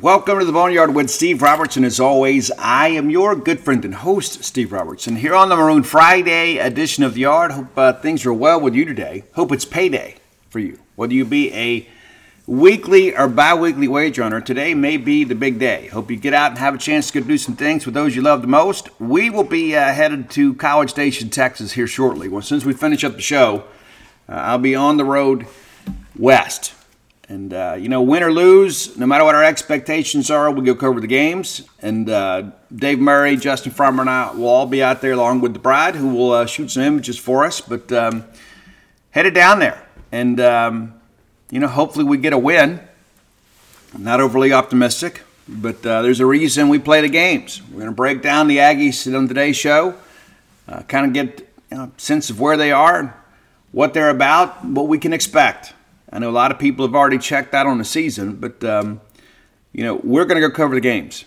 [0.00, 1.84] Welcome to the Boneyard with Steve Robertson.
[1.84, 5.82] As always, I am your good friend and host, Steve Robertson, here on the Maroon
[5.82, 7.52] Friday edition of the Yard.
[7.52, 9.24] Hope uh, things are well with you today.
[9.34, 10.16] Hope it's payday
[10.48, 10.78] for you.
[10.96, 11.86] Whether you be a
[12.46, 15.88] weekly or bi weekly wage earner, today may be the big day.
[15.88, 18.16] Hope you get out and have a chance to go do some things with those
[18.16, 18.98] you love the most.
[18.98, 22.30] We will be uh, headed to College Station, Texas here shortly.
[22.30, 23.64] Well, since we finish up the show,
[24.26, 25.46] uh, I'll be on the road
[26.16, 26.72] west
[27.32, 30.74] and, uh, you know, win or lose, no matter what our expectations are, we'll go
[30.74, 31.62] cover the games.
[31.80, 35.54] And uh, Dave Murray, Justin Farmer, and I will all be out there along with
[35.54, 37.62] the bride who will uh, shoot some images for us.
[37.62, 38.26] But um,
[39.12, 39.82] headed down there.
[40.12, 41.00] And, um,
[41.50, 42.80] you know, hopefully we get a win.
[43.94, 47.62] I'm not overly optimistic, but uh, there's a reason we play the games.
[47.70, 49.94] We're going to break down the Aggies on today's show,
[50.68, 53.16] uh, kind of get you know, a sense of where they are,
[53.70, 55.72] what they're about, what we can expect.
[56.12, 59.00] I know a lot of people have already checked out on the season, but um,
[59.72, 61.24] you know we're going to go cover the games,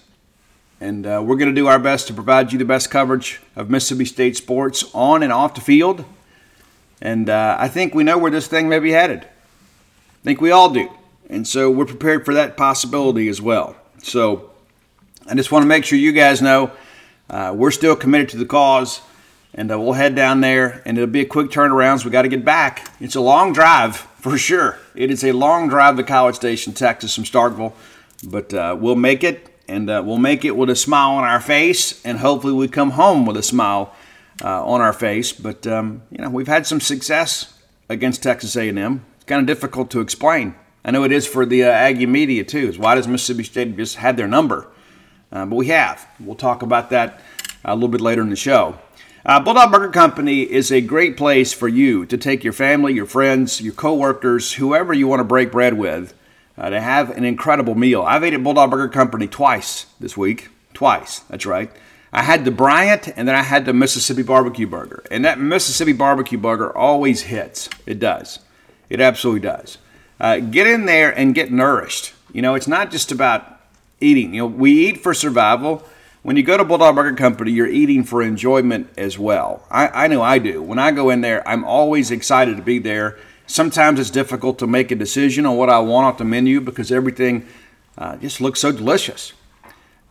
[0.80, 3.70] and uh, we're going to do our best to provide you the best coverage of
[3.72, 6.06] Mississippi State sports on and off the field.
[7.02, 9.22] And uh, I think we know where this thing may be headed.
[9.24, 10.92] I think we all do,
[11.32, 13.76] and so we're prepared for that possibility as well.
[14.04, 14.52] So
[15.28, 16.70] I just want to make sure you guys know
[17.28, 19.02] uh, we're still committed to the cause
[19.56, 22.22] and uh, we'll head down there and it'll be a quick turnaround so we got
[22.22, 24.80] to get back it's a long drive for sure.
[24.96, 27.74] It is a long drive to college station texas from starkville
[28.28, 31.40] but uh, we'll make it and uh, we'll make it with a smile on our
[31.40, 33.94] face and hopefully we come home with a smile
[34.44, 35.32] uh, on our face.
[35.32, 37.54] But um, you know we've had some success
[37.88, 40.56] against texas a&m it's kind of difficult to explain.
[40.84, 42.74] I know it is for the uh, aggie media too.
[42.78, 44.68] Why does mississippi state just had their number?
[45.32, 46.08] Uh, but we have.
[46.20, 47.22] We'll talk about that
[47.64, 48.80] a little bit later in the show
[49.26, 53.08] uh, Bulldog Burger Company is a great place for you to take your family, your
[53.08, 56.14] friends, your coworkers, whoever you want to break bread with,
[56.58, 58.04] uh, to have an incredible meal.
[58.04, 60.50] I've ate at Bulldog Burger Company twice this week.
[60.76, 61.72] Twice, that's right.
[62.14, 65.04] I had the Bryant and then I had the Mississippi Barbecue Burger.
[65.10, 67.68] And that Mississippi Barbecue Burger always hits.
[67.86, 68.40] It does.
[68.90, 69.80] It absolutely does.
[70.20, 72.14] Uh, get in there and get nourished.
[72.32, 73.60] You know, it's not just about
[74.00, 74.34] eating.
[74.34, 75.84] You know, we eat for survival
[76.26, 79.64] when you go to Bulldog Burger Company, you're eating for enjoyment as well.
[79.70, 80.60] I, I know I do.
[80.60, 83.20] When I go in there, I'm always excited to be there.
[83.46, 86.92] Sometimes it's difficult to make a decision on what I want off the menu because
[86.92, 87.46] everything
[87.96, 89.34] uh, just looks so delicious.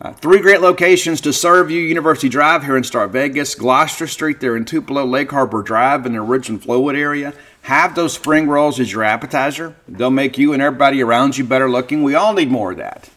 [0.00, 4.38] Uh, three great locations to serve you University Drive here in Star Vegas, Gloster Street
[4.38, 7.34] there in Tupelo, Lake Harbor Drive in the Ridgeland Flowood area.
[7.62, 9.74] Have those spring rolls as your appetizer.
[9.88, 12.04] They'll make you and everybody around you better looking.
[12.04, 13.10] We all need more of that.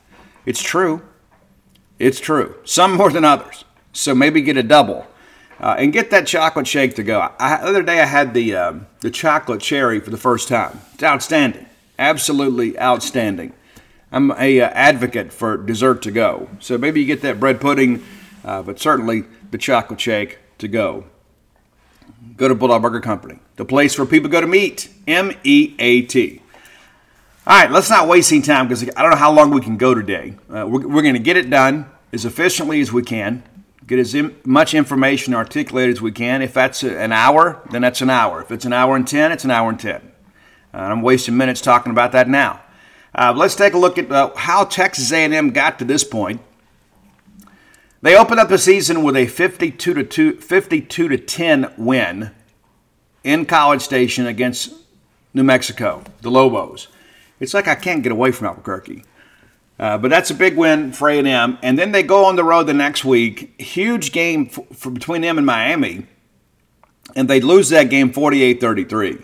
[0.48, 1.04] It's true.
[2.00, 2.56] It's true.
[2.64, 3.66] Some more than others.
[3.94, 5.08] So maybe get a double.
[5.60, 7.34] Uh, and get that chocolate shake to go.
[7.40, 10.82] I, the other day I had the um, the chocolate cherry for the first time.
[10.94, 11.66] It's outstanding,
[11.98, 13.54] absolutely outstanding.
[14.12, 16.48] I'm a uh, advocate for dessert to go.
[16.60, 18.06] So maybe you get that bread pudding,
[18.46, 21.06] uh, but certainly the chocolate shake to go.
[22.36, 24.90] Go to Bulldog Burger Company, the place where people go to meet.
[25.08, 26.40] M E A T.
[27.48, 29.78] All right, let's not waste any time because I don't know how long we can
[29.78, 30.36] go today.
[30.50, 33.44] Uh, we're, we're going to get it done as efficiently as we can,
[33.86, 36.42] get as Im- much information articulated as we can.
[36.42, 38.42] If that's a, an hour, then that's an hour.
[38.42, 39.96] If it's an hour and 10, it's an hour and 10.
[40.74, 42.62] Uh, I'm wasting minutes talking about that now.
[43.16, 46.42] Uh, let's take a look at uh, how Texas A&M got to this point.
[48.02, 52.32] They opened up the season with a 52 to 2, 52 to 10 win
[53.24, 54.74] in College Station against
[55.34, 56.90] New Mexico, the Lobos.
[57.40, 59.04] It's like I can't get away from Albuquerque.
[59.80, 61.58] Uh, but that's a big win for A&M.
[61.62, 63.60] And then they go on the road the next week.
[63.62, 66.08] Huge game for, between them and Miami.
[67.16, 69.24] And they lose that game 48-33.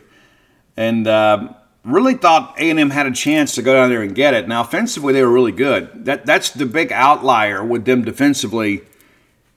[0.77, 1.53] And, uh,
[1.83, 4.47] really thought A&M had a chance to go down there and get it.
[4.47, 6.05] Now, offensively, they were really good.
[6.05, 8.83] That That's the big outlier with them defensively.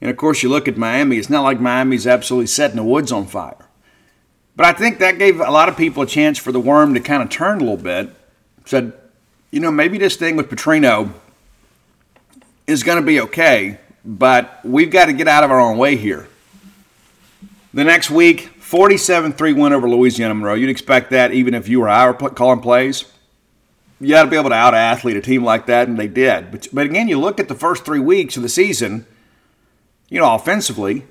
[0.01, 1.19] And, of course, you look at Miami.
[1.19, 3.69] It's not like Miami's absolutely setting the woods on fire.
[4.57, 7.01] But I think that gave a lot of people a chance for the worm to
[7.01, 8.11] kind of turn a little bit.
[8.65, 8.93] Said,
[9.57, 11.11] you know, maybe this thing with Petrino
[12.67, 15.97] is going to be okay, but we've got to get out of our own way
[15.97, 16.29] here.
[17.73, 20.53] The next week, 47 3 win over Louisiana Monroe.
[20.57, 23.07] You'd expect that even if you were out calling plays.
[23.99, 26.51] You got to be able to out athlete a team like that, and they did.
[26.51, 29.07] But, but again, you look at the first three weeks of the season,
[30.11, 31.07] you know, offensively,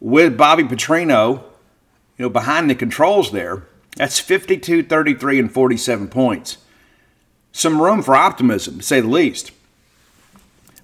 [0.00, 1.44] with Bobby Petrino,
[2.18, 6.56] you know, behind the controls there, that's 52, 33, and 47 points.
[7.52, 9.52] Some room for optimism, to say the least.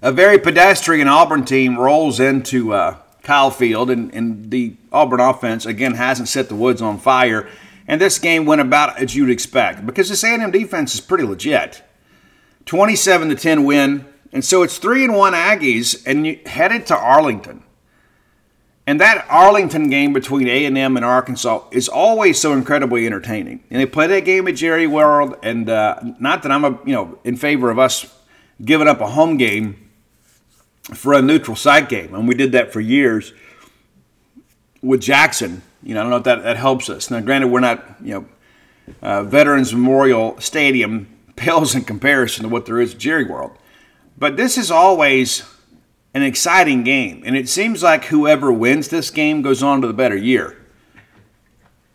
[0.03, 5.67] A very pedestrian Auburn team rolls into uh, Kyle Field, and, and the Auburn offense,
[5.67, 7.49] again, hasn't set the woods on fire.
[7.89, 11.83] And this game went about as you'd expect because this A&M defense is pretty legit.
[12.67, 16.97] 27 to 10 win, and so it's 3 and 1 Aggies and you headed to
[16.97, 17.63] Arlington.
[18.87, 23.65] And that Arlington game between A&M and Arkansas is always so incredibly entertaining.
[23.69, 26.93] And they play that game at Jerry World, and uh, not that I'm a, you
[26.93, 28.07] know in favor of us
[28.65, 29.91] giving up a home game
[30.95, 33.33] for a neutral site game, and we did that for years
[34.83, 35.63] with Jackson.
[35.83, 37.11] You know, I don't know if that, that helps us.
[37.11, 38.27] Now, granted, we're not, you know,
[39.03, 43.59] uh, Veterans Memorial Stadium pales in comparison to what there is at Jerry World.
[44.17, 45.43] But this is always
[46.17, 49.93] an exciting game, and it seems like whoever wins this game goes on to the
[49.93, 50.57] better year.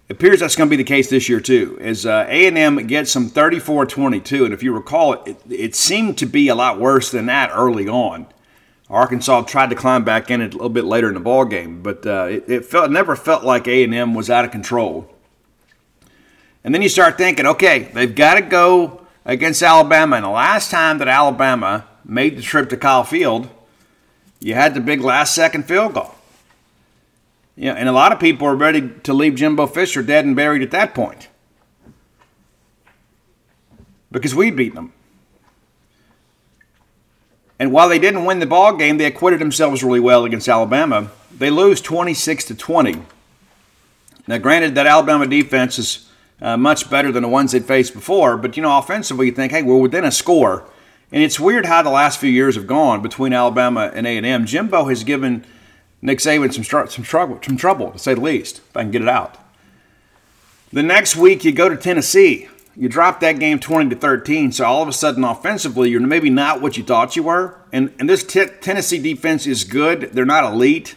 [0.07, 1.75] It appears that's going to be the case this year too.
[1.81, 6.49] As uh, A&M gets some 34-22, and if you recall, it, it seemed to be
[6.49, 8.27] a lot worse than that early on.
[8.91, 12.05] Arkansas tried to climb back in a little bit later in the ball game, but
[12.05, 15.11] uh, it, it, felt never felt like A and M was out of control.
[16.63, 20.17] And then you start thinking, okay, they've got to go against Alabama.
[20.17, 23.49] And the last time that Alabama made the trip to Kyle Field,
[24.41, 26.15] you had the big last second field goal.
[27.55, 30.61] Yeah, and a lot of people are ready to leave Jimbo Fisher dead and buried
[30.61, 31.29] at that point
[34.11, 34.93] because we beat them.
[37.59, 41.11] And while they didn't win the ball game, they acquitted themselves really well against Alabama.
[41.37, 43.03] They lose 26 to 20.
[44.27, 46.09] Now, granted, that Alabama defense is
[46.41, 49.51] uh, much better than the ones they'd faced before, but you know, offensively, you think,
[49.51, 50.65] hey, we're within a score.
[51.11, 54.45] And it's weird how the last few years have gone between Alabama and A&M.
[54.45, 55.45] Jimbo has given
[56.01, 59.01] Nick Saban some, some, trouble, some trouble, to say the least, if I can get
[59.01, 59.37] it out.
[60.71, 62.47] The next week, you go to Tennessee.
[62.77, 66.29] You drop that game 20 to 13 so all of a sudden offensively you're maybe
[66.29, 67.59] not what you thought you were.
[67.73, 70.13] And, and this t- tennessee defense is good.
[70.13, 70.95] They're not elite.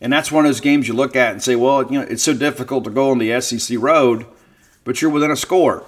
[0.00, 2.22] And that's one of those games you look at and say well you know it's
[2.22, 4.26] so difficult to go on the sec road
[4.84, 5.84] but you're within a score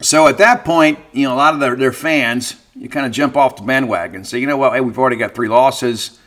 [0.00, 3.12] so at that point you know a lot of their, their fans you kind of
[3.12, 6.18] jump off the bandwagon and say you know what hey, we've already got three losses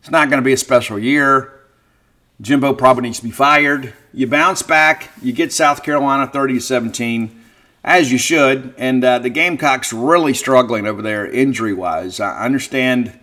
[0.00, 1.54] it's not going to be a special year
[2.40, 3.94] Jimbo probably needs to be fired.
[4.12, 7.44] You bounce back, you get South Carolina 30 to 17,
[7.84, 8.74] as you should.
[8.76, 12.18] And uh, the Gamecocks really struggling over there injury wise.
[12.18, 13.18] I understand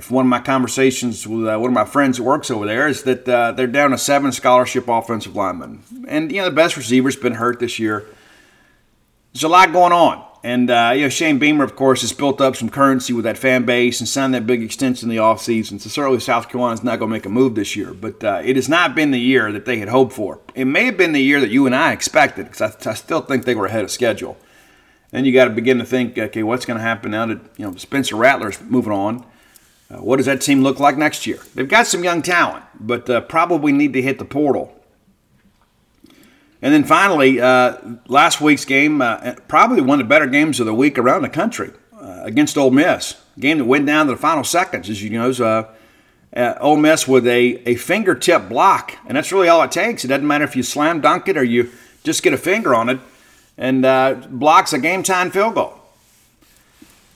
[0.00, 2.88] from one of my conversations with uh, one of my friends that works over there
[2.88, 5.82] is that uh, they're down to seven scholarship offensive linemen.
[6.08, 8.06] And, you know, the best receiver's been hurt this year.
[9.32, 10.24] There's a lot going on.
[10.42, 13.36] And, uh, you know, Shane Beamer, of course, has built up some currency with that
[13.36, 15.78] fan base and signed that big extension in the offseason.
[15.80, 17.92] So certainly South Carolina's not going to make a move this year.
[17.92, 20.40] But uh, it has not been the year that they had hoped for.
[20.54, 23.20] It may have been the year that you and I expected because I, I still
[23.20, 24.38] think they were ahead of schedule.
[25.10, 27.66] Then you got to begin to think, okay, what's going to happen now that, you
[27.66, 29.26] know, Spencer Rattler's moving on?
[29.90, 31.40] Uh, what does that team look like next year?
[31.54, 34.79] They've got some young talent, but uh, probably need to hit the portal
[36.62, 37.76] and then finally, uh,
[38.06, 41.28] last week's game, uh, probably one of the better games of the week around the
[41.28, 43.16] country uh, against Ole Miss.
[43.38, 45.30] game that went down to the final seconds, as you know.
[45.30, 45.72] Uh,
[46.36, 50.04] uh, Ole Miss with a, a fingertip block, and that's really all it takes.
[50.04, 51.70] It doesn't matter if you slam dunk it or you
[52.04, 53.00] just get a finger on it,
[53.58, 55.74] and uh, blocks a game time field goal.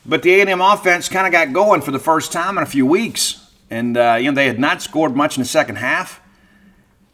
[0.06, 2.84] But the A&M offense kind of got going for the first time in a few
[2.86, 6.20] weeks, and uh, you know they had not scored much in the second half.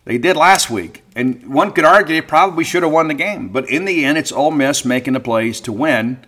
[0.05, 3.49] They did last week, and one could argue they probably should have won the game.
[3.49, 6.25] But in the end, it's Ole Miss making the plays to win,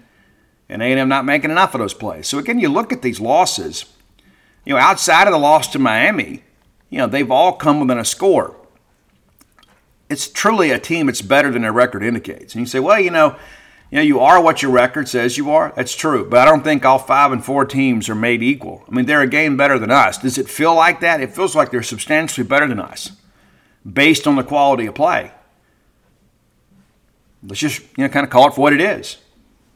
[0.69, 2.29] and A&M not making enough of those plays.
[2.29, 3.87] So again, you look at these losses.
[4.65, 6.43] You know, outside of the loss to Miami,
[6.91, 8.57] you know they've all come within a score.
[10.11, 12.55] It's truly a team that's better than their record indicates.
[12.55, 13.37] And you say, well, you know,
[13.91, 15.73] you know, you are what your record says you are.
[15.75, 18.85] That's true, but I don't think all five and four teams are made equal.
[18.87, 20.19] I mean, they're a game better than us.
[20.19, 21.23] Does it feel like that?
[21.23, 23.13] It feels like they're substantially better than us
[23.91, 25.33] based on the quality of play.
[27.43, 29.19] let's just you know kind of call it for what it is.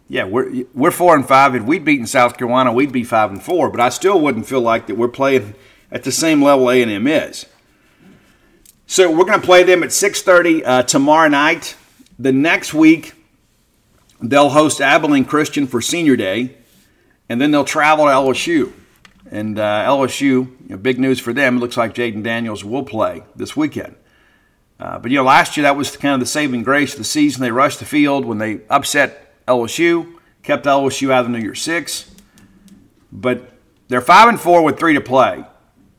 [0.08, 1.54] Yeah, we're we're four and five.
[1.54, 3.70] If we'd beaten South Carolina, we'd be five and four.
[3.70, 5.54] But I still wouldn't feel like that we're playing
[5.90, 7.46] at the same level A and M is.
[8.86, 11.76] So we're going to play them at 6:30 uh, tomorrow night.
[12.18, 13.14] The next week,
[14.22, 16.56] they'll host Abilene Christian for Senior Day,
[17.28, 18.72] and then they'll travel to LSU.
[19.30, 21.56] And uh, LSU, you know, big news for them.
[21.56, 23.96] It looks like Jayden Daniels will play this weekend.
[24.78, 27.04] Uh, but you know, last year that was kind of the saving grace of the
[27.04, 27.42] season.
[27.42, 31.54] They rushed the field when they upset LSU, kept LSU out of the New Year
[31.54, 32.10] Six.
[33.10, 33.50] But
[33.88, 35.44] they're five and four with three to play,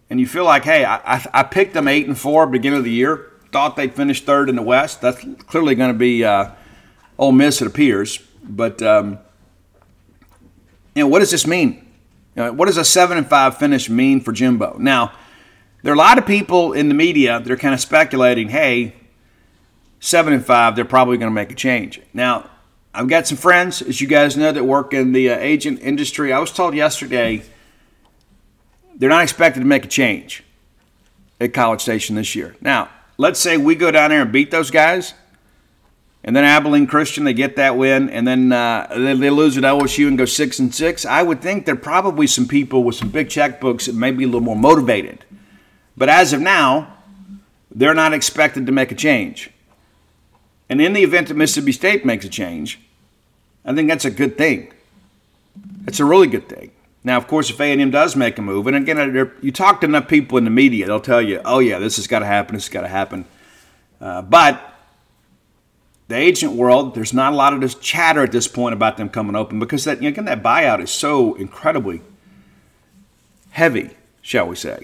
[0.10, 2.92] and you feel like, hey, I, I picked them eight and four beginning of the
[2.92, 3.32] year.
[3.52, 5.02] Thought they'd finish third in the West.
[5.02, 6.52] That's clearly going to be uh,
[7.18, 8.20] Ole Miss, it appears.
[8.44, 9.18] But um,
[10.94, 11.87] you know, what does this mean?
[12.38, 14.78] You know, what does a seven and five finish mean for Jimbo?
[14.80, 15.12] Now
[15.82, 18.94] there are a lot of people in the media that are kind of speculating, hey,
[20.00, 22.00] seven and five, they're probably going to make a change.
[22.14, 22.50] Now,
[22.94, 26.34] I've got some friends, as you guys know, that work in the uh, agent industry.
[26.34, 27.44] I was told yesterday
[28.96, 30.44] they're not expected to make a change
[31.40, 32.56] at College Station this year.
[32.62, 35.14] Now, let's say we go down there and beat those guys,
[36.28, 39.64] and then Abilene Christian they get that win, and then uh, they, they, lose at
[39.64, 41.06] LSU and go six and six.
[41.06, 44.26] I would think there are probably some people with some big checkbooks that may be
[44.26, 45.24] a little more motivated
[45.98, 46.94] but as of now,
[47.72, 49.50] they're not expected to make a change.
[50.70, 52.80] And in the event that Mississippi State makes a change,
[53.66, 54.72] I think that's a good thing.
[55.88, 56.72] It's a really good thing.
[57.04, 60.08] Now, of course, if A&M does make a move, and again, you talk to enough
[60.08, 62.56] people in the media, they'll tell you, "Oh yeah, this has got to happen.
[62.56, 63.26] This has got to happen."
[64.00, 64.77] Uh, but
[66.08, 69.10] the agent world, there's not a lot of this chatter at this point about them
[69.10, 72.02] coming open because that again, that buyout is so incredibly
[73.52, 73.90] heavy,
[74.22, 74.84] shall we say?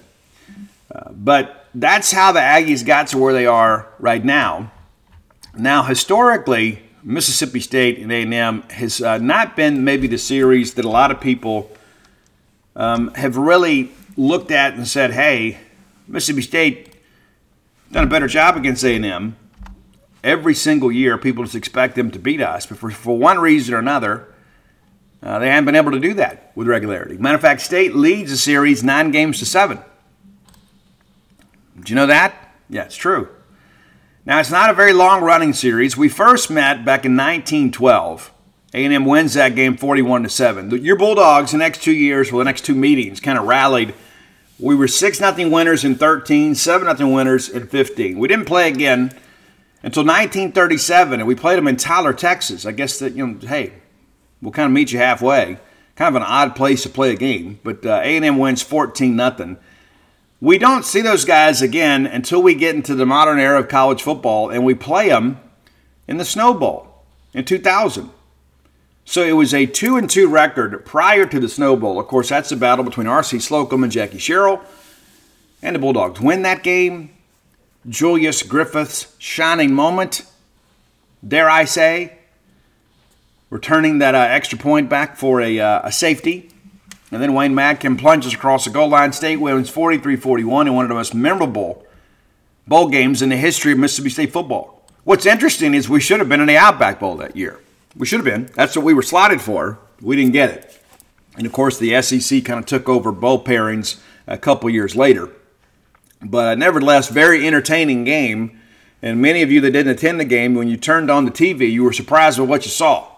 [1.11, 4.71] but that's how the Aggies got to where they are right now.
[5.57, 10.89] Now, historically, Mississippi State and A&M has uh, not been maybe the series that a
[10.89, 11.71] lot of people
[12.75, 15.57] um, have really looked at and said, "Hey,
[16.07, 16.95] Mississippi State
[17.91, 19.35] done a better job against A&M."
[20.23, 23.73] Every single year, people just expect them to beat us, but for, for one reason
[23.73, 24.33] or another,
[25.21, 27.17] uh, they haven't been able to do that with regularity.
[27.17, 29.79] Matter of fact, State leads the series nine games to seven.
[31.81, 32.33] Do you know that?
[32.69, 33.29] Yeah, it's true.
[34.25, 35.97] Now, it's not a very long running series.
[35.97, 38.31] We first met back in 1912.
[38.73, 40.71] A&M wins that game 41 to 7.
[40.83, 43.93] Your Bulldogs the next two years, well, the next two meetings, kind of rallied.
[44.57, 48.17] We were 6 0 winners in 13, 7 0 winners in 15.
[48.17, 49.13] We didn't play again
[49.83, 52.65] until 1937, and we played them in Tyler, Texas.
[52.65, 53.73] I guess that, you know, hey,
[54.41, 55.57] we'll kind of meet you halfway.
[55.95, 59.57] Kind of an odd place to play a game, but uh, A&M wins 14 nothing.
[60.41, 64.01] we don't see those guys again until we get into the modern era of college
[64.01, 65.39] football and we play them
[66.07, 68.09] in the Snow Bowl in 2000.
[69.05, 71.99] So it was a 2 and 2 record prior to the Snow Bowl.
[71.99, 73.39] Of course, that's the battle between R.C.
[73.39, 74.61] Slocum and Jackie Sherrill.
[75.61, 77.12] And the Bulldogs win that game.
[77.87, 80.25] Julius Griffith's shining moment,
[81.25, 82.17] dare I say,
[83.49, 86.49] returning that uh, extra point back for a, uh, a safety.
[87.11, 89.13] And then Wayne Madkin plunges across the goal line.
[89.13, 91.85] State wins 43 41 in one of the most memorable
[92.65, 94.81] bowl games in the history of Mississippi State football.
[95.03, 97.59] What's interesting is we should have been in the Outback Bowl that year.
[97.95, 98.49] We should have been.
[98.55, 99.77] That's what we were slotted for.
[100.01, 100.81] We didn't get it.
[101.35, 105.29] And of course, the SEC kind of took over bowl pairings a couple years later.
[106.23, 108.59] But nevertheless, very entertaining game.
[109.01, 111.69] And many of you that didn't attend the game, when you turned on the TV,
[111.69, 113.09] you were surprised with what you saw,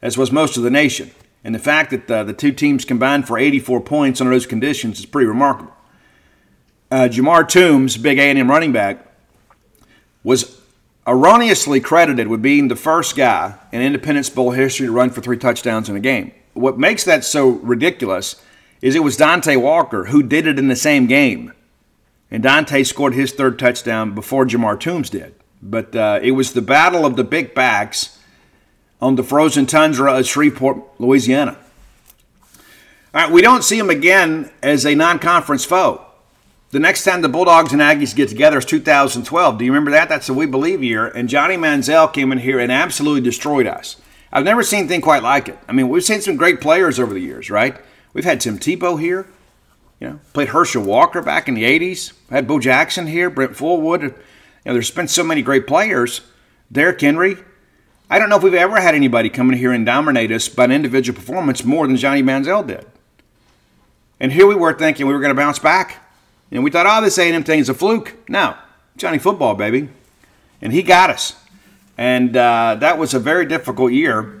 [0.00, 1.10] as was most of the nation.
[1.42, 5.00] And the fact that uh, the two teams combined for 84 points under those conditions
[5.00, 5.72] is pretty remarkable.
[6.90, 9.04] Uh, Jamar Toombs, big A&M running back,
[10.22, 10.60] was
[11.06, 15.38] erroneously credited with being the first guy in Independence Bowl history to run for three
[15.38, 16.32] touchdowns in a game.
[16.54, 18.42] What makes that so ridiculous
[18.80, 21.52] is it was Dontae Walker who did it in the same game.
[22.30, 25.34] And Dontae scored his third touchdown before Jamar Toombs did.
[25.62, 28.18] But uh, it was the battle of the big backs
[29.00, 31.56] on the frozen tundra of Shreveport, Louisiana.
[33.14, 36.04] All right, we don't see him again as a non conference foe.
[36.70, 39.58] The next time the Bulldogs and Aggies get together is 2012.
[39.58, 40.10] Do you remember that?
[40.10, 41.06] That's the We Believe year.
[41.06, 43.96] And Johnny Manziel came in here and absolutely destroyed us.
[44.30, 45.58] I've never seen anything quite like it.
[45.66, 47.80] I mean, we've seen some great players over the years, right?
[48.12, 49.26] We've had Tim Tebow here.
[50.00, 52.12] You know, played Herschel Walker back in the 80s.
[52.30, 54.02] Had Bo Jackson here, Brent Fullwood.
[54.02, 54.10] You
[54.64, 56.20] know, there's been so many great players.
[56.70, 57.36] Derrick Henry,
[58.10, 60.64] I don't know if we've ever had anybody come in here and dominate us by
[60.64, 62.86] an individual performance more than Johnny Manziel did.
[64.20, 66.04] And here we were thinking we were going to bounce back.
[66.50, 68.14] And we thought, oh, this A&M thing is a fluke.
[68.28, 68.56] No,
[68.96, 69.88] Johnny football, baby.
[70.62, 71.36] And he got us.
[71.96, 74.37] And uh, that was a very difficult year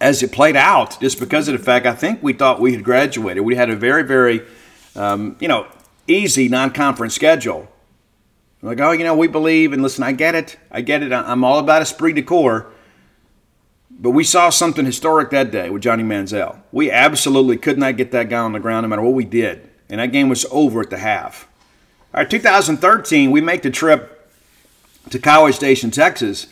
[0.00, 2.82] as it played out, just because of the fact I think we thought we had
[2.82, 3.44] graduated.
[3.44, 4.42] We had a very, very,
[4.96, 5.66] um, you know,
[6.06, 7.68] easy non conference schedule.
[8.62, 10.58] Like, oh, you know, we believe, and listen, I get it.
[10.70, 11.12] I get it.
[11.12, 12.66] I'm all about esprit de corps.
[13.90, 16.60] But we saw something historic that day with Johnny Manziel.
[16.72, 19.68] We absolutely could not get that guy on the ground no matter what we did.
[19.90, 21.48] And that game was over at the half.
[22.14, 24.30] All right, 2013, we make the trip
[25.10, 26.46] to College Station, Texas.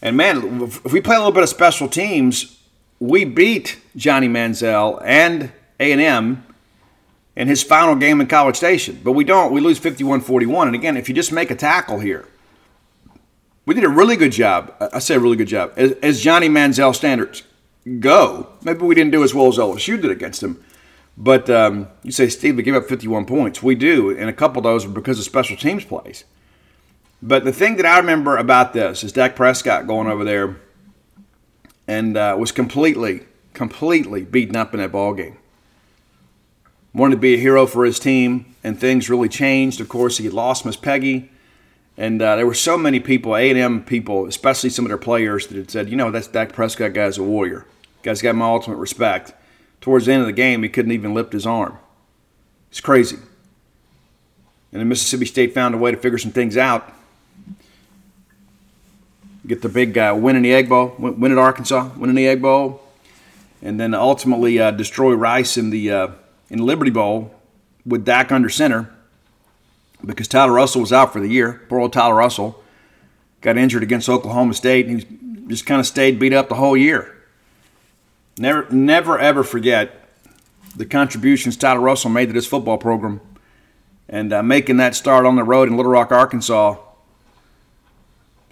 [0.00, 2.55] And man, if we play a little bit of special teams,
[3.00, 6.44] we beat Johnny Manziel and A&M
[7.36, 9.00] in his final game in College Station.
[9.04, 9.52] But we don't.
[9.52, 10.66] We lose 51-41.
[10.66, 12.26] And again, if you just make a tackle here,
[13.66, 14.74] we did a really good job.
[14.80, 15.72] I say a really good job.
[15.76, 17.42] As, as Johnny Manziel standards
[18.00, 20.62] go, maybe we didn't do as well as LSU did against him.
[21.18, 23.62] But um, you say, Steve, we give up 51 points.
[23.62, 26.24] We do, and a couple of those were because of special teams plays.
[27.22, 30.60] But the thing that I remember about this is Dak Prescott going over there
[31.88, 33.20] and uh, was completely,
[33.54, 35.38] completely beaten up in that ball game.
[36.92, 39.80] Wanted to be a hero for his team, and things really changed.
[39.80, 41.30] Of course, he had lost Miss Peggy,
[41.96, 45.56] and uh, there were so many people, A&M people, especially some of their players, that
[45.56, 47.66] had said, you know, that's Dak Prescott guy's a warrior.
[48.02, 49.32] Guy's got my ultimate respect.
[49.80, 51.78] Towards the end of the game, he couldn't even lift his arm.
[52.70, 53.16] It's crazy.
[54.72, 56.92] And then Mississippi State found a way to figure some things out
[59.46, 62.26] get the big uh, win in the Egg Bowl, win at Arkansas, win in the
[62.26, 62.82] Egg Bowl,
[63.62, 66.08] and then ultimately uh, destroy Rice in the uh,
[66.50, 67.34] in Liberty Bowl
[67.84, 68.90] with Dak under center
[70.04, 71.62] because Tyler Russell was out for the year.
[71.68, 72.62] Poor old Tyler Russell
[73.40, 76.76] got injured against Oklahoma State, and he just kind of stayed beat up the whole
[76.76, 77.12] year.
[78.38, 80.02] Never, never ever forget
[80.76, 83.20] the contributions Tyler Russell made to this football program,
[84.08, 86.76] and uh, making that start on the road in Little Rock, Arkansas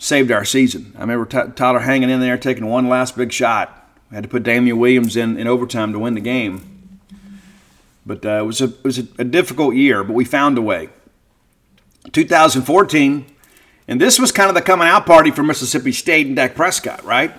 [0.04, 0.92] saved our season.
[0.96, 3.88] I remember T- Tyler hanging in there, taking one last big shot.
[4.10, 7.00] We had to put Damian Williams in in overtime to win the game.
[8.04, 10.62] But uh, it was a it was a, a difficult year, but we found a
[10.62, 10.90] way.
[12.12, 13.24] 2014,
[13.88, 17.02] and this was kind of the coming out party for Mississippi State and Dak Prescott,
[17.02, 17.32] right?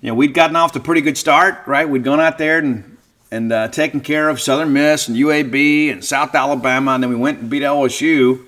[0.00, 1.86] You know, we'd gotten off to a pretty good start, right?
[1.86, 2.96] We'd gone out there and
[3.32, 7.16] and uh, taken care of Southern Miss and UAB and South Alabama, and then we
[7.16, 8.46] went and beat LSU.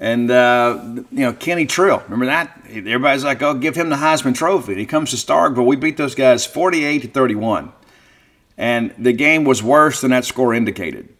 [0.00, 0.80] And, uh,
[1.12, 2.58] you know, Kenny Trill, remember that?
[2.70, 4.72] Everybody's like, oh, give him the Heisman Trophy.
[4.72, 5.66] And he comes to Starkville.
[5.66, 7.70] We beat those guys 48 to 31.
[8.56, 11.10] And the game was worse than that score indicated.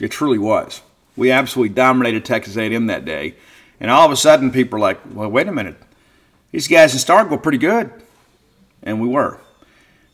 [0.00, 0.82] It truly was.
[1.16, 3.34] We absolutely dominated Texas A&M that day.
[3.80, 5.76] And all of a sudden, people are like, well, wait a minute.
[6.52, 7.90] These guys in Starkville are pretty good.
[8.84, 9.40] And we were.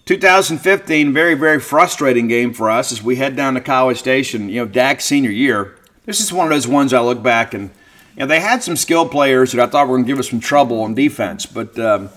[0.06, 4.48] 2015, very, very frustrating game for us as we head down to College Station.
[4.48, 7.70] You know, Dak's senior year this is one of those ones I look back and
[8.16, 10.30] you know, they had some skilled players that I thought were going to give us
[10.30, 12.10] some trouble on defense, but um,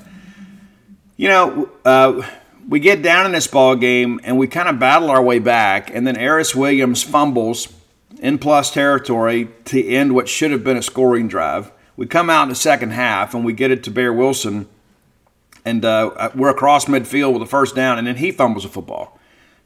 [1.15, 2.21] you know, uh,
[2.67, 5.89] we get down in this ball game and we kind of battle our way back,
[5.93, 7.73] and then Aeris Williams fumbles
[8.19, 11.71] in plus territory to end what should have been a scoring drive.
[11.95, 14.67] We come out in the second half and we get it to Bear Wilson,
[15.65, 19.16] and uh, we're across midfield with a first down, and then he fumbles a football.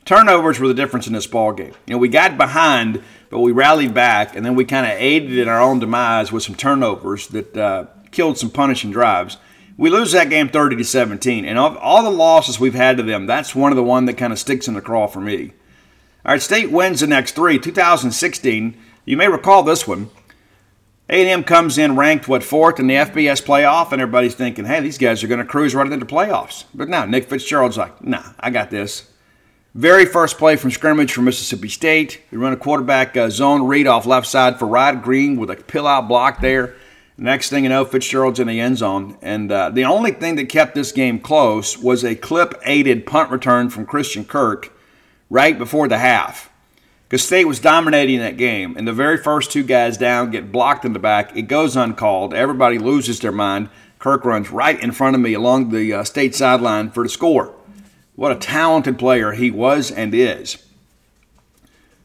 [0.06, 1.74] Turnovers were the difference in this ball game.
[1.86, 5.38] You know, we got behind but we rallied back, and then we kind of aided
[5.38, 9.38] in our own demise with some turnovers that uh, killed some punishing drives.
[9.78, 13.04] We lose that game 30 to 17, and of all the losses we've had to
[13.04, 15.54] them, that's one of the one that kind of sticks in the craw for me.
[16.26, 17.58] All right, State wins the next three.
[17.58, 20.10] 2016, you may recall this one.
[21.10, 24.98] A&M comes in ranked what fourth in the FBS playoff, and everybody's thinking, "Hey, these
[24.98, 28.50] guys are going to cruise right into playoffs." But now Nick Fitzgerald's like, "Nah, I
[28.50, 29.11] got this."
[29.74, 32.20] Very first play from scrimmage for Mississippi State.
[32.30, 35.56] We run a quarterback uh, zone read off left side for Rod Green with a
[35.56, 36.76] pill out block there.
[37.18, 39.18] Next thing you know, Fitzgerald's in the end zone.
[39.22, 43.32] And uh, the only thing that kept this game close was a clip aided punt
[43.32, 44.74] return from Christian Kirk
[45.30, 46.52] right before the half.
[47.08, 48.76] Because State was dominating that game.
[48.76, 51.38] And the very first two guys down get blocked in the back.
[51.38, 52.34] It goes uncalled.
[52.34, 53.70] Everybody loses their mind.
[54.00, 57.56] Kirk runs right in front of me along the uh, state sideline for the score.
[58.22, 60.64] What a talented player he was and is.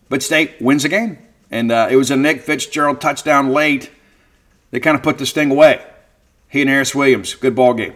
[0.09, 1.19] But State wins the game.
[1.51, 3.91] And uh, it was a Nick Fitzgerald touchdown late
[4.71, 5.85] They kind of put this thing away.
[6.49, 7.93] He and Aeris Williams, good ball game.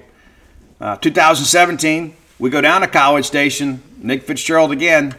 [0.79, 3.83] Uh, 2017, we go down to College Station.
[3.97, 5.15] Nick Fitzgerald again.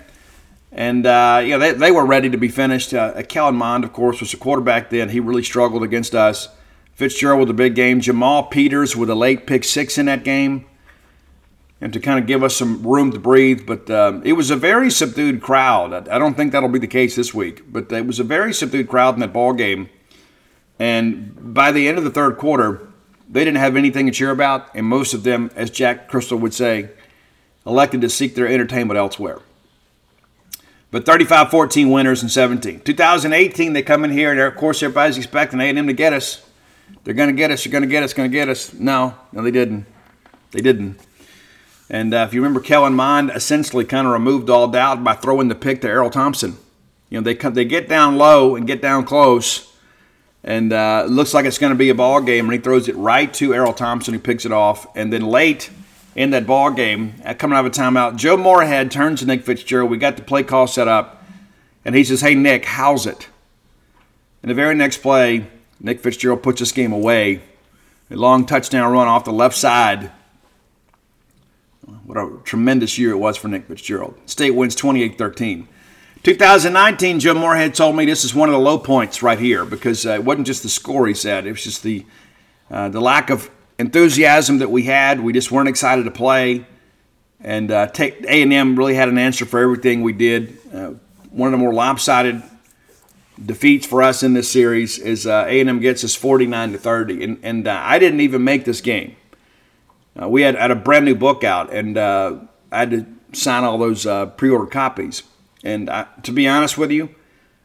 [0.72, 2.94] And, uh, you know, they, they were ready to be finished.
[2.94, 5.10] Uh, Kellen Mond, of course, was the quarterback then.
[5.10, 6.50] He really struggled against us.
[6.94, 8.00] Fitzgerald with a big game.
[8.00, 10.68] Jamal Peters with a late pick six in that game
[11.82, 13.66] and to kind of give us some room to breathe.
[13.66, 15.94] But um, it was a very subdued crowd.
[15.94, 18.54] I, I, don't think that'll be the case this week, but it was a very
[18.54, 19.90] subdued crowd in that ball game.
[20.80, 22.88] And by the end of the third quarter,
[23.30, 26.54] they didn't have anything to cheer about, and most of them, as Jack Cristil would
[26.54, 26.90] say,
[27.66, 29.40] elected to seek their entertainment elsewhere.
[30.90, 32.82] But 35-14 winners in 17.
[32.82, 36.44] 2018, they come in here, and of course everybody's expecting A&M to get us.
[37.04, 37.66] They're going to get us.
[37.66, 38.14] You're going to get us.
[38.14, 38.74] Going to get us.
[38.74, 39.86] No, no, they didn't.
[40.52, 41.00] They didn't.
[41.92, 45.50] And uh, if you remember, Kellen Mond essentially kind of removed all doubt by throwing
[45.50, 46.58] the pick to Errol Thompson.
[47.10, 49.70] You know, they come, they get down low and get down close,
[50.42, 52.88] and uh, it looks like it's going to be a ball game, and he throws
[52.88, 55.70] it right to Errol Thompson, who picks it off, and then late
[56.16, 59.44] in that ball game, uh, coming out of a timeout, Joe Moorhead turns to Nick
[59.44, 59.92] Fitzgerald.
[59.92, 61.22] We got the play call set up,
[61.84, 63.28] and he says, "Hey Nick, how's it?"
[64.44, 65.46] In the very next play,
[65.82, 67.42] Nick Fitzgerald puts this game away.
[68.10, 70.10] A long touchdown run off the left side.
[72.06, 74.16] What a tremendous year it was for Nick Fitzgerald.
[74.26, 75.68] State wins 28 13.
[76.24, 80.06] 2019, Joe Moorhead told me this is one of the low points right here because
[80.06, 81.48] uh, it wasn't just the score, he said.
[81.48, 82.06] It was just the,
[82.70, 83.50] uh, the lack of
[83.80, 85.20] enthusiasm that we had.
[85.20, 86.66] We just weren't excited to play.
[87.40, 90.60] And uh, A&M really had an answer for everything we did.
[90.72, 90.94] Uh,
[91.32, 92.44] one of the more lopsided
[93.44, 97.40] defeats for us in this series is uh, A&M gets us 49 to 30, and,
[97.42, 99.16] and uh, I didn't even make this game.
[100.20, 102.36] Uh, we had, had a brand new book out, and uh,
[102.72, 105.24] I had to sign all those uh, pre-order copies.
[105.64, 107.14] And I, to be honest with you,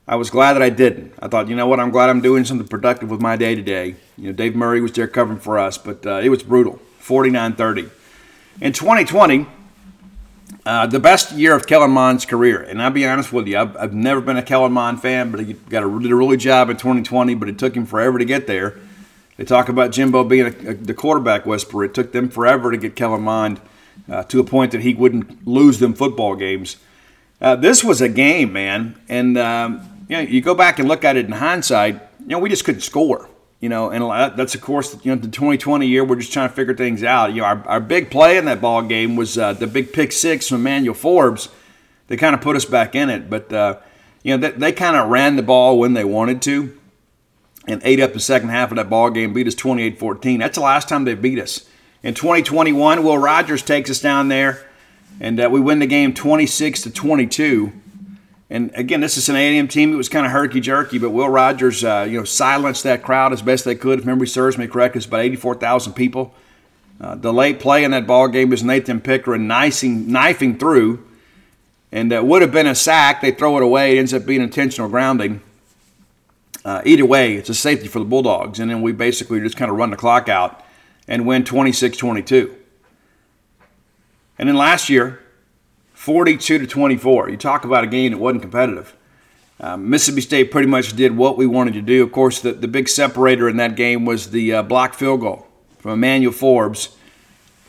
[0.08, 1.14] I was glad that I didn't.
[1.20, 3.96] I thought, you know what, I'm glad I'm doing something productive with my day today.
[4.16, 7.90] You know, Dave Murray was there covering for us, but uh, it was brutal, 49-30.
[8.60, 9.46] In 2020,
[10.64, 12.62] uh, the best year of Kellen Mond's career.
[12.62, 15.40] And I'll be honest with you, I've, I've never been a Kellen Mond fan, but
[15.40, 18.24] he got a, did a really job in 2020, but it took him forever to
[18.24, 18.78] get there.
[19.36, 21.84] They talk about Jimbo being a, a, the quarterback whisperer.
[21.84, 23.60] It took them forever to get Kellen Mond
[24.10, 26.76] uh, to a point that he wouldn't lose them football games.
[27.40, 28.98] Uh, this was a game, man.
[29.08, 32.38] And um, you, know, you go back and look at it in hindsight, you know,
[32.38, 33.28] we just couldn't score
[33.60, 36.04] you know, and that's of course you know the 2020 year.
[36.04, 37.32] We're just trying to figure things out.
[37.32, 40.12] You know, our, our big play in that ball game was uh, the big pick
[40.12, 41.48] six from Emmanuel Forbes.
[42.08, 43.78] They kind of put us back in it, but uh,
[44.22, 46.78] you know they, they kind of ran the ball when they wanted to,
[47.66, 49.32] and ate up the second half of that ball game.
[49.32, 50.38] Beat us 28-14.
[50.38, 51.68] That's the last time they beat us.
[52.02, 54.66] In 2021, Will Rogers takes us down there,
[55.20, 57.72] and uh, we win the game 26 to 22.
[58.48, 59.92] And again, this is an A&M team.
[59.92, 63.32] It was kind of herky jerky, but Will Rogers, uh, you know, silenced that crowd
[63.32, 63.98] as best they could.
[63.98, 66.32] If memory serves me correct, it's about 84,000 people.
[67.00, 71.04] Uh, the late play in that ball game was Nathan Pickering knifing, knifing through,
[71.90, 73.20] and that would have been a sack.
[73.20, 73.96] They throw it away.
[73.96, 75.40] It ends up being intentional grounding.
[76.66, 79.70] Uh, either way, it's a safety for the Bulldogs, and then we basically just kind
[79.70, 80.64] of run the clock out
[81.06, 82.52] and win 26-22.
[84.36, 85.20] And then last year,
[85.94, 87.30] 42 to 24.
[87.30, 88.96] You talk about a game that wasn't competitive.
[89.60, 92.02] Um, Mississippi State pretty much did what we wanted to do.
[92.02, 95.46] Of course, the, the big separator in that game was the uh, block field goal
[95.78, 96.96] from Emmanuel Forbes.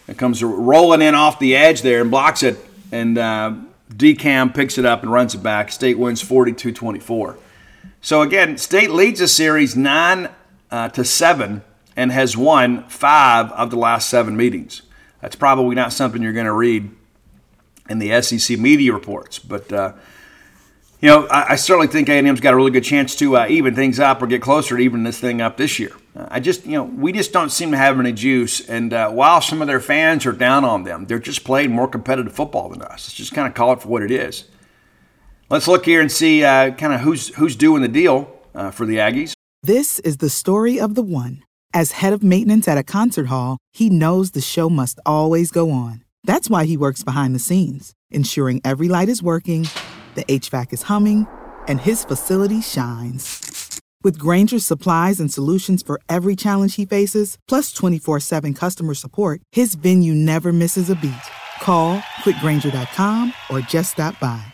[0.08, 2.58] It comes rolling in off the edge there and blocks it,
[2.92, 3.54] and uh,
[3.94, 5.72] DCAM picks it up and runs it back.
[5.72, 7.38] State wins 42 24.
[8.08, 10.30] So again, State leads the series 9
[10.72, 11.62] uh, to 7
[11.98, 14.82] and has won five of the last seven meetings.
[15.22, 16.90] That's probably not something you're going to read
[17.90, 19.40] in the SEC media reports.
[19.40, 19.92] But uh,
[21.02, 23.76] you know, I, I, certainly think A&M's got a really good chance to uh, even
[23.76, 25.92] things up or get closer to even this thing up this year.
[26.16, 28.66] Uh, I just, you know, we just don't seem to have any juice.
[28.70, 31.90] And uh, while some of their fans are down on them, they're just playing more
[31.90, 32.90] competitive football than us.
[32.90, 34.46] Let's just kind of call it for what it is.
[35.50, 38.86] Let's look here and see uh, kind of who's who's doing the deal uh, for
[38.86, 39.32] the Aggies.
[39.64, 41.44] This is the story of the one.
[41.74, 45.72] As head of maintenance at a concert hall, he knows the show must always go
[45.72, 46.04] on.
[46.26, 49.70] That's why he works behind the scenes, ensuring every light is working,
[50.16, 51.28] the HVAC is humming,
[51.68, 53.80] and his facility shines.
[54.04, 59.42] With Grainger's supplies and solutions for every challenge he faces, plus 24 7 customer support,
[59.54, 61.14] his venue never misses a beat.
[61.62, 64.54] Call quickgranger.com or just stop by.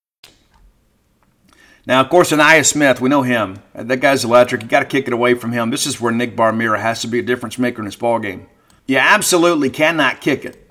[1.85, 3.57] Now, of course, Ainias Smith, we know him.
[3.73, 4.61] That guy's electric.
[4.61, 5.71] You got to kick it away from him.
[5.71, 8.47] This is where Nick Barr-Mira has to be a difference maker in this ball game.
[8.85, 10.69] You absolutely cannot kick it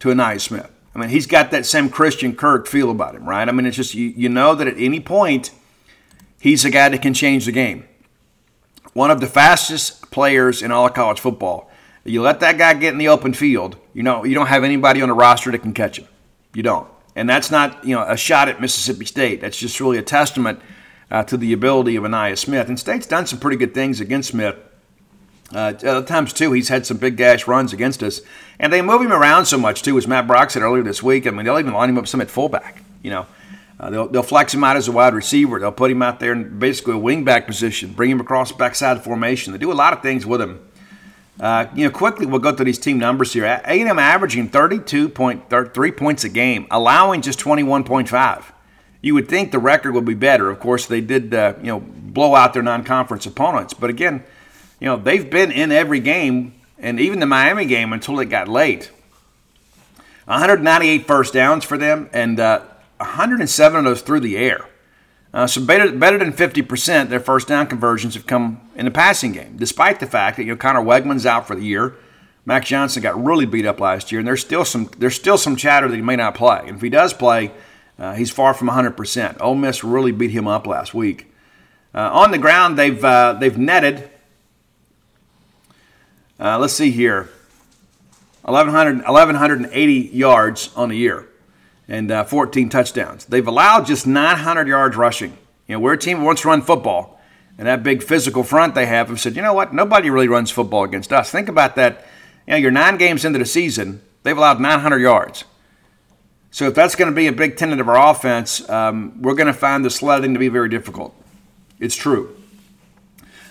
[0.00, 0.70] to Ainias Smith.
[0.94, 3.48] I mean, he's got that same Christian Kirk feel about him, right?
[3.48, 5.52] I mean, it's just you, you know that at any point
[6.40, 7.86] he's a guy that can change the game.
[8.92, 11.70] One of the fastest players in all of college football.
[12.04, 15.00] You let that guy get in the open field, you know, you don't have anybody
[15.02, 16.08] on the roster that can catch him.
[16.54, 16.88] You don't.
[17.16, 19.40] And that's not, you know, a shot at Mississippi State.
[19.40, 20.60] That's just really a testament
[21.10, 22.68] uh, to the ability of Ainias Smith.
[22.68, 24.56] And State's done some pretty good things against Smith.
[25.52, 28.20] Uh, other times too, he's had some big gash runs against us,
[28.60, 31.26] and they move him around so much too, as Matt Brock said earlier this week.
[31.26, 32.84] I mean, they'll even line him up some at fullback.
[33.02, 33.26] You know,
[33.80, 35.58] uh, they'll, they'll flex him out as a wide receiver.
[35.58, 39.52] They'll put him out there in basically a wingback position, bring him across backside formation.
[39.52, 40.64] They do a lot of things with him.
[41.40, 43.44] Uh, you know, quickly we'll go through these team numbers here.
[43.44, 48.44] A&M averaging 32.3 points a game, allowing just 21.5.
[49.00, 50.50] You would think the record would be better.
[50.50, 54.22] Of course, they did, uh, you know, blow out their non-conference opponents, but again
[54.80, 58.48] you know, they've been in every game, and even the Miami game until it got
[58.48, 58.90] late.
[60.24, 62.62] 198 first downs for them, and uh,
[62.96, 64.66] 107 of those through the air.
[65.32, 69.32] Uh, so better, better than 50% their first down conversions have come in the passing
[69.32, 71.94] game, despite the fact that you know Conner Weigman's out for the year.
[72.44, 75.54] Max Johnson got really beat up last year, and there's still some there's still some
[75.54, 76.62] chatter that he may not play.
[76.66, 77.52] And if he does play,
[77.98, 79.36] uh, he's far from 100%.
[79.40, 81.32] Ole Miss really beat him up last week.
[81.94, 84.10] Uh, on the ground, they've uh, they've netted
[86.40, 87.28] uh, let's see here
[88.42, 91.28] 1,100, 1,180 yards on the year
[91.90, 93.24] and uh, 14 touchdowns.
[93.26, 95.36] They've allowed just 900 yards rushing.
[95.66, 97.20] You know, we're a team that wants to run football,
[97.58, 100.52] and that big physical front they have have said, you know what, nobody really runs
[100.52, 101.30] football against us.
[101.30, 102.06] Think about that.
[102.46, 105.44] You know, you're nine games into the season, they've allowed 900 yards.
[106.52, 109.46] So if that's going to be a big tenet of our offense, um, we're going
[109.46, 111.14] to find the sledding to be very difficult.
[111.78, 112.36] It's true.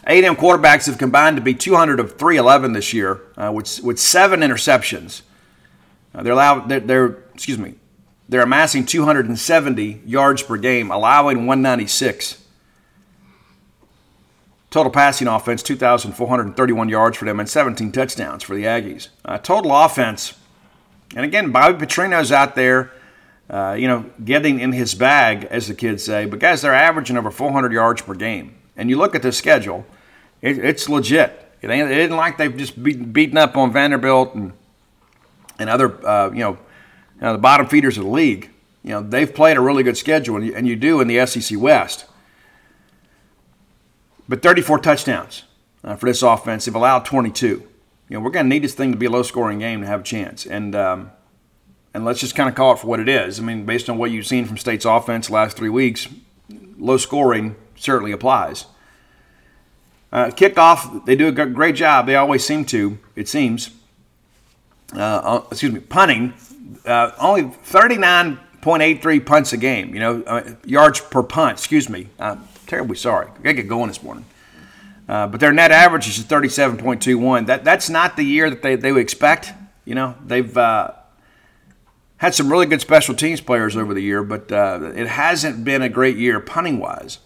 [0.07, 4.39] A&M quarterbacks have combined to be 200 of 311 this year, uh, with, with seven
[4.39, 5.21] interceptions.
[6.15, 6.67] Uh, they're allowed.
[6.67, 7.75] They're, they're, excuse me.
[8.29, 12.41] They're amassing 270 yards per game, allowing 196.
[14.69, 19.09] Total passing offense 2,431 yards for them and 17 touchdowns for the Aggies.
[19.25, 20.35] Uh, total offense,
[21.15, 22.91] and again, Bobby Petrino's out there,
[23.49, 26.25] uh, you know, getting in his bag, as the kids say.
[26.25, 29.85] But guys, they're averaging over 400 yards per game and you look at the schedule,
[30.41, 31.45] it, it's legit.
[31.61, 34.53] It ain't, like they've just beaten, beaten up on Vanderbilt and
[35.59, 36.57] and other uh, you, know,
[37.19, 38.49] you know the bottom feeders of the league.
[38.83, 41.25] You know they've played a really good schedule, and you, and you do in the
[41.25, 42.05] SEC West.
[44.27, 45.43] But 34 touchdowns
[45.83, 46.65] uh, for this offense.
[46.65, 47.47] They've allowed 22.
[47.47, 47.67] You
[48.09, 50.03] know we're going to need this thing to be a low-scoring game to have a
[50.03, 51.11] chance, and um,
[51.93, 53.39] and let's just kind of call it for what it is.
[53.39, 56.07] I mean, based on what you've seen from State's offense last three weeks,
[56.77, 58.65] low scoring certainly applies.
[60.11, 62.07] Uh, kickoff, they do a great job.
[62.07, 63.69] They always seem to, it seems.
[64.95, 66.33] Uh, uh excuse me, punting,
[66.85, 72.07] uh, only 39.83 punts a game, you know, uh, yards per punt, excuse me.
[72.19, 73.27] I'm terribly sorry.
[73.27, 74.25] I got to get going this morning.
[75.07, 77.47] Uh, but their net average is 37.21.
[77.47, 79.51] That, that's not the year that they, they would expect.
[79.85, 85.07] You know, they've had some really good special teams players over the year, but it
[85.07, 87.17] hasn't been a great year punting wise.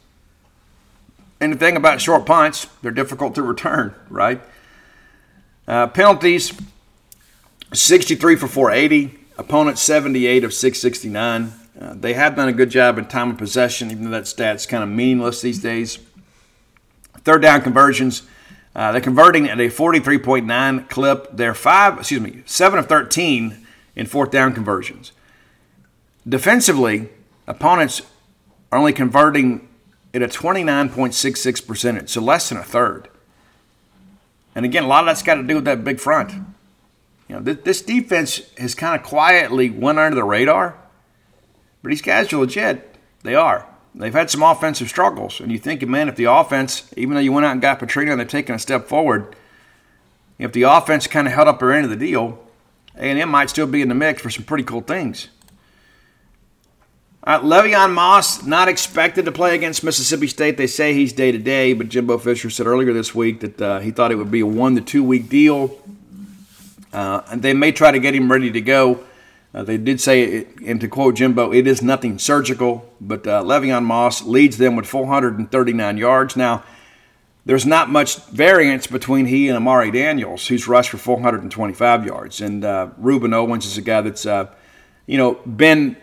[1.43, 4.41] And the thing about short punts, they're difficult to return, right?
[5.67, 6.53] Uh, penalties
[7.73, 11.53] 63 for 480, opponent 78 of 669.
[11.79, 14.65] Uh, they have done a good job in time of possession, even though that stat's
[14.65, 15.99] kind of meaningless these days.
[17.19, 18.23] Third down conversions,
[18.75, 21.27] uh, they're converting at a 43.9 clip.
[21.31, 23.65] They're five, excuse me, seven of 13
[23.95, 25.11] in fourth down conversions.
[26.27, 27.09] Defensively,
[27.47, 28.01] opponents
[28.71, 29.67] are only converting
[30.13, 33.09] at a 29.66 percentage, so less than a third.
[34.55, 36.31] And again, a lot of that's got to do with that big front.
[37.33, 40.77] You know, th- this defense has kind of quietly went under the radar,
[41.81, 42.95] but these guys are legit.
[43.23, 43.67] They are.
[43.95, 47.31] They've had some offensive struggles, and you think, man, if the offense, even though you
[47.31, 49.35] went out and got Petrino and they've taken a step forward,
[50.37, 52.37] if the offense kind of held up their end of the deal,
[52.97, 55.29] A&M might still be in the mix for some pretty cool things.
[57.23, 60.57] Uh, Le'Veon Moss not expected to play against Mississippi State.
[60.57, 63.79] They say he's day to day, but Jimbo Fisher said earlier this week that uh,
[63.79, 65.79] he thought it would be a one to two week deal,
[66.93, 69.03] uh, and they may try to get him ready to go.
[69.53, 73.43] Uh, they did say, it, and to quote Jimbo, it is nothing surgical, but uh,
[73.43, 76.35] Le'Veon Moss leads them with 439 yards.
[76.35, 76.63] Now,
[77.45, 82.63] there's not much variance between he and Amari Daniels, who's rushed for 425 yards, and
[82.63, 84.47] uh, Rueben Owens is a guy that's uh,
[85.05, 85.97] you know been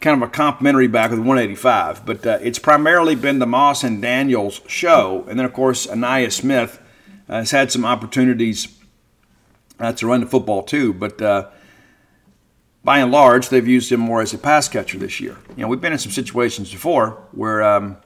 [0.00, 2.04] kind of a complimentary back with 185.
[2.06, 5.24] But uh, it's primarily been the Moss and Daniels show.
[5.28, 6.80] And then, of course, Ainias Smith
[7.28, 8.66] uh, has had some opportunities
[9.78, 10.92] uh, to run the football too.
[10.92, 11.48] But uh,
[12.84, 15.36] by and large, they've used him more as a pass catcher this year.
[15.56, 17.96] You know, we've been in some situations before where, um,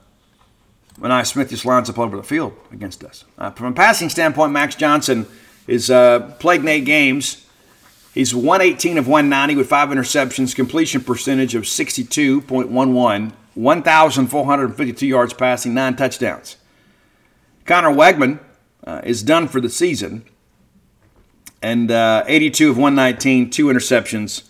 [1.02, 3.24] I Smith just lines up over the field against us.
[3.38, 5.26] Uh, from a passing standpoint, Max Johnson
[5.66, 7.46] is uh, played in eight games.
[8.12, 15.94] He's 118 of 190 with five interceptions, completion percentage of 62.11, 1,452 yards passing, nine
[15.94, 16.56] touchdowns.
[17.64, 18.40] Conner Weigman
[18.84, 20.24] uh, is done for the season,
[21.62, 24.44] and uh, 82 of 119, two interceptions,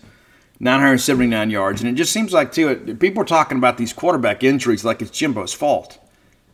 [0.60, 1.80] 979 yards.
[1.80, 5.10] And it just seems like, too, people are talking about these quarterback injuries like it's
[5.10, 5.98] Jimbo's fault.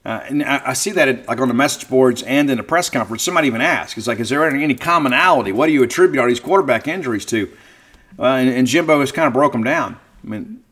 [0.05, 2.63] Uh, and I, I, see that at, like on the message boards and in the
[2.63, 3.25] press conference.
[3.25, 5.51] Somebody even asked, "Is like, is there any commonality?
[5.51, 7.51] What do you attribute all these quarterback injuries to?"
[8.17, 9.99] Uh, and, and, Jimbo has kind of broke them down.
[10.23, 10.63] I mean,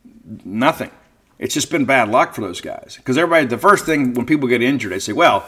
[0.45, 0.93] nothing.
[1.41, 3.47] It's just been bad luck for those guys because everybody.
[3.47, 5.45] The first thing when people get injured, they say, "Well,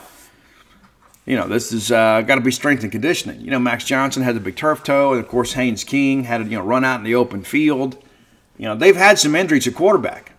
[1.27, 4.23] you know, this is uh, got to be strength and conditioning." You know, Max Johnson
[4.23, 6.85] had the big turf toe, and of course Haynes King had to you know run
[6.85, 8.03] out in the open field.
[8.57, 10.33] You know, they've had some injuries at quarterback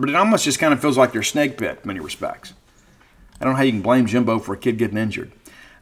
[0.00, 2.52] but it almost just kind of feels like they're snake bit in many respects.
[3.40, 5.32] I don't know how you can blame Jimbo for a kid getting injured.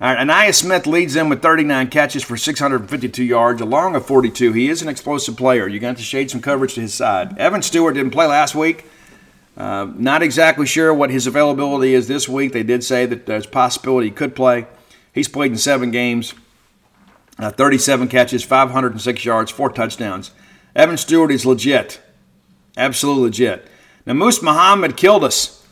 [0.01, 4.53] All right, Ainias Smith leads them with 39 catches for 652 yards, along of 42.
[4.53, 5.69] He is an explosive player.
[5.69, 7.39] You got to shade some coverage to his side.
[7.39, 8.87] Evan Stewart didn't play last week.
[9.57, 12.53] Uh, not exactly sure what his availability is this week.
[12.53, 14.67] They did say that there's possibility he could play.
[15.13, 16.35] He's played in seven games,
[17.39, 20.33] uh, 37 catches, 506 yards, four touchdowns.
[20.75, 22.01] Evan Stewart is legit,
[22.77, 23.69] absolutely legit.
[24.07, 25.65] Now, Moose Muhammad killed us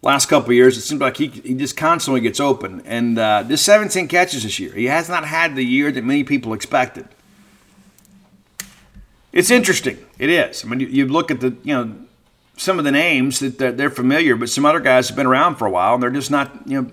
[0.00, 0.76] last couple years.
[0.76, 2.82] It seems like he, he just constantly gets open.
[2.84, 4.72] And uh, just 17 catches this year.
[4.72, 7.08] He has not had the year that many people expected.
[9.32, 9.98] It's interesting.
[10.18, 10.64] It is.
[10.64, 11.96] I mean, you, you look at the, you know,
[12.56, 15.66] some of the names that they're familiar, but some other guys have been around for
[15.66, 16.90] a while and they're just not, you know,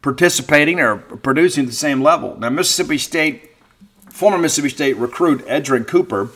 [0.00, 2.38] participating or producing at the same level.
[2.38, 3.50] Now, Mississippi State,
[4.10, 6.30] former Mississippi State recruit Edgerrin Cooper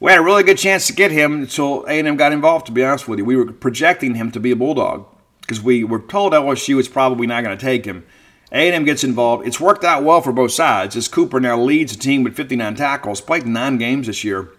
[0.00, 2.66] we had a really good chance to get him until A&M got involved.
[2.66, 5.06] To be honest with you, we were projecting him to be a bulldog
[5.40, 8.06] because we were told LSU was probably not going to take him.
[8.52, 9.46] A&M gets involved.
[9.46, 12.76] It's worked out well for both sides as Cooper now leads the team with 59
[12.76, 13.20] tackles.
[13.20, 14.50] Played nine games this year.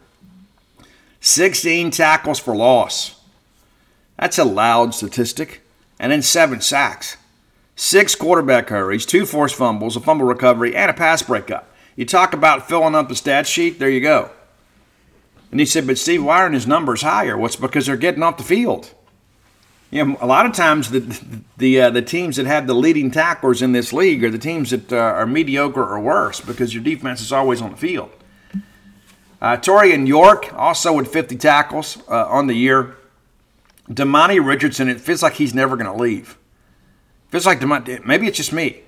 [1.21, 3.19] 16 tackles for loss.
[4.17, 5.61] That's a loud statistic.
[5.99, 7.17] And then seven sacks.
[7.75, 11.69] Six quarterback hurries, two forced fumbles, a fumble recovery, and a pass breakup.
[11.95, 14.31] You talk about filling up the stat sheet, there you go.
[15.51, 17.37] And he said, but Steve, why aren't his numbers higher?
[17.37, 18.93] What's because they're getting off the field.
[19.91, 20.99] You know, a lot of times the
[21.57, 24.69] the uh, the teams that have the leading tacklers in this league are the teams
[24.69, 28.11] that uh, are mediocre or worse because your defense is always on the field.
[29.41, 32.97] Uh, Taurean York also with 50 tackles uh, on the year.
[33.89, 36.37] Demani Richardson, it feels like he's never going to leave.
[37.29, 38.81] Feels like Demani, maybe it's just me,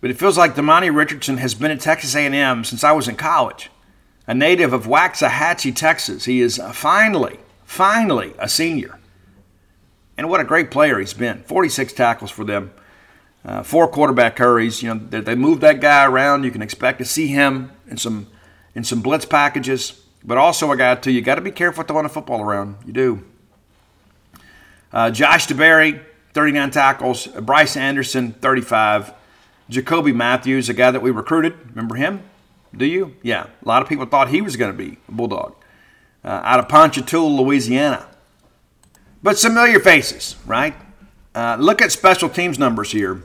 [0.00, 3.16] but it feels like Demani Richardson has been at Texas A&M since I was in
[3.16, 3.70] college
[4.26, 6.24] a native of Waxahachie, Texas.
[6.24, 8.98] He is finally, finally a senior.
[10.16, 11.42] And what a great player he's been.
[11.42, 12.72] 46 tackles for them,
[13.44, 14.82] uh, four quarterback hurries.
[14.82, 16.44] You know, they, they move that guy around.
[16.44, 18.28] You can expect to see him in some
[18.74, 20.00] in some blitz packages.
[20.24, 21.10] But also a guy too.
[21.10, 22.76] You got to be careful throwing a football around.
[22.86, 23.24] You do.
[24.92, 27.26] Uh, Josh DeBerry, 39 tackles.
[27.26, 29.14] Bryce Anderson, 35.
[29.68, 31.54] Jacoby Matthews, a guy that we recruited.
[31.70, 32.22] Remember him?
[32.76, 33.16] Do you?
[33.22, 33.46] Yeah.
[33.64, 35.54] A lot of people thought he was going to be a Bulldog
[36.24, 38.06] uh, out of Ponchatoula, Louisiana.
[39.22, 40.74] But familiar faces, right?
[41.34, 43.22] Uh, look at special teams numbers here.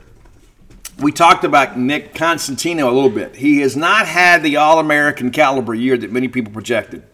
[0.98, 3.36] We talked about Nik Constantinou a little bit.
[3.36, 7.04] He has not had the All American caliber year that many people projected.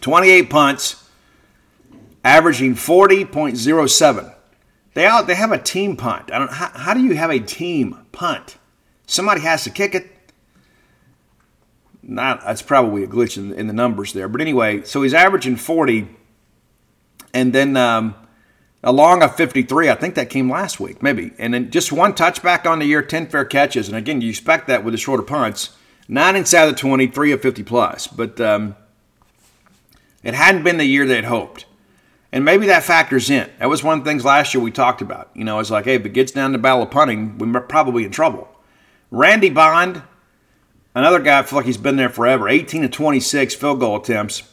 [0.00, 1.08] 28 punts,
[2.24, 4.34] averaging 40.07.
[4.94, 6.30] They, out, they have a team punt.
[6.32, 8.56] I don't, how, how do you have a team punt?
[9.06, 10.16] Somebody has to kick it
[12.08, 14.28] not that's probably a glitch in, in, the numbers there.
[14.28, 16.08] But anyway, so he's averaging 40,
[17.34, 18.14] and then um,
[18.82, 19.90] along a 53.
[19.90, 21.32] I think that came last week, maybe.
[21.38, 23.88] And then just one touchback on the year, 10 fair catches.
[23.88, 25.76] And again, you expect that with the shorter punts.
[26.08, 28.06] Nine inside the 20, three of 50 plus.
[28.06, 28.76] But um,
[30.22, 31.66] it hadn't been the year they had hoped.
[32.32, 33.50] And maybe that factors in.
[33.58, 35.30] That was one of the things last year we talked about.
[35.34, 38.04] You know, it's like, hey, if it gets down to battle of punting, we're probably
[38.04, 38.48] in trouble.
[39.10, 40.02] Randy Bond,
[40.96, 42.48] Another guy, I feel like he's been there forever.
[42.48, 44.44] 18 to 26 field goal attempts,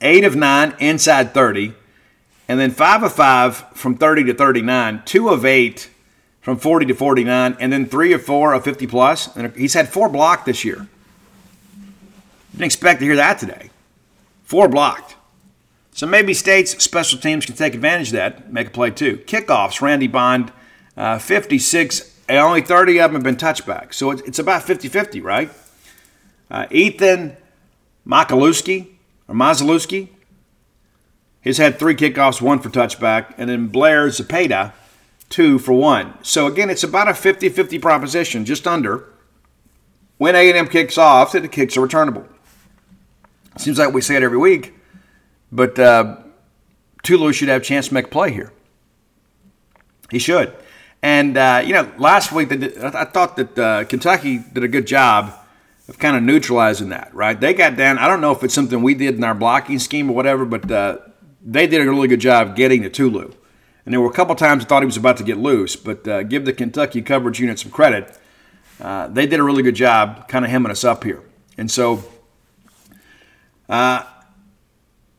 [0.00, 1.72] 8 of 9 inside 30,
[2.50, 5.88] and then 5 of 5 from 30 to 39, 2 of 8
[6.40, 9.36] from 40 to 49, and then 3 of 4 of 50 plus.
[9.36, 10.88] And he's had 4 blocked this year.
[12.50, 13.70] Didn't expect to hear that today.
[14.46, 15.14] 4 blocked.
[15.92, 19.18] So maybe states, special teams can take advantage of that, make a play too.
[19.18, 20.50] Kickoffs, Randy Bond,
[20.96, 23.94] uh, 56 and only 30 of them have been touchbacks.
[23.94, 25.52] So it's, about 50 50, right?
[26.50, 27.36] Uh, Ethan
[28.04, 28.88] Makalewski,
[29.28, 30.08] or Mazalewski,
[31.42, 34.72] has had three kickoffs, one for touchback, and then Blair Zepeda,
[35.28, 36.14] two for one.
[36.22, 39.06] So again, it's about a 50-50 proposition, just under.
[40.18, 42.26] When A&M kicks off, the kicks are returnable.
[43.56, 44.74] Seems like we say it every week,
[45.50, 46.18] but uh,
[47.02, 48.52] Tulu should have a chance to make a play here.
[50.10, 50.54] He should.
[51.02, 55.32] And, uh, you know, last week I thought that uh, Kentucky did a good job
[55.88, 57.38] of kind of neutralizing that, right?
[57.38, 57.98] They got down.
[57.98, 60.70] I don't know if it's something we did in our blocking scheme or whatever, but
[60.70, 60.98] uh,
[61.44, 63.32] they did a really good job getting to Tulu.
[63.84, 66.06] And there were a couple times I thought he was about to get loose, but
[66.06, 68.16] uh, give the Kentucky coverage unit some credit.
[68.80, 71.22] Uh, they did a really good job kind of hemming us up here.
[71.56, 72.04] And so
[73.68, 74.04] uh,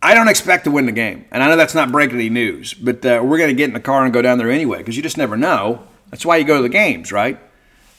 [0.01, 1.25] I don't expect to win the game.
[1.31, 3.73] And I know that's not breaking any news, but uh, we're going to get in
[3.73, 5.87] the car and go down there anyway because you just never know.
[6.09, 7.39] That's why you go to the games, right?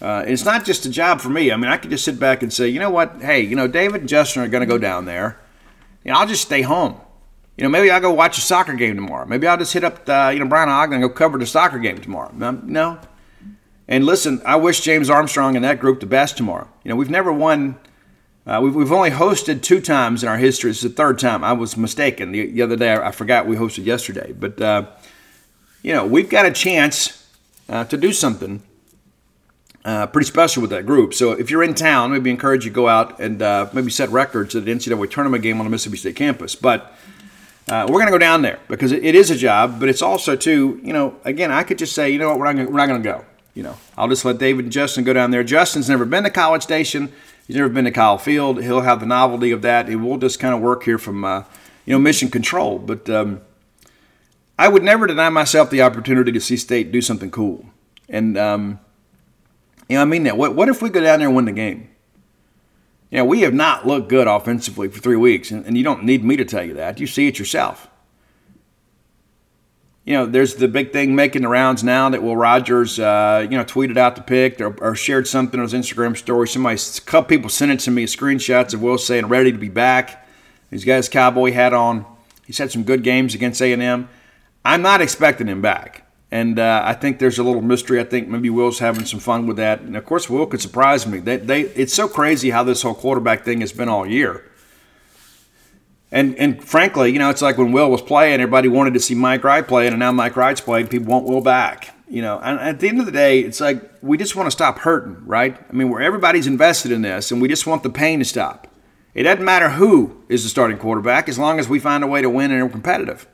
[0.01, 1.53] Uh, it's not just a job for me.
[1.53, 3.23] I mean, I could just sit back and say, you know what?
[3.23, 5.41] Hey, you know, David and Justin are going to go down there.
[6.05, 7.01] You know, I'll just stay home.
[7.63, 9.25] You know, maybe I'll go watch a soccer game tomorrow.
[9.25, 11.79] Maybe I'll just hit up, the, you know, Brian Ogden and go cover the soccer
[11.79, 12.33] game tomorrow.
[12.35, 12.99] No.
[13.87, 16.69] And listen, I wish James Armstrong and that group the best tomorrow.
[16.83, 17.79] You know, we've never won–
[18.47, 20.73] uh, we've, we've only hosted two times in our history.
[20.73, 21.45] It's the third time.
[21.45, 22.33] I was mistaken.
[22.33, 24.33] The, the other day, I, I, forgot we hosted yesterday.
[24.33, 24.87] But, uh,
[25.85, 27.25] you know, we've got a chance
[27.69, 28.61] uh, to do something
[29.85, 31.15] uh, pretty special with that group.
[31.15, 34.09] So if you're in town, maybe encourage you to go out and uh, maybe set
[34.09, 36.57] records at the NCAA tournament game on the Mississippi State campus.
[36.57, 36.93] But
[37.69, 40.03] uh, we're going to go down there because it, it is a job, but it's
[40.03, 43.03] also, too, you know, again, I could just say, you know what, we're not, going
[43.03, 43.25] to go.
[43.55, 45.45] You know, I'll just let David and Justin go down there.
[45.45, 47.13] Justin's never been to College Station.
[47.47, 48.63] He's never been to Kyle Field.
[48.63, 49.89] He'll have the novelty of that.
[49.89, 51.45] And we'll just kind of work here from, uh,
[51.85, 52.79] you know, mission control.
[52.79, 53.43] But um,
[54.59, 57.67] I would never deny myself the opportunity to see State do something cool.
[58.09, 58.81] And, um,
[59.89, 60.37] you know, I mean that.
[60.37, 61.91] What, what if we go down there and win the game?
[63.13, 66.03] You know, we have not looked good offensively for three weeks, and, and you don't
[66.03, 66.99] need me to tell you that.
[66.99, 67.89] You see it yourself
[70.05, 73.57] you know, there's the big thing making the rounds now that Will Rogers, uh, you
[73.57, 76.49] know, tweeted out the pick or, or, shared something on his Instagram story.
[76.49, 79.69] Somebody, a couple people sent it to me, screenshots of Will saying ready to be
[79.69, 80.27] back.
[80.71, 82.05] He's got his cowboy hat on.
[82.47, 84.09] He's had some good games against A&M.
[84.65, 86.02] I'm not expecting him back,
[86.33, 88.01] and uh, I think there's a little mystery.
[88.01, 91.07] I think maybe Will's having some fun with that, and of course, Will could surprise
[91.07, 91.19] me.
[91.19, 94.43] They, they, it's so crazy how this whole quarterback thing has been all year.
[96.11, 99.15] And and frankly, you know, it's like when Will was playing, everybody wanted to see
[99.15, 101.95] Mike Wright playing, and now Mike Wright's playing, people want Will back.
[102.09, 104.51] You know, and at the end of the day, it's like we just want to
[104.51, 105.59] stop hurting, right?
[105.69, 108.69] I mean, where everybody's invested in this, and we just want the pain to stop.
[109.13, 112.23] It doesn't matter who is the starting quarterback, as long as we find a way
[112.23, 113.27] to win and are competitive.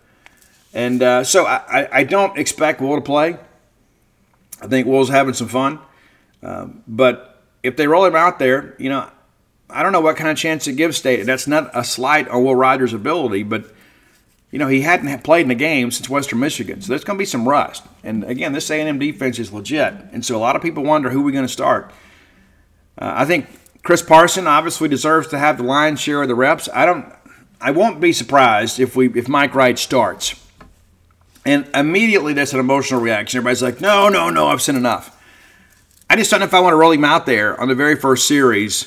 [0.74, 3.38] And uh, so I, I don't expect Will to play.
[4.60, 5.78] I think Will's having some fun,
[6.42, 9.08] uh, but if they roll him out there, you know,
[9.70, 11.24] I don't know what kind of chance it gives State.
[11.24, 13.72] That's not a slight on Will Rogers' ability, but
[14.50, 17.22] you know he hadn't played in a game since Western Michigan, so there's going to
[17.22, 17.84] be some rust.
[18.02, 21.22] And again, this A&M defense is legit, and so a lot of people wonder who
[21.22, 21.92] we're going to start.
[22.96, 23.46] Uh, I think
[23.82, 26.68] Chris Parson obviously deserves to have the lion's share of the reps.
[26.74, 27.12] I don't.
[27.60, 30.34] I won't be surprised if we if Mike Wright starts.
[31.48, 33.38] And immediately that's an emotional reaction.
[33.38, 35.18] Everybody's like, no, no, no, I've seen enough.
[36.10, 37.96] I just don't know if I want to roll him out there on the very
[37.96, 38.86] first series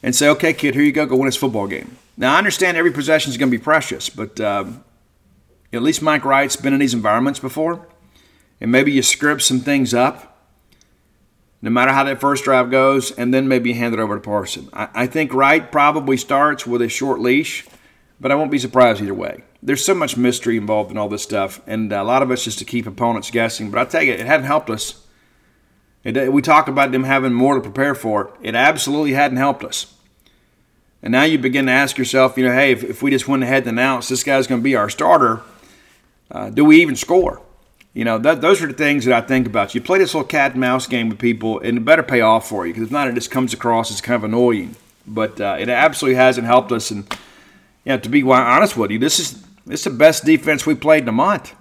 [0.00, 1.96] and say, okay, kid, here you go, go win this football game.
[2.16, 4.84] Now, I understand every possession is going to be precious, but um,
[5.72, 7.88] at least Mike Wright's been in these environments before,
[8.60, 10.38] and maybe you script some things up,
[11.62, 14.68] no matter how that first drive goes, and then maybe hand it over to Parson.
[14.72, 17.66] I, I think Wright probably starts with a short leash,
[18.20, 19.42] but I won't be surprised either way.
[19.62, 22.58] There's so much mystery involved in all this stuff, and a lot of it's just
[22.60, 23.70] to keep opponents guessing.
[23.70, 25.06] But I tell you, it hadn't helped us
[26.06, 28.32] it, we talk about them having more to prepare for.
[28.40, 29.92] It absolutely hadn't helped us.
[31.02, 33.42] And now you begin to ask yourself, you know, hey, if, if we just went
[33.42, 35.42] ahead and announced this guy's going to be our starter,
[36.30, 37.42] uh, do we even score?
[37.92, 39.74] You know, that, those are the things that I think about.
[39.74, 42.48] You play this little cat and mouse game with people, and it better pay off
[42.48, 44.76] for you because if not, it just comes across as kind of annoying.
[45.08, 46.90] But uh, it absolutely hasn't helped us.
[46.90, 47.04] And
[47.86, 50.74] you know, to be honest with you, this is this is the best defense we
[50.74, 51.54] played in a month.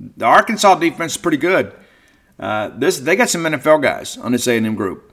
[0.00, 1.74] The Arkansas defense is pretty good.
[2.40, 5.12] Uh, this they got some NFL guys on this A&M group.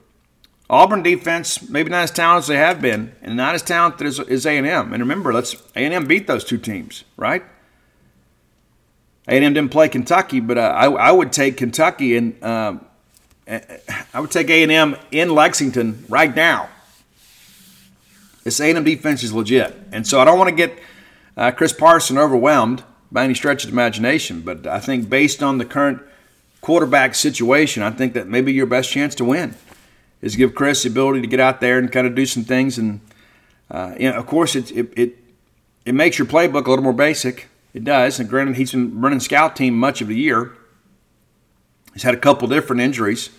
[0.70, 4.46] Auburn defense maybe not as talented as they have been, and not as talented as,
[4.46, 4.94] A&M.
[4.94, 7.44] And remember, let's A&M beat those two teams, right?
[9.28, 12.78] A&M didn't play Kentucky, but uh, I, I, would take Kentucky and uh,
[14.14, 16.70] I would take A&M in Lexington right now.
[18.44, 20.78] This A&M defense is legit, and so I don't want to get
[21.38, 24.42] uh, Chris Parson overwhelmed by any stretch of imagination.
[24.42, 26.02] But I think based on the current
[26.62, 29.56] quarterback situation, I think that maybe your best chance to win
[30.22, 32.78] is give Chris the ability to get out there and kind of do some things.
[32.78, 33.02] And
[33.70, 35.18] uh, you know, of course, it, it it
[35.86, 37.48] it makes your playbook a little more basic.
[37.74, 38.20] It does.
[38.20, 40.54] And granted, he's been running scout team much of the year.
[41.94, 43.30] He's had a couple different injuries.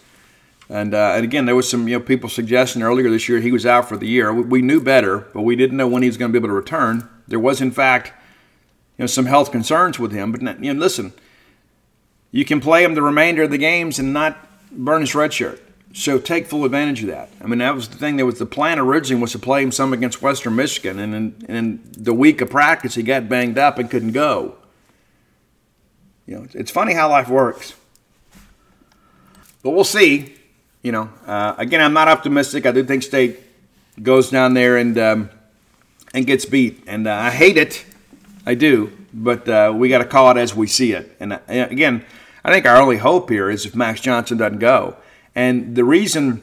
[0.68, 3.52] And, uh, and again, there was some you know people suggesting earlier this year he
[3.52, 4.32] was out for the year.
[4.32, 6.48] We, we knew better, but we didn't know when he was going to be able
[6.48, 7.08] to return.
[7.28, 8.08] There was, in fact,
[8.96, 10.32] you know, some health concerns with him.
[10.32, 11.12] But you know, listen,
[12.30, 14.38] you can play him the remainder of the games and not
[14.72, 15.60] burn his red shirt.
[15.92, 17.30] So take full advantage of that.
[17.40, 18.16] I mean, that was the thing.
[18.16, 21.46] That was the plan originally was to play him some against Western Michigan, and in,
[21.48, 24.56] in the week of practice, he got banged up and couldn't go.
[26.26, 27.74] You know, it's funny how life works.
[29.62, 30.34] But we'll see.
[30.84, 32.66] You know, uh, again, I'm not optimistic.
[32.66, 33.40] I do think State
[34.02, 35.30] goes down there and um,
[36.12, 37.86] and gets beat, and uh, I hate it.
[38.44, 41.16] I do, but uh, we got to call it as we see it.
[41.20, 42.04] And uh, again,
[42.44, 44.98] I think our only hope here is if Max Johnson doesn't go.
[45.34, 46.42] And the reason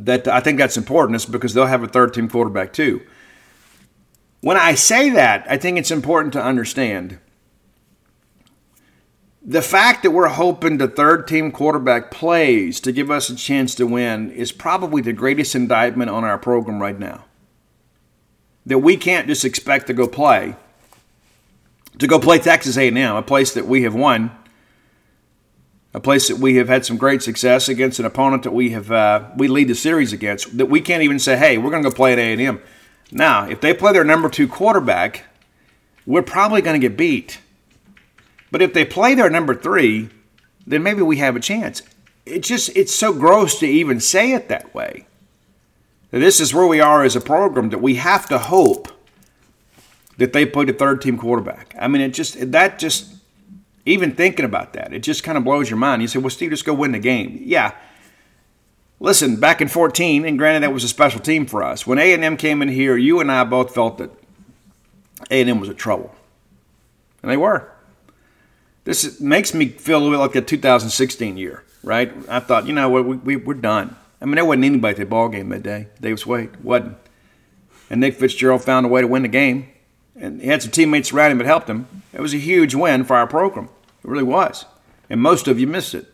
[0.00, 3.00] that I think that's important is because they'll have a third team quarterback too.
[4.40, 7.20] When I say that, I think it's important to understand
[9.42, 13.74] the fact that we're hoping the third team quarterback plays to give us a chance
[13.76, 17.24] to win is probably the greatest indictment on our program right now.
[18.66, 20.56] That we can't just expect to go play
[21.98, 24.30] to go play Texas A&M, a place that we have won
[25.92, 28.90] a place that we have had some great success against an opponent that we have
[28.90, 31.88] uh, we lead the series against that we can't even say hey we're going to
[31.88, 32.60] go play at a&m
[33.10, 35.24] now if they play their number two quarterback
[36.06, 37.40] we're probably going to get beat
[38.50, 40.08] but if they play their number three
[40.66, 41.82] then maybe we have a chance
[42.26, 45.06] it's just it's so gross to even say it that way
[46.10, 48.88] this is where we are as a program that we have to hope
[50.18, 53.14] that they play the third team quarterback i mean it just that just
[53.86, 56.02] even thinking about that, it just kind of blows your mind.
[56.02, 57.40] You say, well, Steve, just go win the game.
[57.42, 57.74] Yeah.
[58.98, 61.86] Listen, back in 14, and granted that was a special team for us.
[61.86, 64.10] When A&M came in here, you and I both felt that
[65.30, 66.14] A&M was in trouble.
[67.22, 67.72] And they were.
[68.84, 72.12] This makes me feel a little bit like the 2016 year, right?
[72.28, 73.96] I thought, you know what, we, we, we're done.
[74.20, 75.88] I mean, there wasn't anybody at the ball game that day.
[76.00, 76.96] Davis Wade wasn't.
[77.88, 79.68] And Nick Fitzgerald found a way to win the game.
[80.16, 81.86] And he had some teammates around him that helped him.
[82.12, 83.66] It was a huge win for our program.
[84.04, 84.66] It really was.
[85.08, 86.06] And most of you missed it.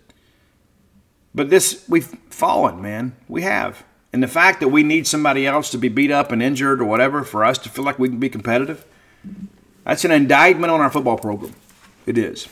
[1.34, 3.14] But this, we've fallen, man.
[3.28, 3.84] We have.
[4.12, 6.86] And the fact that we need somebody else to be beat up and injured or
[6.86, 8.86] whatever for us to feel like we can be competitive,
[9.84, 11.54] that's an indictment on our football program.
[12.06, 12.48] It is.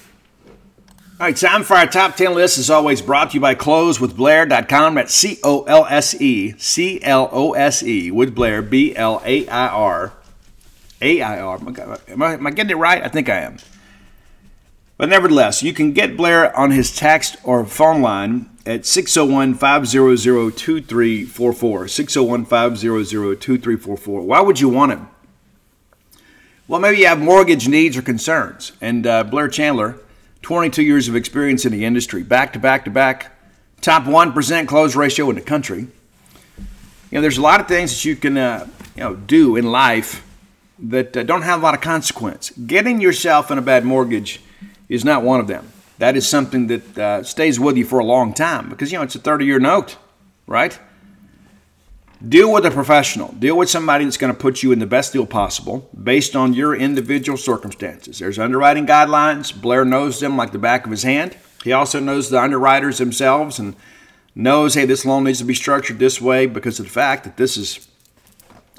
[1.20, 4.96] All right, time for our top 10 list is always brought to you by closewithblair.com.
[4.96, 9.22] That's C O L S E, C L O S E, with Blair, B L
[9.24, 10.12] A I R.
[11.00, 11.58] A I R.
[12.08, 13.00] Am I, am I getting it right?
[13.00, 13.58] I think I am.
[14.96, 20.56] But nevertheless, you can get Blair on his text or phone line at 601 500
[20.56, 21.88] 2344.
[21.88, 24.20] 601 500 2344.
[24.22, 25.08] Why would you want him?
[26.66, 28.72] Well, maybe you have mortgage needs or concerns.
[28.80, 29.98] And uh, Blair Chandler,
[30.40, 33.32] 22 years of experience in the industry, back to back to back,
[33.82, 35.80] top 1% close ratio in the country.
[37.10, 39.70] You know, there's a lot of things that you can uh, you know, do in
[39.70, 40.26] life
[40.78, 42.50] that uh, don't have a lot of consequence.
[42.66, 44.40] Getting yourself in a bad mortgage
[44.88, 45.70] is not one of them.
[45.98, 49.04] That is something that uh, stays with you for a long time because, you know,
[49.04, 49.98] it's a 30 year note,
[50.46, 50.78] right?
[52.26, 53.32] Deal with a professional.
[53.32, 56.54] Deal with somebody that's going to put you in the best deal possible based on
[56.54, 58.18] your individual circumstances.
[58.18, 59.54] There's underwriting guidelines.
[59.54, 61.36] Blair knows them like the back of his hand.
[61.64, 63.74] He also knows the underwriters themselves and
[64.34, 67.36] knows, hey, this loan needs to be structured this way because of the fact that
[67.36, 67.88] this is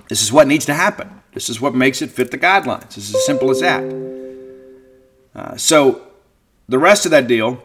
[0.08, 1.10] this is what needs to happen.
[1.34, 2.98] This is what makes it fit the guidelines.
[2.98, 3.84] It's as simple as that.
[5.36, 6.08] Uh, so
[6.70, 7.62] the rest of that deal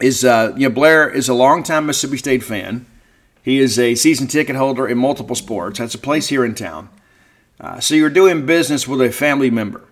[0.00, 2.86] is, uh, you know, Blair is a longtime Mississippi State fan.
[3.44, 5.78] He is a season ticket holder in multiple sports.
[5.78, 6.88] That's a place here in town.
[7.60, 9.84] Uh, so you're doing business with a family member.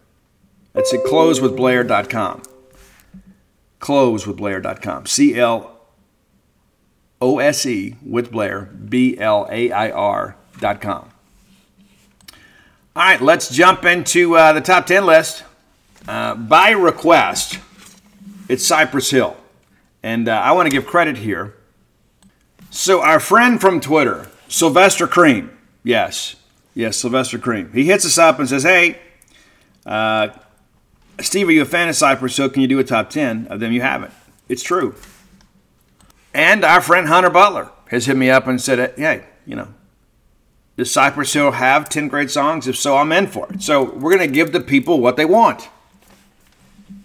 [0.73, 2.43] That's at closewithblair.com.
[3.79, 5.07] Closewithblair.com.
[5.07, 5.79] C L
[7.21, 11.11] O S E with Blair, B L A I R.com.
[12.95, 15.45] All right, let's jump into uh, the top 10 list.
[16.09, 17.59] Uh, by request,
[18.49, 19.37] it's Cypress Hill.
[20.03, 21.55] And uh, I want to give credit here.
[22.75, 25.55] So, our friend from Twitter, Sylvester Cream,
[25.85, 26.37] yes,
[26.73, 28.99] yes, Sylvester Cream, he hits us up and says, Hey,
[29.85, 30.29] uh,
[31.21, 32.49] Steve, are you a fan of Cypress Hill?
[32.49, 33.73] Can you do a top 10 of them?
[33.73, 34.15] You haven't.
[34.49, 34.95] It's true.
[36.33, 39.69] And our friend Hunter Butler has hit me up and said, Hey, you know,
[40.79, 42.67] does Cypress Hill have 10 great songs?
[42.67, 43.61] If so, I'm in for it.
[43.63, 45.69] So, we're going to give the people what they want.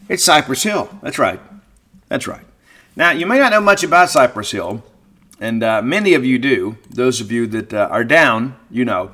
[0.07, 0.89] It's Cypress Hill.
[1.01, 1.41] That's right.
[2.07, 2.45] That's right.
[2.95, 4.82] Now, you may not know much about Cypress Hill,
[5.40, 6.78] and uh, many of you do.
[6.90, 9.14] Those of you that uh, are down, you know.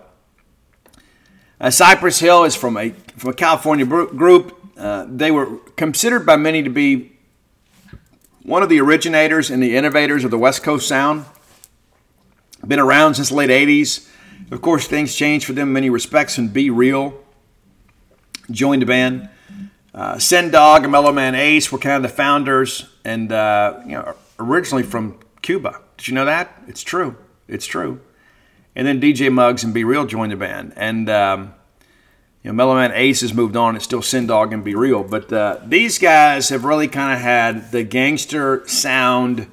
[1.60, 4.60] Uh, Cypress Hill is from a from a California group.
[4.78, 7.14] Uh, they were considered by many to be
[8.42, 11.26] one of the originators and the innovators of the West Coast sound.
[12.66, 14.10] Been around since the late '80s.
[14.52, 16.38] Of course, things changed for them in many respects.
[16.38, 17.14] And B-Real
[18.52, 19.30] joined the band.
[19.94, 20.20] Uh,
[20.50, 24.84] Dog and Mellow Man Ace were kind of the founders, and uh, you know, originally
[24.84, 25.83] from Cuba.
[25.98, 26.64] Did you know that?
[26.68, 27.18] It's true.
[27.48, 28.02] It's true.
[28.76, 31.54] And then DJ Muggs and B-Real joined the band, and um,
[32.42, 33.76] you know, Mellow Man Ace has moved on.
[33.76, 37.72] It's still Sen Dog and B-Real, but uh, these guys have really kind of had
[37.72, 39.48] the gangster sound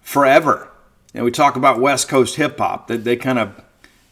[0.00, 0.70] forever.
[1.12, 2.86] And we talk about West Coast hip hop.
[2.86, 3.60] That they, they kind of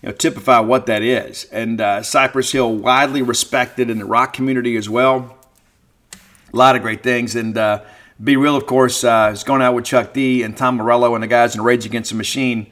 [0.02, 1.44] you know, typify what that is.
[1.44, 5.38] And uh, Cypress Hill, widely respected in the rock community as well.
[6.52, 7.36] A lot of great things.
[7.36, 7.82] And uh,
[8.22, 11.28] B-Real, of course, uh, is going out with Chuck D and Tom Morello and the
[11.28, 12.66] guys in Rage Against the Machine.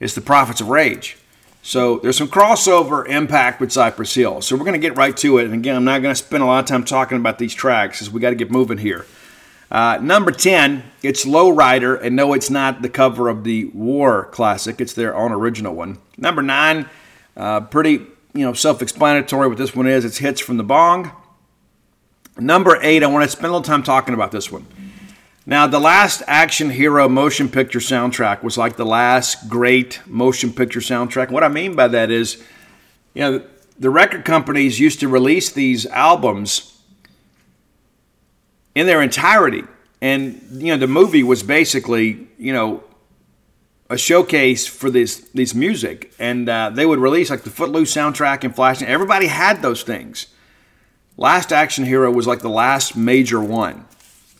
[0.00, 1.18] It's the Prophets of Rage.
[1.60, 4.40] So there's some crossover impact with Cypress Hill.
[4.40, 5.44] So we're going to get right to it.
[5.44, 7.98] And again, I'm not going to spend a lot of time talking about these tracks
[7.98, 9.04] because we got to get moving here.
[9.70, 14.80] Uh, number 10, it's Lowrider, and no, it's not the cover of the War classic.
[14.80, 15.98] It's their own original one.
[16.16, 16.88] Number 9,
[17.36, 20.06] uh, pretty you know self-explanatory what this one is.
[20.06, 21.12] It's Hits from the Bong.
[22.38, 24.64] Number 8, I want to spend a little time talking about this one.
[25.48, 30.80] Now, the last action hero motion picture soundtrack was like the last great motion picture
[30.80, 31.30] soundtrack.
[31.30, 32.44] What I mean by that is,
[33.14, 33.42] you know,
[33.78, 36.78] the record companies used to release these albums
[38.74, 39.64] in their entirety.
[40.02, 42.84] And you know, the movie was basically you know
[43.88, 48.44] a showcase for this these music, and uh, they would release like the Footloose soundtrack
[48.44, 48.82] and Flash.
[48.82, 50.26] Everybody had those things.
[51.16, 53.87] Last Action Hero was like the last major one.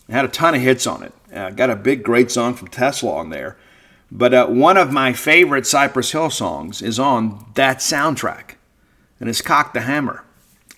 [0.09, 1.13] It had a ton of hits on it.
[1.31, 3.57] Uh, got a big great song from Tesla on there.
[4.11, 8.55] But uh, one of my favorite Cypress Hill songs is on that soundtrack,
[9.19, 10.23] and it's Cock the Hammer.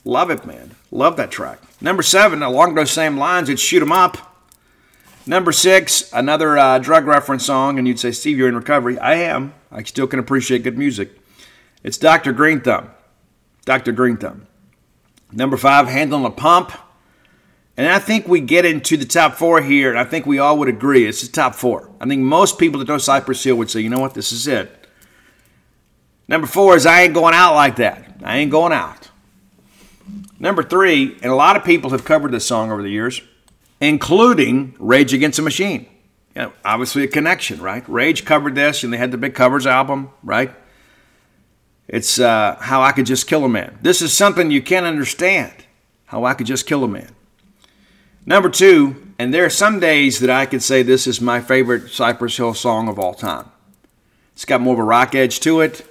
[0.04, 0.76] Love it, man.
[0.92, 1.60] Love that track.
[1.80, 4.18] Number seven, along those same lines, it's Shoot 'em Up.
[5.26, 9.00] Number six, another uh, drug reference song, and you'd say, Steve, you're in recovery.
[9.00, 9.54] I am.
[9.72, 11.12] I still can appreciate good music.
[11.84, 12.34] It's Dr.
[12.34, 12.90] Green Thumb.
[13.64, 13.94] Dr.
[13.94, 14.48] Green Thumb.
[15.32, 16.74] Number five, Handling a Pump.
[17.78, 20.58] And I think we get into the top four here, and I think we all
[20.60, 21.90] would agree it's the top four.
[22.00, 24.48] I think most people that know Cypress Hill would say, you know what, this is
[24.48, 24.88] it.
[26.28, 28.18] Number four is I ain't going out like that.
[28.24, 29.10] I ain't going out.
[30.40, 33.22] Number three, and a lot of people have covered this song over the years,
[33.80, 35.88] including Rage Against the Machine.
[36.36, 37.88] You know, obviously, a connection, right?
[37.88, 40.52] Rage covered this, and they had the big covers album, right?
[41.88, 43.78] It's uh, How I Could Just Kill a Man.
[43.82, 45.52] This is something you can't understand.
[46.06, 47.14] How I Could Just Kill a Man.
[48.26, 51.90] Number two, and there are some days that I could say this is my favorite
[51.90, 53.50] Cypress Hill song of all time.
[54.34, 55.88] It's got more of a rock edge to it.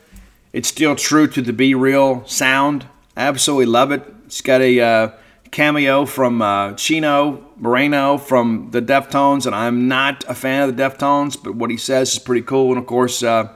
[0.52, 2.86] It's still true to the B-Real sound.
[3.16, 4.04] I absolutely love it.
[4.26, 5.10] It's got a uh,
[5.50, 10.82] cameo from uh, Chino Moreno from the Deftones, and I'm not a fan of the
[10.82, 12.68] Deftones, but what he says is pretty cool.
[12.68, 13.48] And of course, uh,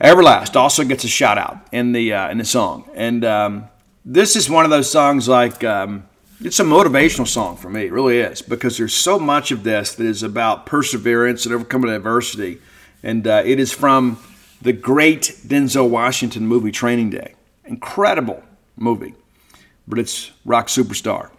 [0.00, 2.88] Everlast also gets a shout out in the uh, in the song.
[2.94, 3.68] And um,
[4.02, 6.07] this is one of those songs like um,
[6.40, 7.86] it's a motivational song for me.
[7.86, 11.90] It really is because there's so much of this that is about perseverance and overcoming
[11.90, 12.58] adversity,
[13.02, 14.18] and uh, it is from
[14.62, 17.34] the great Denzel Washington movie Training Day.
[17.64, 18.42] Incredible
[18.76, 19.14] movie,
[19.86, 21.30] but it's rock superstar.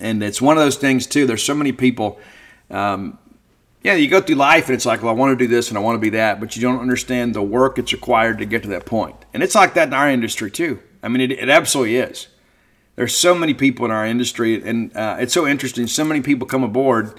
[0.00, 1.26] And it's one of those things, too.
[1.26, 2.18] There's so many people.
[2.70, 3.18] Um,
[3.82, 5.78] yeah, you go through life and it's like, well, I want to do this and
[5.78, 8.62] I want to be that, but you don't understand the work that's required to get
[8.62, 9.16] to that point.
[9.34, 10.80] And it's like that in our industry, too.
[11.02, 12.28] I mean, it, it absolutely is.
[12.96, 15.86] There's so many people in our industry, and uh, it's so interesting.
[15.86, 17.18] So many people come aboard,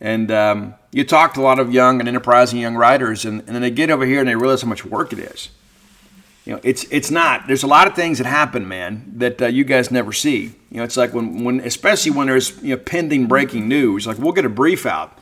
[0.00, 3.48] and um, you talk to a lot of young and enterprising young writers, and, and
[3.48, 5.50] then they get over here and they realize how much work it is
[6.44, 7.46] you know, it's it's not.
[7.46, 10.54] There's a lot of things that happen, man, that uh, you guys never see.
[10.70, 14.06] You know, it's like when when especially when there's you know pending breaking news.
[14.06, 15.18] Like we'll get a brief out,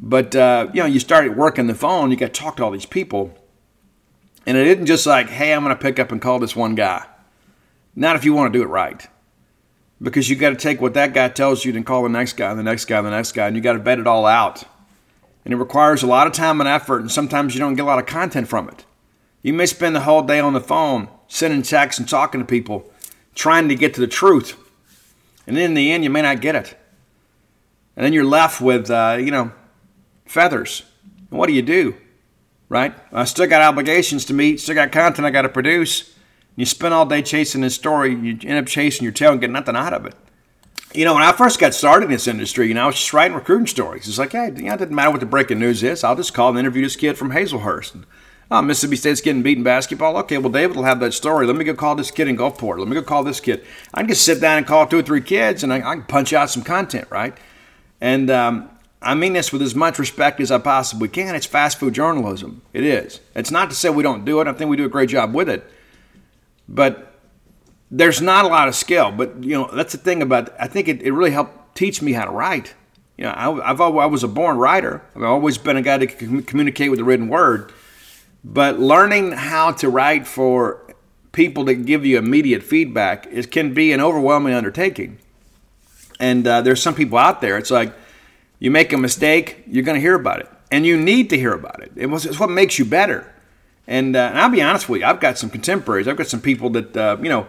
[0.00, 2.70] but uh, you know, you start working the phone, you got to talk to all
[2.70, 3.36] these people,
[4.46, 6.76] and it isn't just like, hey, I'm going to pick up and call this one
[6.76, 7.04] guy.
[7.98, 9.04] Not if you want to do it right,
[10.00, 12.48] because you got to take what that guy tells you, and call the next guy,
[12.48, 14.24] and the next guy, and the next guy, and you got to vet it all
[14.24, 14.62] out.
[15.44, 17.86] And it requires a lot of time and effort, and sometimes you don't get a
[17.86, 18.84] lot of content from it.
[19.42, 22.88] You may spend the whole day on the phone, sending texts and talking to people,
[23.34, 24.56] trying to get to the truth.
[25.48, 26.78] And in the end, you may not get it.
[27.96, 29.50] And then you're left with, uh, you know,
[30.24, 30.84] feathers.
[31.30, 31.96] And what do you do?
[32.68, 32.94] Right?
[33.12, 36.14] I still got obligations to meet, still got content I got to produce.
[36.58, 39.48] You spend all day chasing this story, you end up chasing your tail and get
[39.48, 40.14] nothing out of it.
[40.92, 43.12] You know, when I first got started in this industry, you know, I was just
[43.12, 44.08] writing recruiting stories.
[44.08, 46.02] It's like, hey, you know, it doesn't matter what the breaking news is.
[46.02, 47.94] I'll just call and interview this kid from Hazlehurst.
[47.94, 48.06] And
[48.50, 50.16] Oh, Mississippi State's getting beaten basketball.
[50.16, 51.46] Okay, well, David will have that story.
[51.46, 52.78] Let me go call this kid in Gulfport.
[52.78, 53.64] Let me go call this kid.
[53.92, 56.04] I can just sit down and call two or three kids, and I, I can
[56.04, 57.36] punch out some content, right?
[58.00, 58.70] And um,
[59.02, 61.34] I mean this with as much respect as I possibly can.
[61.34, 62.62] It's fast food journalism.
[62.72, 63.20] It is.
[63.34, 64.48] It's not to say we don't do it.
[64.48, 65.70] I think we do a great job with it.
[66.68, 67.14] But
[67.90, 69.10] there's not a lot of skill.
[69.10, 72.12] But, you know, that's the thing about I think it, it really helped teach me
[72.12, 72.74] how to write.
[73.16, 75.02] You know, I, I've, I was a born writer.
[75.16, 76.06] I've always been a guy to
[76.42, 77.72] communicate with the written word.
[78.44, 80.94] But learning how to write for
[81.32, 85.18] people that give you immediate feedback it can be an overwhelming undertaking.
[86.20, 87.92] And uh, there's some people out there, it's like
[88.58, 90.48] you make a mistake, you're going to hear about it.
[90.70, 91.92] And you need to hear about it.
[91.96, 93.32] It was, it's what makes you better.
[93.88, 96.06] And, uh, and, I'll be honest with you, I've got some contemporaries.
[96.06, 97.48] I've got some people that, uh, you know,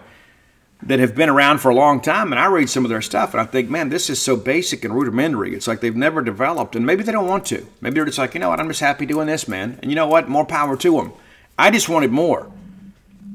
[0.81, 3.33] that have been around for a long time, and I read some of their stuff,
[3.33, 5.53] and I think, man, this is so basic and rudimentary.
[5.53, 7.67] It's like they've never developed, and maybe they don't want to.
[7.81, 9.77] Maybe they're just like, you know what, I'm just happy doing this, man.
[9.81, 11.11] And you know what, more power to them.
[11.57, 12.49] I just wanted more,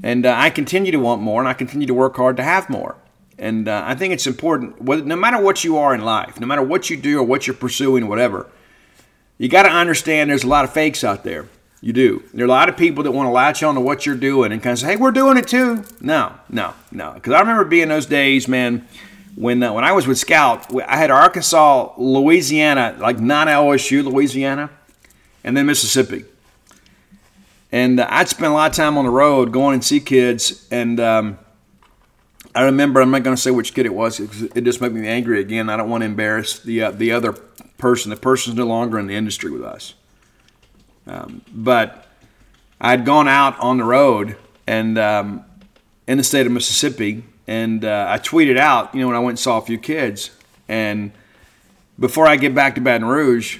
[0.02, 2.70] and uh, I continue to want more, and I continue to work hard to have
[2.70, 2.96] more.
[3.38, 6.62] And uh, I think it's important, no matter what you are in life, no matter
[6.62, 8.46] what you do or what you're pursuing, whatever,
[9.36, 11.46] you got to understand there's a lot of fakes out there.
[11.85, 12.22] You do.
[12.32, 14.53] There are a lot of people that want to latch on to what you're doing
[14.53, 17.12] and kind of say, "Hey, we're doing it too." No, no, no.
[17.12, 18.89] Because I remember being those days, man.
[19.35, 24.70] When uh, when I was with Scout, I had Arkansas, Louisiana, like not LSU, Louisiana,
[25.45, 26.24] and then Mississippi.
[27.70, 30.66] And uh, I'd spend a lot of time on the road going and see kids.
[30.70, 31.39] And um,
[32.55, 35.07] I remember, I'm not going to say which kid it was it just made me
[35.07, 35.68] angry again.
[35.68, 37.35] I don't want to embarrass the uh, the other
[37.76, 38.09] person.
[38.09, 39.93] The person's no longer in the industry with us.
[41.07, 42.07] Um, but
[42.80, 44.36] I'd gone out on the road
[44.66, 45.44] and um,
[46.07, 49.32] in the state of Mississippi, and uh, I tweeted out, you know, when I went
[49.32, 50.30] and saw a few kids,
[50.68, 51.12] and
[51.98, 53.59] before I get back to Baton Rouge,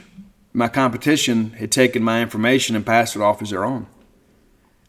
[0.53, 3.87] my competition had taken my information and passed it off as their own.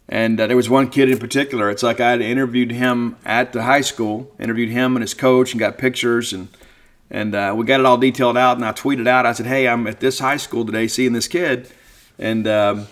[0.07, 1.69] And uh, there was one kid in particular.
[1.69, 5.51] It's like I had interviewed him at the high school, interviewed him and his coach,
[5.51, 6.47] and got pictures, and
[7.09, 8.57] and uh, we got it all detailed out.
[8.57, 11.27] And I tweeted out, I said, "Hey, I'm at this high school today, seeing this
[11.27, 11.71] kid."
[12.17, 12.87] And um,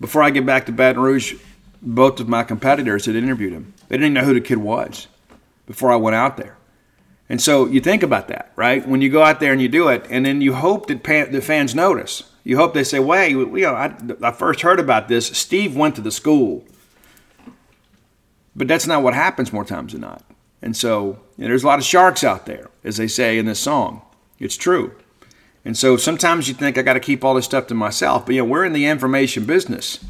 [0.00, 1.34] before I get back to Baton Rouge,
[1.82, 3.74] both of my competitors had interviewed him.
[3.88, 5.06] They didn't even know who the kid was
[5.66, 6.56] before I went out there.
[7.28, 8.86] And so you think about that, right?
[8.86, 11.40] When you go out there and you do it, and then you hope that the
[11.42, 12.22] fans notice.
[12.42, 15.26] You hope they say, "Wait, you know, I, I first heard about this.
[15.26, 16.64] Steve went to the school."
[18.56, 20.24] But that's not what happens more times than not.
[20.62, 23.44] And so you know, there's a lot of sharks out there, as they say in
[23.44, 24.00] this song.
[24.38, 24.94] It's true.
[25.64, 28.34] And so sometimes you think I got to keep all this stuff to myself, but
[28.34, 30.04] you know we're in the information business,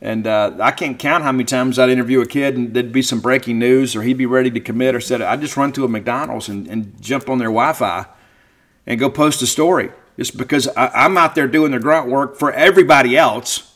[0.00, 3.02] and uh, I can't count how many times I'd interview a kid and there'd be
[3.02, 5.84] some breaking news, or he'd be ready to commit, or said I just run to
[5.84, 8.06] a McDonald's and, and jump on their Wi-Fi
[8.86, 12.36] and go post a story, just because I, I'm out there doing the grunt work
[12.36, 13.74] for everybody else,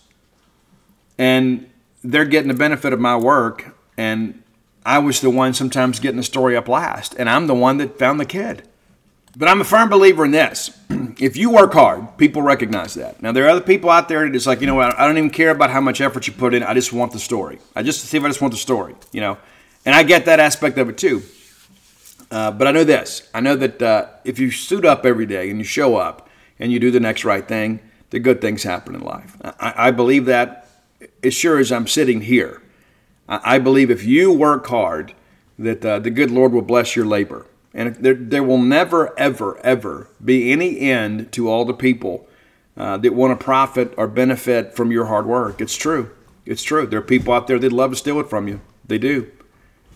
[1.16, 1.68] and
[2.04, 4.42] they're getting the benefit of my work, and
[4.84, 7.98] I was the one sometimes getting the story up last, and I'm the one that
[7.98, 8.62] found the kid.
[9.38, 10.76] But I'm a firm believer in this.
[11.20, 13.22] if you work hard, people recognize that.
[13.22, 15.16] Now, there are other people out there that is like, you know what, I don't
[15.16, 16.64] even care about how much effort you put in.
[16.64, 17.60] I just want the story.
[17.76, 19.38] I just see if I just want the story, you know.
[19.84, 21.22] And I get that aspect of it too.
[22.32, 23.30] Uh, but I know this.
[23.32, 26.28] I know that uh, if you suit up every day and you show up
[26.58, 27.78] and you do the next right thing,
[28.10, 29.36] the good things happen in life.
[29.40, 30.68] I, I believe that
[31.22, 32.60] as sure as I'm sitting here.
[33.28, 35.14] I, I believe if you work hard,
[35.60, 37.46] that uh, the good Lord will bless your labor.
[37.74, 42.26] And there, there will never, ever, ever be any end to all the people
[42.76, 45.60] uh, that want to profit or benefit from your hard work.
[45.60, 46.10] It's true.
[46.46, 46.86] It's true.
[46.86, 48.60] There are people out there that love to steal it from you.
[48.86, 49.30] They do.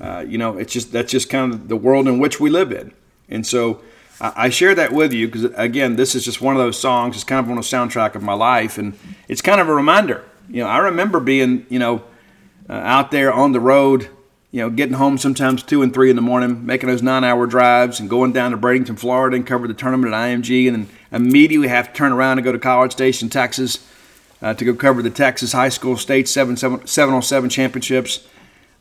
[0.00, 2.72] Uh, you know, it's just that's just kind of the world in which we live
[2.72, 2.92] in.
[3.28, 3.80] And so
[4.20, 7.14] I, I share that with you because again, this is just one of those songs.
[7.14, 8.98] It's kind of on the soundtrack of my life, and
[9.28, 10.24] it's kind of a reminder.
[10.48, 12.02] You know, I remember being you know
[12.68, 14.10] uh, out there on the road
[14.52, 17.98] you know, getting home sometimes two and three in the morning, making those nine-hour drives,
[17.98, 21.68] and going down to Bradenton, Florida, and cover the tournament at IMG, and then immediately
[21.68, 23.88] have to turn around and go to College Station, Texas,
[24.42, 28.28] uh, to go cover the Texas High School State 7, 7, 707 championships.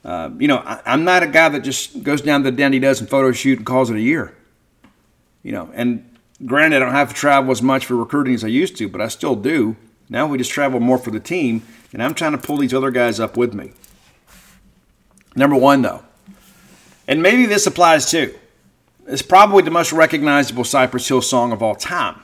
[0.03, 2.74] Uh, you know, I, am not a guy that just goes down to the den
[2.74, 4.36] he does and photo shoot and calls it a year.
[5.41, 8.47] You know, and granted, I don't have to travel as much for recruiting as I
[8.47, 9.78] used to, but I still do.
[10.09, 11.61] Now we just travel more for the team,
[11.93, 13.72] and I'm trying to pull these other guys up with me.
[15.36, 16.03] Number one, though,
[17.07, 18.38] and maybe this applies too,
[19.07, 22.21] it's probably the most recognizable Cypress Hill song of all time.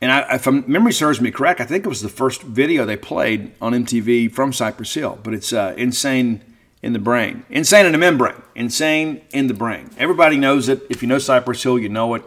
[0.00, 2.96] And I, if memory serves me correct, I think it was the first video they
[2.96, 5.18] played on MTV from Cypress Hill.
[5.22, 6.42] But it's uh, Insane
[6.82, 7.44] in the Brain.
[7.50, 8.40] Insane in the Membrane.
[8.54, 9.90] Insane in the Brain.
[9.98, 10.82] Everybody knows it.
[10.88, 12.22] If you know Cypress Hill, you know it.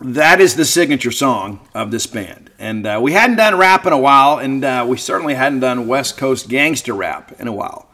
[0.00, 2.50] That is the signature song of this band.
[2.58, 5.86] And uh, we hadn't done rap in a while, and uh, we certainly hadn't done
[5.86, 7.88] West Coast gangster rap in a while.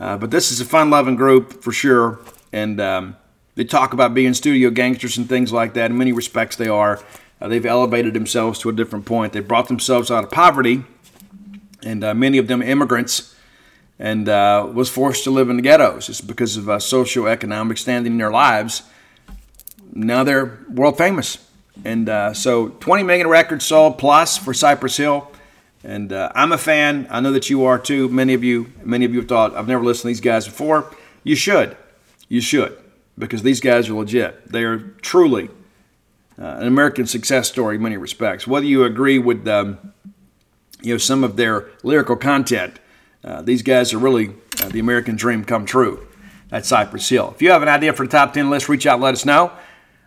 [0.00, 2.18] Uh, but this is a fun loving group for sure.
[2.52, 3.16] And um,
[3.54, 5.90] they talk about being studio gangsters and things like that.
[5.90, 7.00] In many respects, they are.
[7.40, 9.34] Uh, they've elevated themselves to a different point.
[9.34, 10.84] They brought themselves out of poverty,
[11.82, 13.34] and uh, many of them immigrants,
[13.98, 18.12] and uh, was forced to live in the ghettos just because of uh, socioeconomic standing
[18.12, 18.82] in their lives.
[19.92, 21.46] Now they're world famous.
[21.84, 25.30] And uh, so 20 million records sold plus for Cypress Hill.
[25.82, 27.06] And uh, I'm a fan.
[27.10, 28.08] I know that you are too.
[28.08, 30.94] Many of you, many of you have thought, I've never listened to these guys before.
[31.24, 31.76] You should.
[32.28, 32.78] You should.
[33.18, 34.50] Because these guys are legit.
[34.50, 35.48] They are truly
[36.38, 38.46] uh, an American success story in many respects.
[38.46, 39.92] Whether you agree with um,
[40.82, 42.78] you know some of their lyrical content,
[43.24, 46.06] uh, these guys are really uh, the American dream come true.
[46.48, 47.32] That's Cypress Hill.
[47.34, 49.52] If you have an idea for the top 10 list, reach out let us know.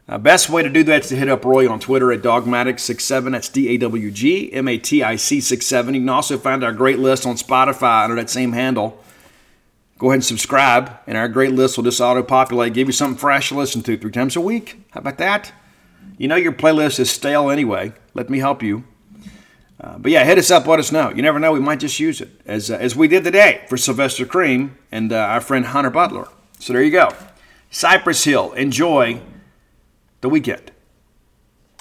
[0.08, 3.32] Uh, best way to do that is to hit up Roy on Twitter at Dawgmatic67.
[3.32, 5.94] That's D A W G M A T I C 67.
[5.94, 9.02] You can also find our great list on Spotify under that same handle.
[9.98, 13.18] Go ahead and subscribe, and our great list will just auto populate, give you something
[13.18, 14.84] fresh to listen to three times a week.
[14.92, 15.54] How about that?
[16.18, 17.94] You know your playlist is stale anyway.
[18.14, 18.84] Let me help you.
[19.80, 21.10] Uh, but yeah, hit us up, let us know.
[21.10, 23.78] You never know, we might just use it, as, uh, as we did today for
[23.78, 26.28] Sylvester Cream and uh, our friend Hunter Butler.
[26.60, 27.10] So there you go.
[27.70, 29.22] Cypress Hill, enjoy
[30.24, 30.72] the weekend.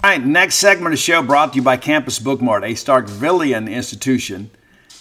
[0.05, 3.70] All right, next segment of the show brought to you by Campus Bookmart, a Starkvillian
[3.72, 4.51] institution.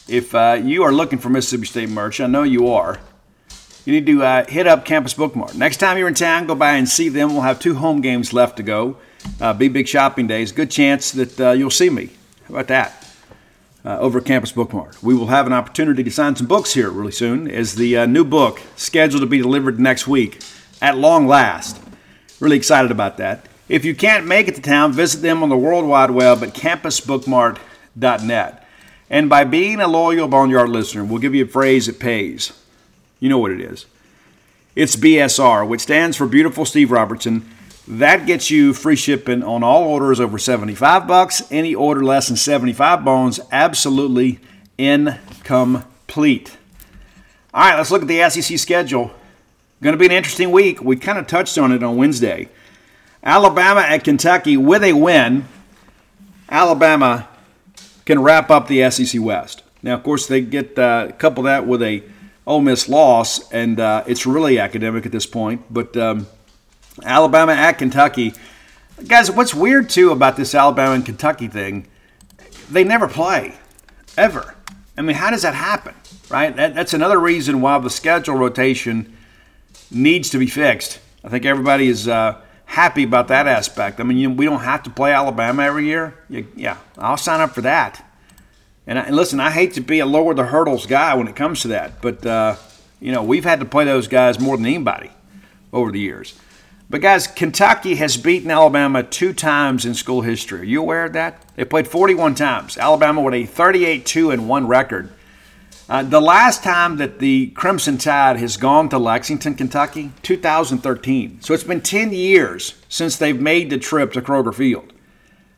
[0.08, 3.00] If uh, you are looking for Mississippi State merch, I know you are,
[3.84, 5.56] you need to uh, hit up Campus Bookmart.
[5.56, 7.34] Next time you're in town, go by and see them.
[7.34, 8.98] We'll have two home games left to go.
[9.40, 10.52] Uh, be big shopping days.
[10.52, 12.12] Good chance that uh, you'll see me.
[12.48, 13.08] How about that?
[13.84, 15.02] Uh, over at Campus Bookmart.
[15.02, 18.06] We will have an opportunity to sign some books here really soon as the uh,
[18.06, 20.44] new book scheduled to be delivered next week
[20.80, 21.82] at long last.
[22.42, 23.46] Really excited about that.
[23.70, 26.56] If you can't make it to town, visit them on the World Wide Web at
[26.56, 28.68] campusbookmart.net.
[29.10, 32.52] And by being a loyal Boneyard listener, we'll give you a phrase that pays.
[33.20, 33.86] You know what it is.
[34.76, 37.48] It's BSR, which stands for Beautiful Steve Robertson.
[37.88, 41.44] That gets you free shipping on all orders over 75 bucks.
[41.52, 44.40] Any order less than 75 bones, absolutely
[44.80, 46.58] incomplete.
[47.54, 49.12] All right, let's look at the SEC schedule.
[49.82, 50.84] Going to be an interesting week.
[50.84, 52.50] We kind of touched on it on Wednesday.
[53.24, 55.46] Alabama at Kentucky with a win.
[56.50, 57.28] Alabama
[58.06, 59.64] can wrap up the SEC West.
[59.82, 62.04] Now, of course, they get uh, couple that with a
[62.46, 65.64] Ole Miss loss, and uh, it's really academic at this point.
[65.72, 66.28] But um,
[67.04, 68.36] Alabama at Kentucky,
[69.08, 69.32] guys.
[69.32, 71.88] What's weird too about this Alabama and Kentucky thing?
[72.70, 73.56] They never play,
[74.16, 74.56] ever.
[74.96, 75.96] I mean, how does that happen?
[76.30, 76.56] Right?
[76.56, 79.18] That, that's another reason why the schedule rotation
[79.92, 81.00] needs to be fixed.
[81.24, 84.00] I think everybody is uh, happy about that aspect.
[84.00, 86.16] I mean, you, we don't have to play Alabama every year.
[86.30, 88.06] You, yeah, I'll sign up for that.
[88.88, 91.36] And, I, and, listen, I hate to be a lower the hurdles guy when it
[91.36, 92.56] comes to that, but uh,
[93.00, 95.12] you know we've had to play those guys more than anybody
[95.72, 96.38] over the years.
[96.90, 100.60] But guys, Kentucky has beaten Alabama two times in school history.
[100.60, 101.42] Are you aware of that?
[101.56, 102.78] They played 41 times.
[102.78, 105.10] Alabama with a 38-2 and one record.
[105.92, 111.42] Uh, the last time that the Crimson Tide has gone to Lexington, Kentucky, 2013.
[111.42, 114.94] So it's been 10 years since they've made the trip to Kroger Field.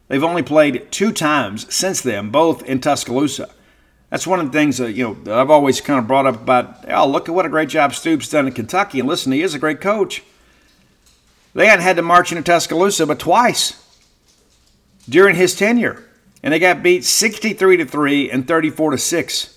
[0.07, 3.47] They've only played two times since then, both in Tuscaloosa.
[4.09, 6.83] That's one of the things that you know I've always kind of brought up about.
[6.89, 9.53] Oh, look at what a great job Stoops done in Kentucky, and listen, he is
[9.53, 10.23] a great coach.
[11.53, 13.79] They hadn't had to march into Tuscaloosa but twice
[15.07, 16.03] during his tenure,
[16.41, 19.52] and they got beat 63 to three and 34 to six.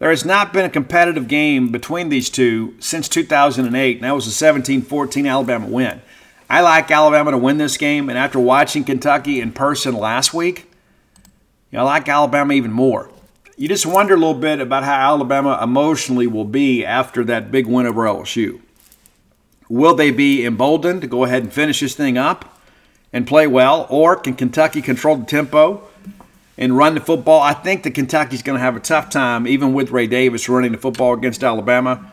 [0.00, 4.26] There has not been a competitive game between these two since 2008, and that was
[4.26, 6.00] a 17 14 Alabama win.
[6.48, 10.70] I like Alabama to win this game, and after watching Kentucky in person last week,
[11.70, 13.10] you know, I like Alabama even more.
[13.58, 17.66] You just wonder a little bit about how Alabama emotionally will be after that big
[17.66, 18.62] win over LSU.
[19.68, 22.58] Will they be emboldened to go ahead and finish this thing up
[23.12, 25.89] and play well, or can Kentucky control the tempo?
[26.60, 27.40] And run the football.
[27.40, 30.72] I think that Kentucky's going to have a tough time, even with Ray Davis running
[30.72, 32.12] the football against Alabama.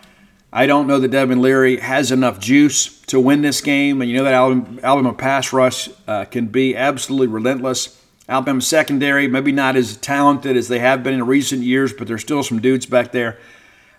[0.53, 4.15] I don't know that Devin Leary has enough juice to win this game, and you
[4.15, 8.01] know that Alabama, pass rush uh, can be absolutely relentless.
[8.29, 12.21] Alabama secondary, maybe not as talented as they have been in recent years, but there's
[12.21, 13.37] still some dudes back there.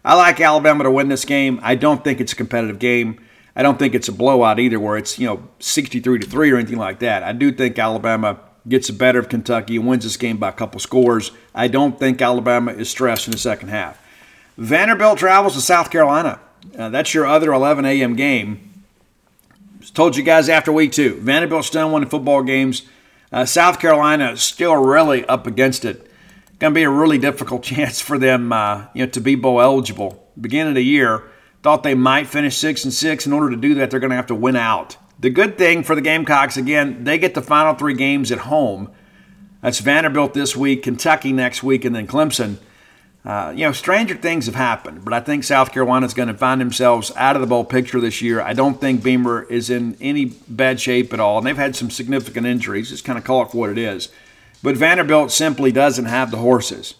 [0.04, 1.60] I like Alabama to win this game.
[1.62, 3.20] I don't think it's a competitive game.
[3.54, 6.56] I don't think it's a blowout either, where it's you know 63 to three or
[6.56, 7.22] anything like that.
[7.22, 8.38] I do think Alabama
[8.68, 11.30] gets the better of Kentucky and wins this game by a couple scores.
[11.54, 14.02] I don't think Alabama is stressed in the second half.
[14.56, 16.40] Vanderbilt travels to South Carolina.
[16.76, 18.16] Uh, that's your other 11 a.m.
[18.16, 18.84] game.
[19.94, 22.82] Told you guys after week two, Vanderbilt's done winning football games.
[23.32, 26.10] Uh, South Carolina is still really up against it.
[26.58, 29.60] Going to be a really difficult chance for them, uh, you know, to be bowl
[29.60, 30.28] eligible.
[30.40, 31.24] Beginning of the year,
[31.62, 33.26] thought they might finish six and six.
[33.26, 34.96] In order to do that, they're going to have to win out.
[35.20, 38.90] The good thing for the Gamecocks again, they get the final three games at home.
[39.62, 42.58] That's Vanderbilt this week, Kentucky next week, and then Clemson.
[43.24, 46.34] Uh, you know, stranger things have happened, but I think South Carolina is going to
[46.34, 48.40] find themselves out of the bowl picture this year.
[48.40, 51.90] I don't think Beamer is in any bad shape at all, and they've had some
[51.90, 52.90] significant injuries.
[52.90, 54.08] Just kind of call it for what it is.
[54.62, 56.94] But Vanderbilt simply doesn't have the horses.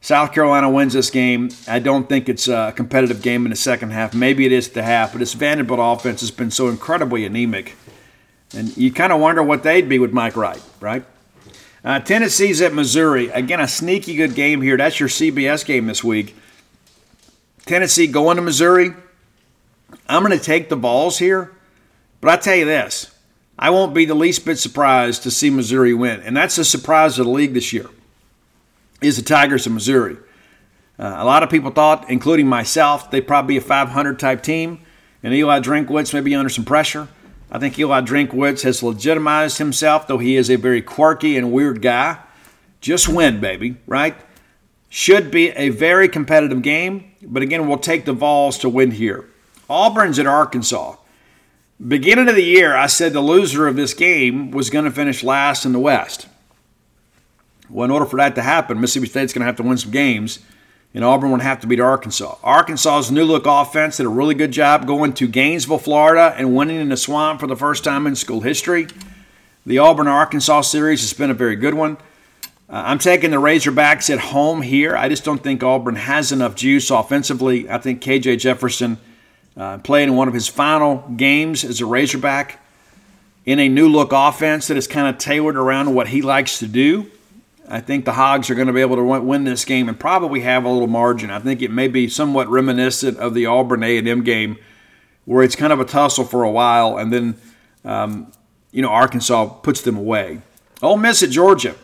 [0.00, 1.50] South Carolina wins this game.
[1.66, 4.14] I don't think it's a competitive game in the second half.
[4.14, 7.74] Maybe it is at the half, but this Vanderbilt offense has been so incredibly anemic.
[8.54, 11.04] And you kind of wonder what they'd be with Mike Wright, right?
[11.84, 13.28] Uh, Tennessee's at Missouri.
[13.28, 14.76] Again, a sneaky good game here.
[14.76, 16.36] That's your CBS game this week.
[17.66, 18.92] Tennessee going to Missouri.
[20.08, 21.52] I'm going to take the Vols here,
[22.20, 23.14] but I tell you this
[23.58, 26.20] I won't be the least bit surprised to see Missouri win.
[26.22, 27.88] And that's a surprise of the league this year,
[29.00, 30.16] is the Tigers of Missouri.
[30.98, 34.80] Uh, a lot of people thought, including myself, they'd probably be a 500 type team,
[35.22, 37.08] and Eli Drinkwitz may be under some pressure.
[37.50, 41.80] I think Eli Drinkwitz has legitimized himself, though he is a very quirky and weird
[41.80, 42.18] guy.
[42.80, 44.16] Just win, baby, right?
[44.88, 49.28] Should be a very competitive game, but again, we'll take the Vols to win here.
[49.68, 50.96] Auburn's at Arkansas.
[51.86, 55.22] Beginning of the year, I said the loser of this game was going to finish
[55.22, 56.26] last in the West.
[57.70, 59.90] Well, in order for that to happen, Mississippi State's going to have to win some
[59.90, 60.40] games
[60.94, 62.38] and Auburn would have to beat Arkansas.
[62.42, 66.80] Arkansas's new look offense did a really good job going to Gainesville, Florida, and winning
[66.80, 68.86] in the swamp for the first time in school history.
[69.66, 71.98] The Auburn Arkansas series has been a very good one.
[72.70, 74.96] Uh, I'm taking the Razorbacks at home here.
[74.96, 77.68] I just don't think Auburn has enough juice offensively.
[77.68, 78.98] I think KJ Jefferson
[79.56, 82.60] uh, played in one of his final games as a Razorback
[83.44, 86.66] in a new look offense that is kind of tailored around what he likes to
[86.66, 87.10] do.
[87.70, 90.40] I think the Hogs are going to be able to win this game and probably
[90.40, 91.30] have a little margin.
[91.30, 94.56] I think it may be somewhat reminiscent of the Auburn A&M game,
[95.26, 97.36] where it's kind of a tussle for a while, and then
[97.84, 98.32] um,
[98.72, 100.40] you know Arkansas puts them away.
[100.82, 101.74] Ole Miss at Georgia.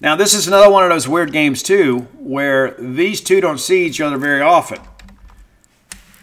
[0.00, 3.86] Now this is another one of those weird games too, where these two don't see
[3.86, 4.80] each other very often.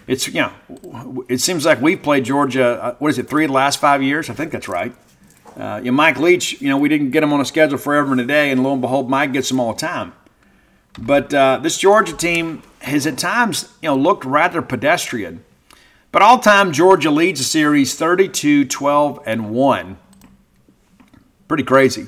[0.07, 2.83] It's you know, it seems like we've played Georgia.
[2.83, 3.29] Uh, what is it?
[3.29, 4.29] Three of the last five years?
[4.29, 4.93] I think that's right.
[5.59, 8.25] Uh, Mike Leach, you know, we didn't get him on a schedule forever and a
[8.25, 10.13] day, and lo and behold, Mike gets him all the time.
[10.97, 15.43] But uh, this Georgia team has at times, you know, looked rather pedestrian.
[16.11, 19.97] But all time, Georgia leads the series 32 12 and 1.
[21.47, 22.07] Pretty crazy.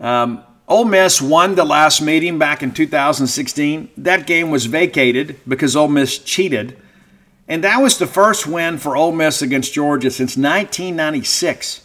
[0.00, 3.90] Um, Ole Miss won the last meeting back in 2016.
[3.98, 6.78] That game was vacated because Ole Miss cheated.
[7.46, 11.82] And that was the first win for Ole Miss against Georgia since 1996.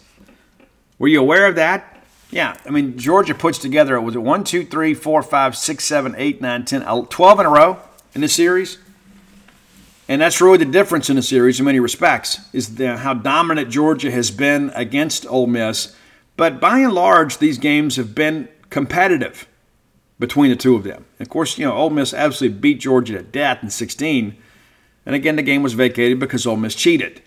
[0.97, 2.03] Were you aware of that?
[2.31, 6.15] Yeah, I mean, Georgia puts together, was it 1, 2, 3, 4, 5, 6, 7,
[6.17, 7.79] 8, 9, 10, 12 in a row
[8.13, 8.77] in the series?
[10.07, 13.69] And that's really the difference in the series in many respects, is the, how dominant
[13.69, 15.95] Georgia has been against Ole Miss.
[16.37, 19.47] But by and large, these games have been competitive
[20.19, 21.05] between the two of them.
[21.19, 24.35] Of course, you know, Ole Miss absolutely beat Georgia to death in 16.
[25.05, 27.21] And again, the game was vacated because Ole Miss cheated.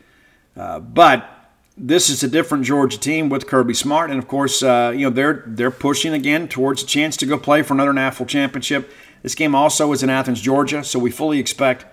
[0.56, 1.37] Uh, but
[1.80, 5.10] this is a different Georgia team with Kirby Smart, and of course, uh, you know
[5.10, 8.90] they're they're pushing again towards a chance to go play for another national championship.
[9.22, 11.86] This game also is in Athens, Georgia, so we fully expect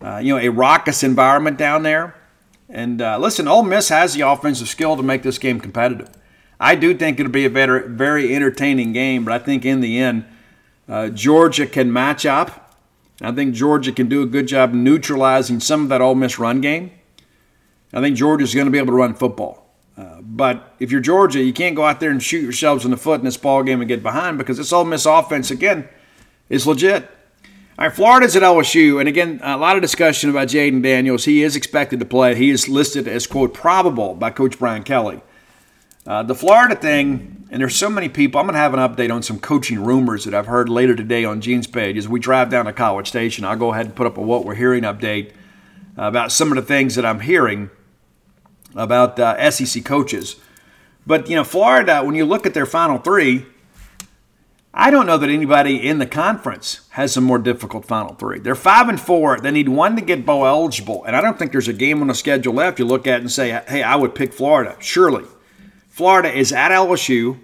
[0.00, 2.14] uh, you know a raucous environment down there.
[2.68, 6.08] And uh, listen, Ole Miss has the offensive skill to make this game competitive.
[6.60, 9.98] I do think it'll be a very very entertaining game, but I think in the
[9.98, 10.24] end,
[10.88, 12.76] uh, Georgia can match up.
[13.20, 16.60] I think Georgia can do a good job neutralizing some of that Ole Miss run
[16.60, 16.92] game.
[17.92, 19.66] I think Georgia's going to be able to run football.
[19.96, 22.96] Uh, but if you're Georgia, you can't go out there and shoot yourselves in the
[22.96, 25.88] foot in this ball game and get behind because this Ole Miss offense again
[26.48, 27.10] is legit.
[27.78, 31.24] All right, Florida's at LSU, and again, a lot of discussion about Jayden Daniels.
[31.24, 32.34] He is expected to play.
[32.34, 35.22] He is listed as quote probable by Coach Brian Kelly.
[36.06, 38.40] Uh, the Florida thing, and there's so many people.
[38.40, 41.24] I'm going to have an update on some coaching rumors that I've heard later today
[41.24, 41.96] on Gene's page.
[41.96, 44.44] As we drive down to College Station, I'll go ahead and put up a what
[44.44, 45.32] we're hearing update
[45.96, 47.70] about some of the things that I'm hearing
[48.74, 50.36] about uh, SEC coaches.
[51.06, 53.46] But, you know, Florida, when you look at their final three,
[54.74, 58.38] I don't know that anybody in the conference has a more difficult final three.
[58.38, 59.38] They're five and four.
[59.38, 62.06] They need one to get bowl eligible, and I don't think there's a game on
[62.06, 62.78] the schedule left.
[62.78, 65.24] You look at and say, "Hey, I would pick Florida." Surely,
[65.88, 67.38] Florida is at LSU.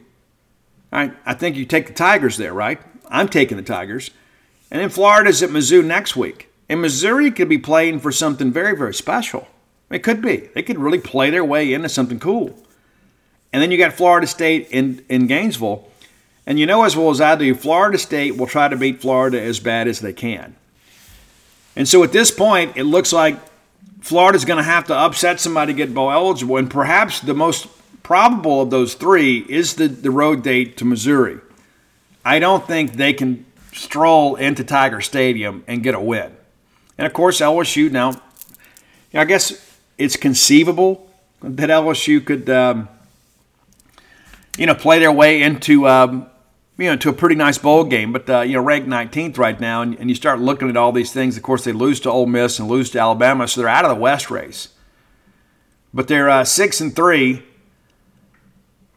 [0.91, 2.81] I, I think you take the Tigers there, right?
[3.11, 4.11] I'm taking the Tigers,
[4.71, 8.75] and then Florida's at Mizzou next week, and Missouri could be playing for something very,
[8.75, 9.49] very special.
[9.91, 10.49] It could be.
[10.55, 12.59] They could really play their way into something cool.
[13.53, 15.89] And then you got Florida State in, in Gainesville.
[16.47, 19.41] And you know as well as I do, Florida State will try to beat Florida
[19.41, 20.57] as bad as they can.
[21.77, 23.39] And so at this point, it looks like
[24.01, 26.57] Florida's going to have to upset somebody to get bowl eligible.
[26.57, 27.69] And perhaps the most
[28.03, 31.39] probable of those three is the, the road date to Missouri.
[32.25, 36.35] I don't think they can stroll into Tiger Stadium and get a win.
[36.97, 38.21] And of course, LSU now,
[39.15, 39.68] I guess
[39.99, 41.11] it's conceivable
[41.43, 42.89] that LSU could, um,
[44.57, 46.27] you know, play their way into, um,
[46.77, 48.13] you know, to a pretty nice bowl game.
[48.13, 50.93] But uh, you know, ranked 19th right now, and, and you start looking at all
[50.93, 51.37] these things.
[51.37, 53.91] Of course, they lose to Ole Miss and lose to Alabama, so they're out of
[53.91, 54.69] the West race.
[55.93, 57.43] But they're uh, six and three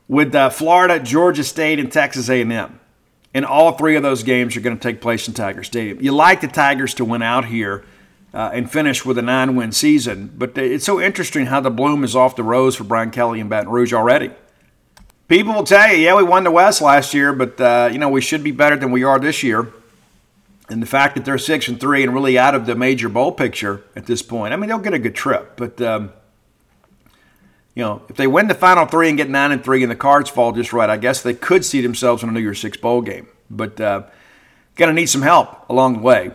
[0.08, 2.80] with uh, Florida, Georgia State, and Texas A&M.
[3.34, 6.02] And all three of those games are going to take place in Tiger Stadium.
[6.02, 7.86] You like the Tigers to win out here
[8.34, 12.04] uh, and finish with a nine win season, but it's so interesting how the bloom
[12.04, 14.32] is off the rose for Brian Kelly and Baton Rouge already.
[15.28, 18.10] People will tell you, yeah, we won the West last year, but uh, you know
[18.10, 19.72] we should be better than we are this year.
[20.70, 23.34] And the fact that they're six and three and really out of the major bowl
[23.34, 26.14] picture at this point, I mean they'll get a good trip, but um,
[27.76, 29.96] you know if they win the final three and get nine and three and the
[29.96, 32.78] cards fall just right, I guess they could see themselves in a New Year's Six
[32.78, 33.28] bowl game.
[33.50, 34.04] But uh,
[34.78, 36.32] to need some help along the way.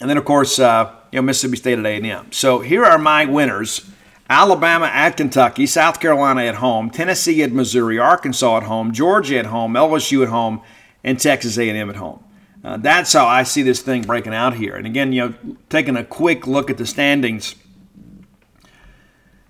[0.00, 2.32] And then, of course, uh, you know, Mississippi State at A&M.
[2.32, 3.88] So here are my winners.
[4.28, 9.46] Alabama at Kentucky, South Carolina at home, Tennessee at Missouri, Arkansas at home, Georgia at
[9.46, 10.62] home, LSU at home,
[11.02, 12.24] and Texas A&M at home.
[12.64, 14.74] Uh, that's how I see this thing breaking out here.
[14.76, 17.54] And again, you know, taking a quick look at the standings,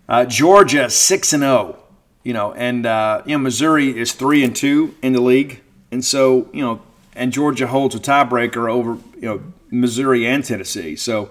[0.08, 1.78] uh, Georgia six and zero,
[2.24, 6.04] you know, and uh, you know Missouri is three and two in the league, and
[6.04, 6.82] so you know,
[7.14, 10.96] and Georgia holds a tiebreaker over you know Missouri and Tennessee.
[10.96, 11.30] So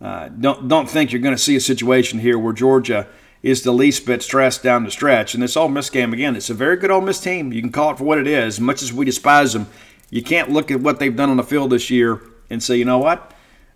[0.00, 3.06] uh, don't don't think you're going to see a situation here where Georgia
[3.42, 5.34] is the least bit stressed down the stretch.
[5.34, 7.52] And this Ole Miss game again, it's a very good Ole Miss team.
[7.52, 8.56] You can call it for what it is.
[8.56, 9.68] As much as we despise them,
[10.10, 12.20] you can't look at what they've done on the field this year
[12.50, 13.32] and say, you know what,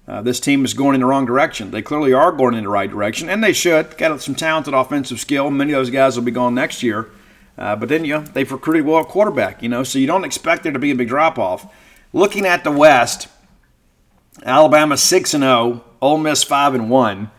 [0.09, 1.71] uh, this team is going in the wrong direction.
[1.71, 3.97] They clearly are going in the right direction, and they should.
[3.99, 5.51] Got some talented offensive skill.
[5.51, 7.11] Many of those guys will be gone next year.
[7.57, 10.25] Uh, but then, you know, they've recruited well at quarterback, you know, so you don't
[10.25, 11.73] expect there to be a big drop off.
[12.13, 13.29] Looking at the West,
[14.45, 17.31] Alabama 6 and 0, Ole Miss 5 and 1.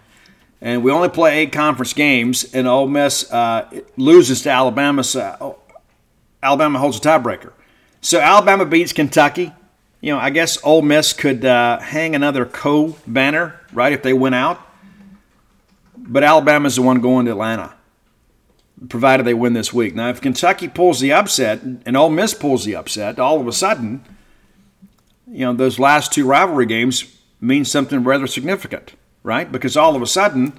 [0.61, 5.03] And we only play eight conference games, and Ole Miss uh, loses to Alabama.
[5.03, 5.57] So
[6.41, 7.51] Alabama holds a tiebreaker.
[7.99, 9.51] So Alabama beats Kentucky.
[9.99, 14.13] You know, I guess Ole Miss could uh, hang another co banner, right, if they
[14.13, 14.59] win out.
[15.97, 17.73] But Alabama's the one going to Atlanta,
[18.89, 19.95] provided they win this week.
[19.95, 23.53] Now, if Kentucky pulls the upset and Ole Miss pulls the upset, all of a
[23.53, 24.03] sudden,
[25.33, 27.05] you know, those last two rivalry games
[27.41, 29.51] mean something rather significant, right?
[29.51, 30.53] Because all of a sudden,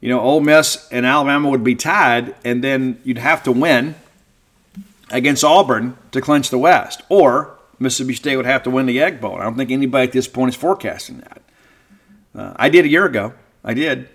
[0.00, 3.94] you know, Ole Miss and Alabama would be tied, and then you'd have to win
[5.10, 9.20] against Auburn to clinch the West, or Mississippi State would have to win the Egg
[9.20, 9.36] Bowl.
[9.36, 11.42] I don't think anybody at this point is forecasting that.
[12.34, 13.32] Uh, I did a year ago.
[13.64, 14.08] I did.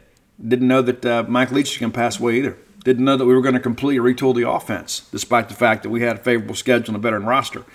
[0.47, 2.57] Didn't know that uh, Mike Leach was going to pass away either.
[2.83, 5.89] Didn't know that we were going to completely retool the offense, despite the fact that
[5.89, 7.65] we had a favorable schedule and a veteran roster.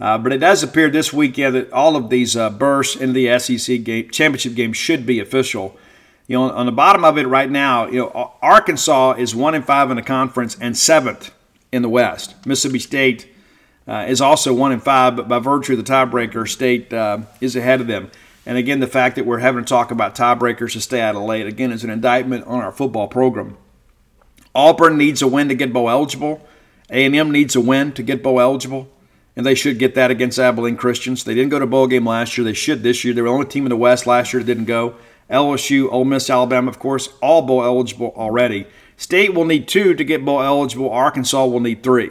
[0.00, 3.38] Uh, but it does appear this weekend that all of these uh, bursts in the
[3.38, 5.76] SEC game, championship game should be official.
[6.26, 9.62] You know, on the bottom of it right now, you know, Arkansas is one in
[9.62, 11.32] five in the conference and seventh
[11.70, 12.34] in the West.
[12.46, 13.28] Mississippi State
[13.86, 17.54] uh, is also one in five, but by virtue of the tiebreaker, State uh, is
[17.54, 18.10] ahead of them.
[18.46, 21.22] And again, the fact that we're having to talk about tiebreakers to stay out of
[21.22, 23.58] late again is an indictment on our football program.
[24.54, 26.46] Auburn needs a win to get bowl eligible.
[26.88, 28.88] A&M needs a win to get bowl eligible
[29.40, 31.24] and they should get that against Abilene Christians.
[31.24, 32.44] They didn't go to bowl game last year.
[32.44, 33.14] They should this year.
[33.14, 34.96] They were the only team in the West last year that didn't go.
[35.30, 38.66] LSU, Ole Miss, Alabama, of course, all bowl eligible already.
[38.98, 40.90] State will need two to get bowl eligible.
[40.90, 42.10] Arkansas will need three.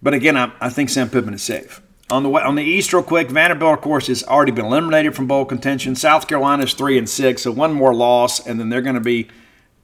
[0.00, 1.82] But again, I, I think Sam Pittman is safe.
[2.08, 5.26] On the on the East, real quick, Vanderbilt, of course, has already been eliminated from
[5.26, 5.94] bowl contention.
[5.94, 9.02] South Carolina is three and six, so one more loss, and then they're going to
[9.02, 9.28] be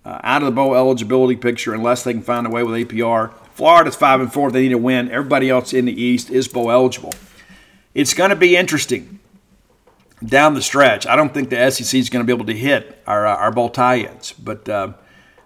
[0.06, 3.34] uh, out of the bowl eligibility picture unless they can find a way with APR.
[3.54, 4.50] Florida's five and four.
[4.50, 5.10] They need to win.
[5.10, 7.12] Everybody else in the East is bowl eligible.
[7.94, 9.20] It's going to be interesting
[10.24, 11.06] down the stretch.
[11.06, 13.52] I don't think the SEC is going to be able to hit our uh, our
[13.52, 14.94] bowl tie-ins, but uh,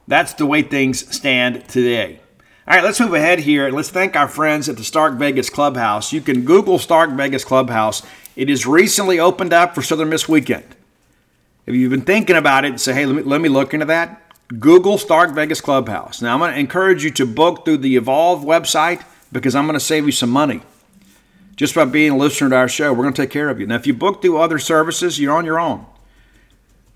[0.06, 2.20] that's the way things stand today.
[2.66, 3.66] All right, let's move ahead here.
[3.66, 6.12] and Let's thank our friends at the Stark Vegas Clubhouse.
[6.12, 8.02] You can Google Stark Vegas Clubhouse.
[8.36, 10.76] It is recently opened up for Southern Miss Weekend.
[11.64, 14.22] If you've been thinking about it, say, hey, let me, let me look into that.
[14.58, 16.22] Google Stark Vegas Clubhouse.
[16.22, 19.74] Now, I'm going to encourage you to book through the Evolve website because I'm going
[19.74, 20.62] to save you some money.
[21.56, 23.66] Just by being a listener to our show, we're going to take care of you.
[23.66, 25.84] Now, if you book through other services, you're on your own.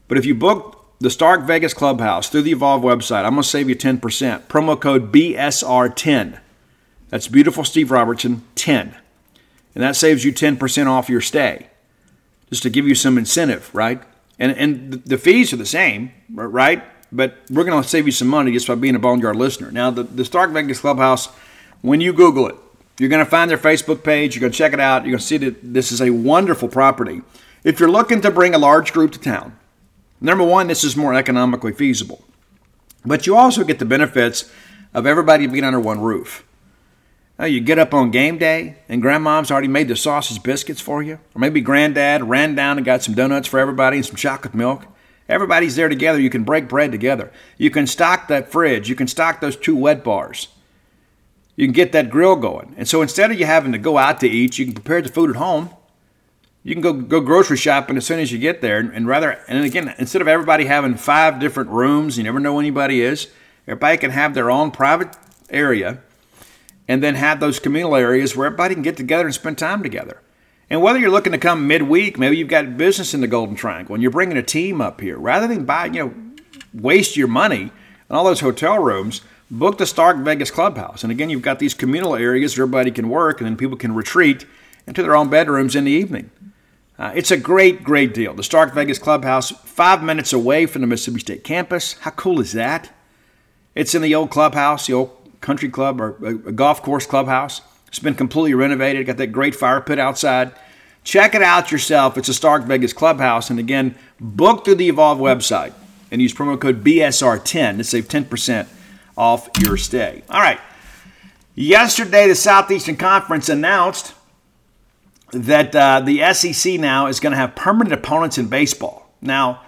[0.09, 3.25] But if you book the Stark Vegas Clubhouse through the Evolve website.
[3.25, 3.99] I'm going to save you 10%.
[4.43, 6.39] Promo code BSR10.
[7.09, 8.97] That's beautiful Steve Robertson 10.
[9.75, 11.67] And that saves you 10% off your stay.
[12.51, 14.01] Just to give you some incentive, right?
[14.39, 16.85] And and the fees are the same, right?
[17.13, 19.71] But we're going to save you some money just by being a Boneyard listener.
[19.71, 21.27] Now, the, the Stark Vegas Clubhouse,
[21.83, 22.57] when you Google it,
[22.99, 24.35] you're going to find their Facebook page.
[24.35, 25.03] You're going to check it out.
[25.03, 27.21] You're going to see that this is a wonderful property.
[27.65, 29.59] If you're looking to bring a large group to town,
[30.21, 32.25] number one, this is more economically feasible.
[33.05, 34.51] But you also get the benefits
[34.95, 36.45] of everybody being under one roof.
[37.39, 41.03] Now you get up on game day and grandmom's already made the sausage biscuits for
[41.03, 41.19] you.
[41.35, 44.87] Or maybe granddad ran down and got some donuts for everybody and some chocolate milk.
[45.33, 46.21] Everybody's there together.
[46.21, 47.33] You can break bread together.
[47.57, 48.89] You can stock that fridge.
[48.89, 50.49] You can stock those two wet bars.
[51.57, 52.75] You can get that grill going.
[52.77, 55.09] And so instead of you having to go out to eat, you can prepare the
[55.09, 55.71] food at home.
[56.65, 59.65] You can go go grocery shopping as soon as you get there, and rather, and
[59.65, 63.29] again, instead of everybody having five different rooms, you never know anybody is.
[63.67, 65.17] Everybody can have their own private
[65.51, 65.99] area,
[66.87, 70.21] and then have those communal areas where everybody can get together and spend time together.
[70.73, 73.95] And whether you're looking to come midweek, maybe you've got business in the Golden Triangle
[73.95, 76.15] and you're bringing a team up here, rather than buy, you know,
[76.73, 77.71] waste your money
[78.09, 79.21] on all those hotel rooms,
[79.51, 81.03] book the Stark Vegas Clubhouse.
[81.03, 83.95] And again, you've got these communal areas where everybody can work and then people can
[83.95, 84.47] retreat
[84.87, 86.31] into their own bedrooms in the evening.
[86.99, 88.33] Uh, it's a great, great deal.
[88.33, 91.99] The Stark Vegas Clubhouse, five minutes away from the Mississippi State campus.
[92.01, 92.89] How cool is that?
[93.75, 97.61] It's in the old clubhouse, the old country club or a golf course clubhouse.
[97.93, 99.05] It's been completely renovated.
[99.05, 100.53] Got that great fire pit outside.
[101.05, 102.17] Check it out yourself.
[102.17, 103.51] It's a Stark Vegas Clubhouse.
[103.51, 105.75] And again, book through the Evolve website
[106.11, 108.67] and use promo code BSR10 to save 10%
[109.15, 110.23] off your stay.
[110.31, 110.59] All right.
[111.55, 114.15] Yesterday, the Southeastern Conference announced
[115.33, 119.11] that uh, the SEC now is going to have permanent opponents in baseball.
[119.21, 119.65] Now,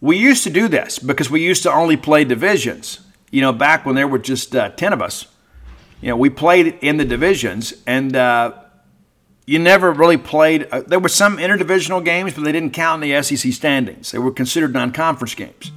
[0.00, 3.00] we used to do this because we used to only play divisions,
[3.32, 5.26] you know, back when there were just uh, 10 of us
[6.02, 8.52] you know, we played in the divisions, and uh,
[9.46, 10.68] you never really played.
[10.70, 14.10] Uh, there were some interdivisional games, but they didn't count in the SEC standings.
[14.10, 15.70] They were considered non-conference games.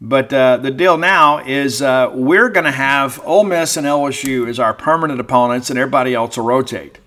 [0.00, 4.48] But uh, the deal now is uh, we're going to have Ole Miss and LSU
[4.48, 7.00] as our permanent opponents, and everybody else will rotate.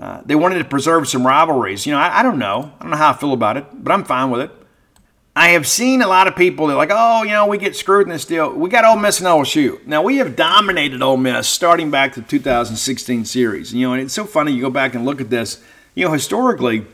[0.00, 1.86] Uh, they wanted to preserve some rivalries.
[1.86, 2.72] You know, I, I don't know.
[2.80, 4.50] I don't know how I feel about it, but I'm fine with it.
[5.34, 7.74] I have seen a lot of people that are like, oh, you know, we get
[7.74, 8.52] screwed in this deal.
[8.52, 9.84] We got Ole Miss and LSU.
[9.86, 13.72] Now we have dominated Ole Miss starting back to the 2016 series.
[13.72, 14.52] You know, and it's so funny.
[14.52, 15.62] You go back and look at this.
[15.94, 16.84] You know, historically,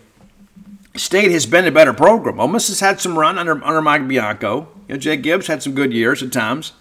[0.94, 2.38] State has been a better program.
[2.38, 4.68] Ole Miss has had some run under under Mike Bianco.
[4.86, 6.72] You know, Jake Gibbs had some good years at times.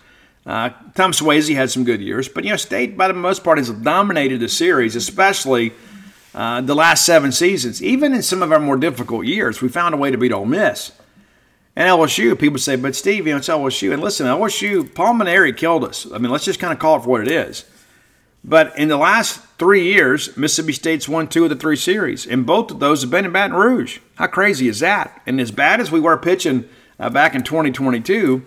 [0.45, 3.57] Uh, Tom Swayze had some good years, but you know, State by the most part
[3.57, 5.73] has dominated the series, especially
[6.35, 7.81] uh, the last seven seasons.
[7.81, 10.45] Even in some of our more difficult years, we found a way to beat Ole
[10.45, 10.91] Miss.
[11.77, 13.93] And LSU, people say, but Steve, you know, it's LSU.
[13.93, 16.11] And listen, LSU, Paul Mainieri killed us.
[16.11, 17.65] I mean, let's just kind of call it for what it is.
[18.43, 22.47] But in the last three years, Mississippi State's won two of the three series, and
[22.47, 23.99] both of those have been in Baton Rouge.
[24.15, 25.21] How crazy is that?
[25.27, 26.67] And as bad as we were pitching
[26.99, 28.43] uh, back in 2022,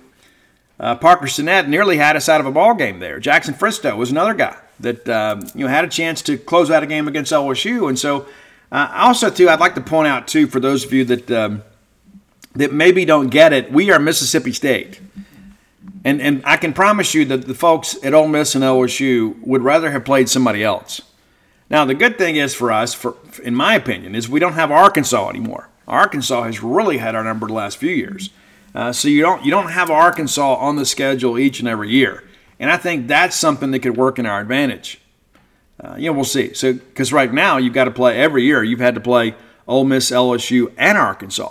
[0.81, 3.21] uh, Parker Stinnett nearly had us out of a ball game there.
[3.21, 6.83] Jackson Fristoe was another guy that um, you know had a chance to close out
[6.83, 8.27] a game against LSU, and so
[8.73, 11.63] uh, also too, I'd like to point out too for those of you that um,
[12.55, 15.01] that maybe don't get it, we are Mississippi State.
[16.05, 19.63] And, and I can promise you that the folks at Ole Miss and LSU would
[19.63, 21.03] rather have played somebody else.
[21.69, 24.71] Now, the good thing is for us, for, in my opinion, is we don't have
[24.71, 25.69] Arkansas anymore.
[25.87, 28.31] Arkansas has really had our number the last few years.
[28.75, 32.23] Uh, so you don't you don't have Arkansas on the schedule each and every year,
[32.61, 35.01] and I think that's something that could work in our advantage.
[35.83, 36.55] Uh, you know, we'll see.
[36.55, 38.63] So because right now you've got to play every year.
[38.63, 39.35] You've had to play
[39.67, 41.51] Ole Miss, LSU, and Arkansas.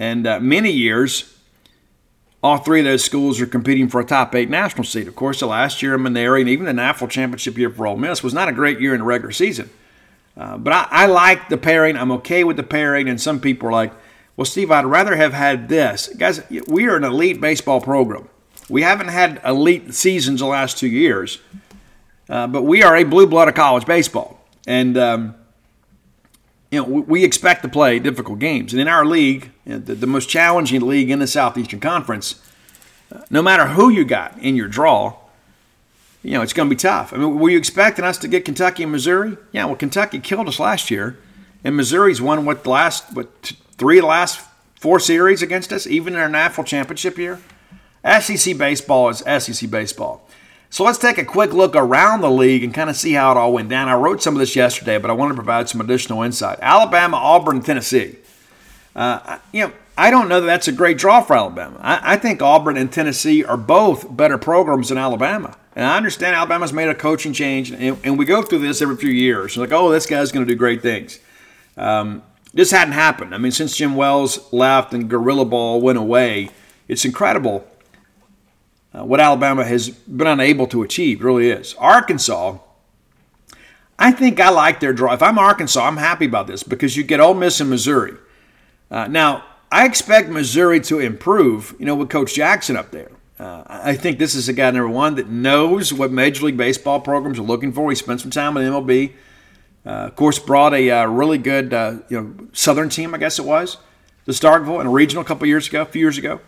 [0.00, 1.36] And uh, many years,
[2.42, 5.06] all three of those schools are competing for a top eight national seed.
[5.06, 7.98] Of course, the last year in Mainieri and even the NAFL championship year for Ole
[7.98, 9.68] Miss was not a great year in the regular season.
[10.38, 11.98] Uh, but I, I like the pairing.
[11.98, 13.10] I'm okay with the pairing.
[13.10, 13.92] And some people are like,
[14.38, 16.08] well, Steve, I'd rather have had this.
[16.16, 18.26] Guys, we are an elite baseball program.
[18.70, 21.40] We haven't had elite seasons the last two years,
[22.30, 24.42] uh, but we are a blue blood of college baseball.
[24.66, 25.34] And um,
[26.70, 28.72] you know, we expect to play difficult games.
[28.72, 32.40] And in our league, the, most challenging league in the Southeastern Conference,
[33.12, 35.16] uh, no matter who you got in your draw,
[36.22, 37.12] you know, it's going to be tough.
[37.12, 39.36] I mean, were you expecting us to get Kentucky and Missouri?
[39.52, 41.18] Yeah, well, Kentucky killed us last year,
[41.64, 45.86] and Missouri's won what the last what three of the last four series against us,
[45.86, 47.40] even in our NAFL championship year.
[48.20, 50.28] SEC baseball is SEC baseball.
[50.72, 53.36] So let's take a quick look around the league and kind of see how it
[53.36, 53.88] all went down.
[53.88, 56.60] I wrote some of this yesterday, but I want to provide some additional insight.
[56.62, 58.16] Alabama, Auburn, Tennessee.
[58.94, 61.78] Uh, you know, I don't know that that's a great draw for Alabama.
[61.80, 65.56] I, I, think Auburn and Tennessee are both better programs than Alabama.
[65.74, 68.96] And I understand Alabama's made a coaching change, and, and we go through this every
[68.96, 69.56] few years.
[69.56, 71.18] Like, oh, this guy's going to do great things.
[71.76, 72.22] Um,
[72.54, 73.34] this hadn't happened.
[73.34, 76.50] I mean, since Jim Wells left and Gorilla Ball went away,
[76.88, 77.64] it's incredible
[78.94, 81.22] uh, what Alabama has been unable to achieve.
[81.22, 81.74] Really is.
[81.74, 82.58] Arkansas,
[83.98, 85.12] I think I like their draw.
[85.12, 88.14] If I'm Arkansas, I'm happy about this because you get Ole Miss and Missouri.
[88.90, 93.10] Uh, now, I expect Missouri to improve, you know, with Coach Jackson up there.
[93.38, 97.00] Uh, I think this is a guy, number one, that knows what Major League Baseball
[97.00, 97.88] programs are looking for.
[97.90, 99.12] He spent some time in MLB.
[99.86, 103.38] Uh, of course, brought a uh, really good, uh, you know, Southern team, I guess
[103.38, 103.78] it was,
[104.26, 106.40] to Starkville in a regional a couple years ago, a few years ago.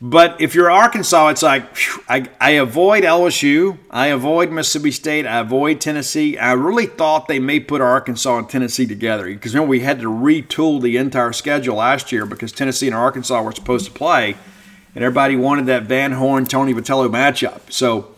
[0.00, 5.26] But if you're Arkansas, it's like whew, I, I avoid LSU, I avoid Mississippi State,
[5.26, 6.36] I avoid Tennessee.
[6.36, 10.06] I really thought they may put Arkansas and Tennessee together because remember we had to
[10.06, 14.36] retool the entire schedule last year because Tennessee and Arkansas were supposed to play,
[14.94, 17.72] and everybody wanted that Van Horn Tony Vitello matchup.
[17.72, 18.14] So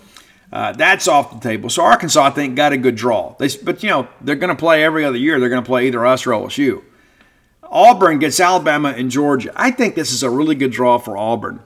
[0.52, 1.68] uh, that's off the table.
[1.68, 3.34] So Arkansas, I think, got a good draw.
[3.38, 5.38] They, but you know they're going to play every other year.
[5.38, 6.82] They're going to play either us or LSU.
[7.70, 9.52] Auburn gets Alabama and Georgia.
[9.56, 11.60] I think this is a really good draw for Auburn.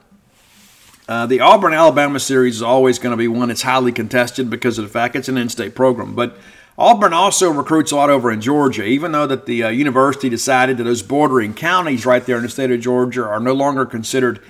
[1.07, 4.77] Uh, the Auburn Alabama series is always going to be one that's highly contested because
[4.77, 6.15] of the fact it's an in-state program.
[6.15, 6.37] But
[6.77, 10.77] Auburn also recruits a lot over in Georgia, even though that the uh, university decided
[10.77, 14.41] that those bordering counties right there in the state of Georgia are no longer considered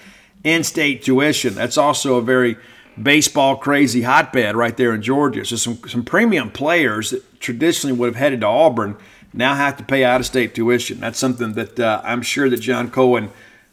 [0.44, 1.56] in-state tuition.
[1.56, 2.58] That's also a very
[3.02, 5.46] baseball crazy hotbed right there in Georgia.
[5.46, 8.98] So some some premium players that traditionally would have headed to Auburn
[9.34, 11.00] now have to pay out-of-state tuition.
[11.00, 13.32] That's something that uh, I'm sure that John Cohen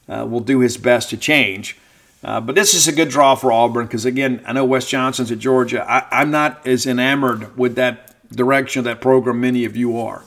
[0.09, 1.77] uh, will do his best to change.
[2.23, 5.31] Uh, but this is a good draw for Auburn because, again, I know Wes Johnson's
[5.31, 5.85] at Georgia.
[5.89, 10.25] I, am not as enamored with that direction of that program many of you are.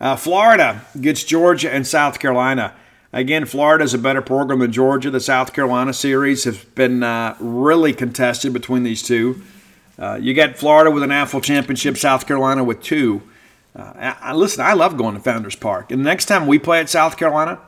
[0.00, 2.74] Uh, Florida gets Georgia and South Carolina.
[3.12, 5.10] Again, Florida is a better program than Georgia.
[5.10, 9.42] The South Carolina series has been uh, really contested between these two.
[9.98, 13.22] Uh, you got Florida with an national championship, South Carolina with two.
[13.74, 15.90] Uh, I, listen, I love going to Founders Park.
[15.90, 17.60] And the next time we play at South Carolina,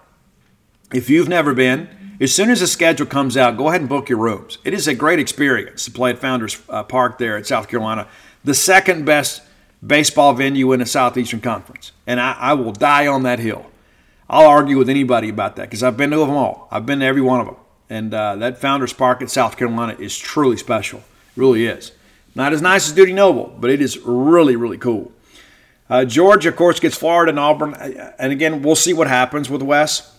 [0.93, 1.89] if you've never been,
[2.21, 4.59] as soon as the schedule comes out, go ahead and book your rooms.
[4.65, 8.07] It is a great experience to play at Founders uh, Park there at South Carolina,
[8.45, 9.43] the second best
[9.85, 11.93] baseball venue in the Southeastern Conference.
[12.07, 13.67] And I, I will die on that hill.
[14.29, 16.69] I'll argue with anybody about that because I've been to them all.
[16.71, 17.57] I've been to every one of them.
[17.91, 21.01] And uh, that Founders Park at South Carolina is truly special.
[21.01, 21.05] It
[21.37, 21.93] really is.
[22.35, 25.13] Not as nice as Dudy Noble, but it is really, really cool.
[25.89, 27.75] Uh, Georgia, of course, gets Florida and Auburn.
[28.19, 30.15] And again, we'll see what happens with Wes.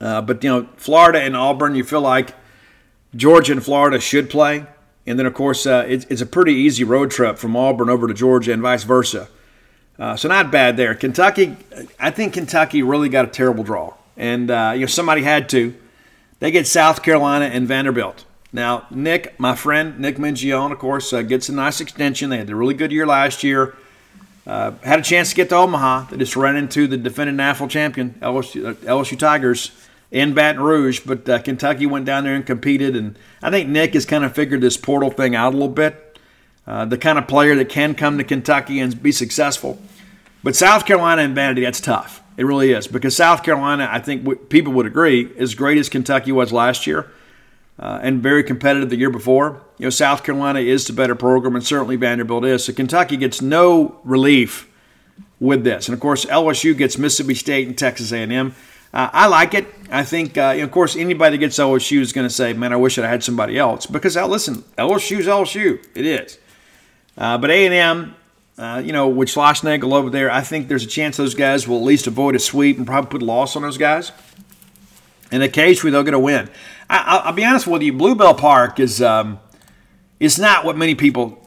[0.00, 2.34] Uh, but you know, Florida and Auburn, you feel like
[3.14, 4.66] Georgia and Florida should play,
[5.06, 8.06] and then of course uh, it's, it's, a pretty easy road trip from Auburn over
[8.06, 9.28] to Georgia and vice versa.
[9.98, 10.94] Uh, so not bad there.
[10.94, 11.56] Kentucky,
[11.98, 15.74] I think Kentucky really got a terrible draw, and uh, you know somebody had to.
[16.38, 18.26] They get South Carolina and Vanderbilt.
[18.52, 22.28] Now Nick, my friend Nick Mingione, of course, uh, gets a nice extension.
[22.28, 23.74] They had a really good year last year.
[24.46, 26.04] Uh, had a chance to get to Omaha.
[26.10, 29.72] They just ran into the defending national champion LSU, LSU Tigers
[30.12, 32.94] in Baton Rouge, but uh, Kentucky went down there and competed.
[32.94, 36.18] And I think Nick has kind of figured this portal thing out a little bit.
[36.66, 39.80] Uh, the kind of player that can come to Kentucky and be successful.
[40.42, 42.22] But South Carolina and Vandy, that's tough.
[42.36, 45.88] It really is because South Carolina, I think w- people would agree, as great as
[45.88, 47.10] Kentucky was last year
[47.78, 49.62] uh, and very competitive the year before.
[49.78, 52.64] You know, South Carolina is the better program, and certainly Vanderbilt is.
[52.64, 54.70] So Kentucky gets no relief
[55.38, 58.54] with this, and of course LSU gets Mississippi State and Texas A&M.
[58.94, 59.66] Uh, I like it.
[59.90, 62.76] I think, uh, of course, anybody that gets LSU is going to say, "Man, I
[62.76, 65.84] wish I had somebody else." Because uh, listen, LSU's LSU.
[65.94, 66.38] It is.
[67.18, 68.16] Uh, but A and M,
[68.58, 71.78] uh, you know, with Schlossnagle over there, I think there's a chance those guys will
[71.78, 74.12] at least avoid a sweep and probably put a loss on those guys.
[75.30, 76.48] And occasionally they'll get a win.
[76.88, 79.40] I, will be honest with you, Blue Bell Park is um,
[80.20, 81.42] not what many people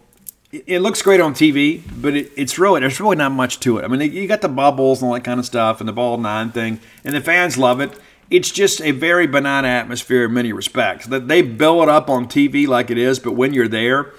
[0.52, 3.86] it looks great on TV, but it, it's really there's really not much to it.
[3.86, 6.18] I mean, you got the bubbles and all that kind of stuff, and the ball
[6.18, 7.98] nine thing, and the fans love it.
[8.32, 11.06] It's just a very benign atmosphere in many respects.
[11.08, 14.14] That they bill it up on TV like it is, but when you're there,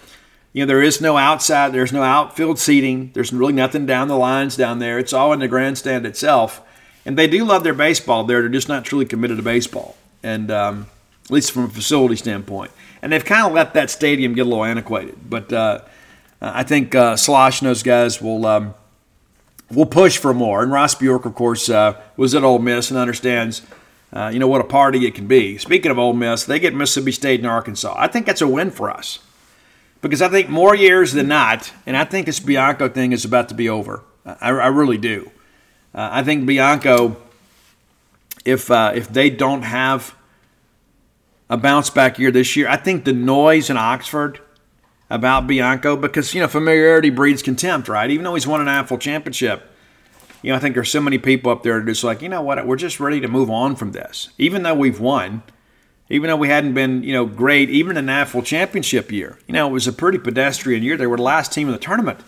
[0.53, 4.17] you know there is no outside, there's no outfield seating, there's really nothing down the
[4.17, 4.99] lines down there.
[4.99, 6.63] It's all in the grandstand itself,
[7.05, 8.41] and they do love their baseball there.
[8.41, 10.87] They're just not truly committed to baseball, and um,
[11.31, 12.71] at least from a facility standpoint.
[13.01, 15.53] And they've kind of let that stadium get a little antiquated, but.
[15.53, 15.81] Uh,
[16.41, 18.75] I think uh, Schloss and those guys will um,
[19.71, 20.63] will push for more.
[20.63, 23.63] And Ross Bjork, of course, uh, was at Ole Miss and understands,
[24.13, 25.59] uh, you know, what a party it can be.
[25.59, 27.95] Speaking of Ole Miss, they get Mississippi State and Arkansas.
[27.97, 29.19] I think that's a win for us
[30.01, 33.51] because I think more years than not, and I think this Bianco thing is about
[33.51, 34.03] to be over.
[34.25, 35.31] I, I really do.
[35.95, 37.17] Uh, I think Bianco
[38.47, 40.15] if uh, if they don't have
[41.51, 42.69] a bounce back year this year.
[42.69, 44.41] I think the noise in Oxford
[45.11, 48.09] about Bianco, because you know familiarity breeds contempt, right?
[48.09, 49.65] Even though he's won an AFL championship,
[50.41, 52.65] you know I think there's so many people up there just like you know what
[52.65, 54.31] we're just ready to move on from this.
[54.39, 55.43] Even though we've won,
[56.09, 59.53] even though we hadn't been you know great, even in the AFL championship year, you
[59.53, 60.97] know it was a pretty pedestrian year.
[60.97, 62.21] They were the last team in the tournament.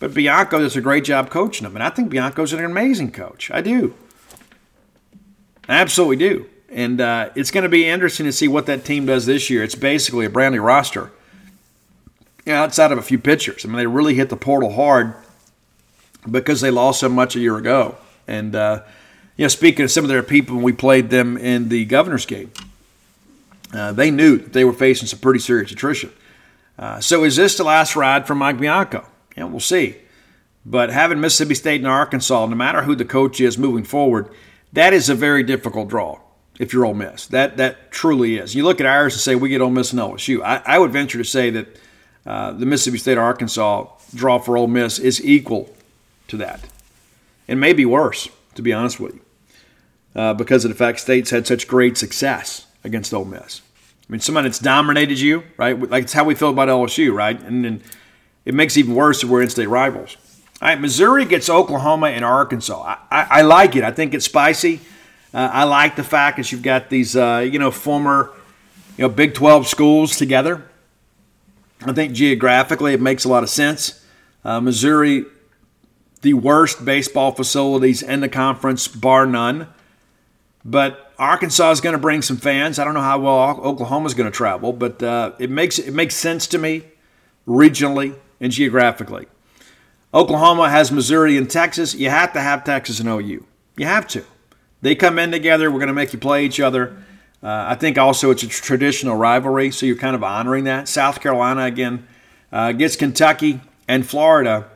[0.00, 3.50] But Bianco does a great job coaching them, and I think Bianco's an amazing coach.
[3.50, 3.94] I do.
[5.68, 6.48] I absolutely do.
[6.70, 9.62] And uh, it's going to be interesting to see what that team does this year.
[9.62, 11.10] It's basically a brand new roster
[12.46, 13.64] outside of a few pitchers.
[13.64, 15.14] I mean, they really hit the portal hard
[16.30, 17.96] because they lost so much a year ago.
[18.26, 18.82] And, uh,
[19.36, 22.26] you know, speaking of some of their people, when we played them in the governor's
[22.26, 22.52] game,
[23.72, 26.10] uh, they knew that they were facing some pretty serious attrition.
[26.78, 29.06] Uh, so is this the last ride for Mike Bianco?
[29.36, 29.96] Yeah, we'll see.
[30.64, 34.28] But having Mississippi State and Arkansas, no matter who the coach is moving forward,
[34.72, 36.18] that is a very difficult draw
[36.58, 37.26] if you're Ole Miss.
[37.26, 38.54] That that truly is.
[38.54, 40.42] You look at ours and say we get Ole Miss and LSU.
[40.42, 41.66] I, I would venture to say that
[42.26, 45.74] uh, the Mississippi State Arkansas draw for Ole Miss is equal
[46.28, 46.60] to that,
[47.46, 49.20] and maybe worse, to be honest with you,
[50.14, 53.62] uh, because of the fact State's had such great success against Ole Miss.
[54.08, 55.78] I mean, somebody that's dominated you, right?
[55.78, 57.38] Like it's how we feel about LSU, right?
[57.40, 57.82] And then
[58.46, 60.16] it makes it even worse if we're in-state rivals.
[60.60, 62.82] All right, Missouri gets Oklahoma and Arkansas.
[62.82, 63.84] I, I, I like it.
[63.84, 64.80] I think it's spicy.
[65.32, 68.32] Uh, I like the fact that you've got these, uh, you know, former,
[68.96, 70.64] you know, Big 12 schools together.
[71.84, 74.04] I think geographically it makes a lot of sense.
[74.44, 75.26] Uh, Missouri,
[76.22, 79.68] the worst baseball facilities in the conference, bar none.
[80.64, 82.78] But Arkansas is going to bring some fans.
[82.78, 85.92] I don't know how well Oklahoma is going to travel, but uh, it makes it
[85.92, 86.84] makes sense to me
[87.46, 89.26] regionally and geographically.
[90.12, 91.94] Oklahoma has Missouri and Texas.
[91.94, 93.46] You have to have Texas and OU.
[93.76, 94.24] You have to.
[94.80, 95.70] They come in together.
[95.70, 96.96] We're going to make you play each other.
[97.42, 100.88] Uh, I think also it's a traditional rivalry, so you're kind of honoring that.
[100.88, 102.06] South Carolina, again,
[102.52, 104.68] uh, gets Kentucky and Florida.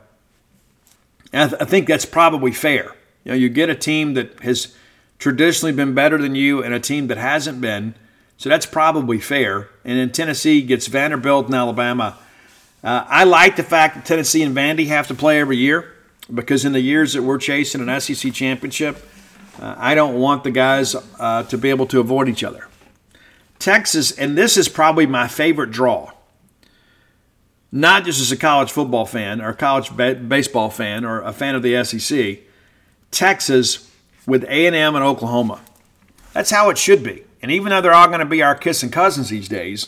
[1.31, 2.95] And I, th- I think that's probably fair.
[3.23, 4.75] You know, you get a team that has
[5.19, 7.95] traditionally been better than you and a team that hasn't been.
[8.37, 9.69] So that's probably fair.
[9.85, 12.17] And then Tennessee gets Vanderbilt and Alabama.
[12.83, 15.93] Uh, I like the fact that Tennessee and Vandy have to play every year
[16.33, 19.05] because in the years that we're chasing an SEC championship,
[19.59, 22.67] uh, I don't want the guys uh, to be able to avoid each other.
[23.59, 26.11] Texas, and this is probably my favorite draw,
[27.71, 31.55] not just as a college football fan or college ba- baseball fan or a fan
[31.55, 32.39] of the SEC,
[33.11, 33.89] Texas
[34.27, 35.61] with A&M and Oklahoma.
[36.33, 37.23] That's how it should be.
[37.41, 39.87] And even though they're all going to be our kissing cousins these days,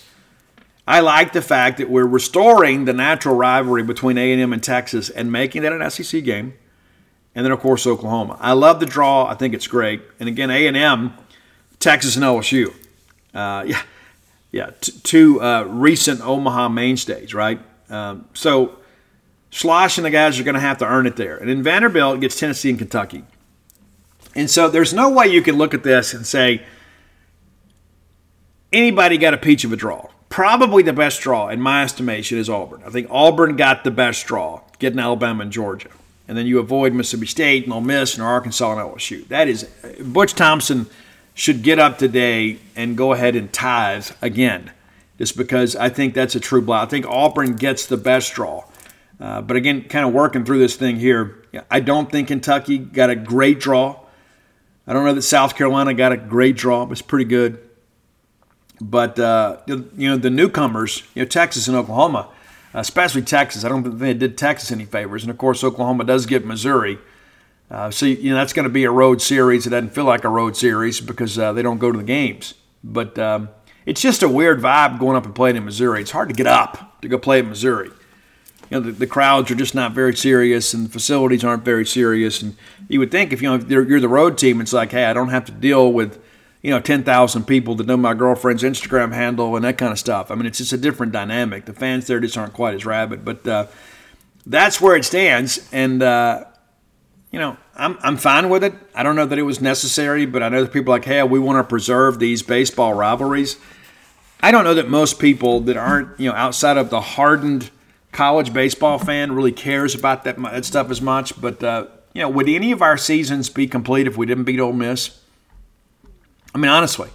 [0.87, 5.31] I like the fact that we're restoring the natural rivalry between A&M and Texas and
[5.31, 6.53] making that an SEC game
[7.35, 8.37] and then of course Oklahoma.
[8.39, 9.27] I love the draw.
[9.27, 10.01] I think it's great.
[10.19, 11.13] And again, A and M,
[11.79, 12.73] Texas and LSU.
[13.33, 13.81] Uh, yeah,
[14.51, 17.59] yeah, t- two uh, recent Omaha mainstays, right?
[17.89, 18.77] Um, so
[19.51, 21.37] Schloss and the guys are going to have to earn it there.
[21.37, 23.25] And then Vanderbilt gets Tennessee and Kentucky.
[24.33, 26.63] And so there's no way you can look at this and say
[28.71, 30.07] anybody got a peach of a draw.
[30.29, 32.81] Probably the best draw, in my estimation, is Auburn.
[32.85, 35.89] I think Auburn got the best draw, getting Alabama and Georgia
[36.27, 39.27] and then you avoid Mississippi State and Ole Miss and Arkansas and LSU.
[39.27, 39.63] That is
[40.01, 40.87] Butch Thompson
[41.33, 44.71] should get up today and go ahead and tithe again,
[45.17, 46.77] just because I think that's a true blow.
[46.77, 48.63] I think Auburn gets the best draw.
[49.19, 53.09] Uh, but again, kind of working through this thing here, I don't think Kentucky got
[53.09, 53.99] a great draw.
[54.87, 57.59] I don't know that South Carolina got a great draw, but it's pretty good.
[58.81, 62.29] But uh, you know the newcomers, you know Texas and Oklahoma,
[62.79, 63.63] especially Texas.
[63.63, 65.23] I don't think they did Texas any favors.
[65.23, 66.97] And of course, Oklahoma does get Missouri.
[67.71, 69.65] Uh, so, you know, that's going to be a road series.
[69.65, 72.53] It doesn't feel like a road series because uh, they don't go to the games.
[72.83, 73.49] But um,
[73.85, 76.01] it's just a weird vibe going up and playing in Missouri.
[76.01, 77.89] It's hard to get up to go play in Missouri.
[78.69, 81.85] You know, the, the crowds are just not very serious and the facilities aren't very
[81.85, 82.41] serious.
[82.41, 82.55] And
[82.87, 85.13] you would think if, you know, if you're the road team, it's like, hey, I
[85.13, 86.21] don't have to deal with–
[86.65, 90.31] you know, 10,000 people that know my girlfriend's Instagram handle and that kind of stuff.
[90.31, 91.65] I mean, it's just a different dynamic.
[91.65, 93.67] The fans there just aren't quite as rabid, but uh,
[94.47, 95.69] that's where it stands.
[95.71, 96.45] And, uh,
[97.29, 98.73] you know, I'm, I'm fine with it.
[98.95, 101.37] I don't know that it was necessary, but I know that people like, hey, we
[101.37, 103.59] want to preserve these baseball rivalries.
[104.41, 107.69] I don't know that most people that aren't, you know, outside of the hardened
[108.11, 111.39] college baseball fan really cares about that, that stuff as much.
[111.39, 111.85] But, uh,
[112.15, 115.19] you know, would any of our seasons be complete if we didn't beat Ole Miss?
[116.55, 117.09] I mean, honestly,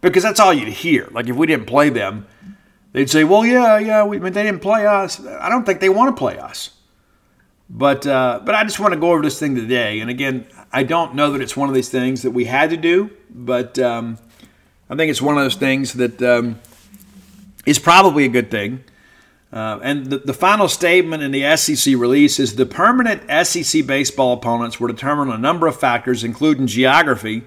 [0.00, 1.08] because that's all you'd hear.
[1.12, 2.26] Like if we didn't play them,
[2.92, 5.80] they'd say, "Well, yeah, yeah, we, I mean, they didn't play us." I don't think
[5.80, 6.70] they want to play us.
[7.68, 10.00] But uh, but I just want to go over this thing today.
[10.00, 12.78] And again, I don't know that it's one of these things that we had to
[12.78, 14.18] do, but um,
[14.88, 16.58] I think it's one of those things that um,
[17.66, 18.82] is probably a good thing.
[19.52, 24.32] Uh, and the, the final statement in the SEC release is the permanent SEC baseball
[24.32, 27.42] opponents were determined on a number of factors, including geography,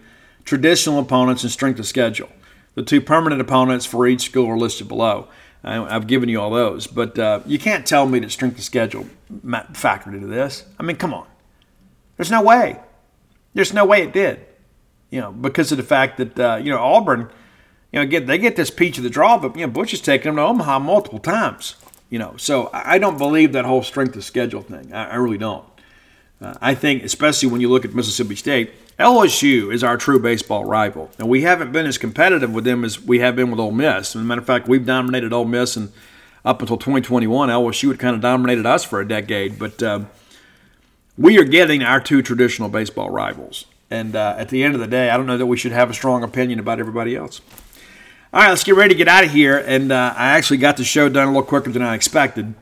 [0.50, 2.28] traditional opponents, and strength of schedule.
[2.74, 5.28] The two permanent opponents for each school are listed below.
[5.64, 9.06] I've given you all those, but uh, you can't tell me that strength of schedule
[9.32, 10.66] factored into this.
[10.80, 11.28] I mean, come on.
[12.18, 12.80] There's no way.
[13.54, 14.44] There's no way it did.
[15.12, 17.30] You know, because of the fact that uh, you know Auburn,
[17.92, 20.02] you know, get they get this peach of the draw, but you know Butch has
[20.02, 21.76] taken them to Omaha multiple times.
[22.10, 24.94] You know, so I don't believe that whole strength of schedule thing.
[24.94, 25.66] I, I really don't.
[26.42, 30.66] Uh, I think, especially when you look at Mississippi State, LSU is our true baseball
[30.66, 33.72] rival, and we haven't been as competitive with them as we have been with Ole
[33.72, 34.14] Miss.
[34.14, 35.94] As a matter of fact, we've dominated Ole Miss, and
[36.44, 39.58] up until 2021, LSU had kind of dominated us for a decade.
[39.58, 40.02] But uh,
[41.18, 44.88] we are getting our two traditional baseball rivals, and uh, at the end of the
[44.88, 47.40] day, I don't know that we should have a strong opinion about everybody else.
[48.34, 49.58] All right, let's get ready to get out of here.
[49.66, 52.54] And uh, I actually got the show done a little quicker than I expected.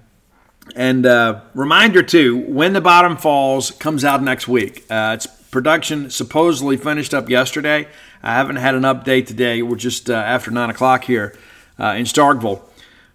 [0.76, 4.86] And uh, reminder too, when the bottom falls comes out next week.
[4.90, 7.88] Uh, its production supposedly finished up yesterday.
[8.24, 9.62] I haven't had an update today.
[9.62, 11.38] We're just uh, after nine o'clock here
[11.80, 12.62] uh, in Starkville,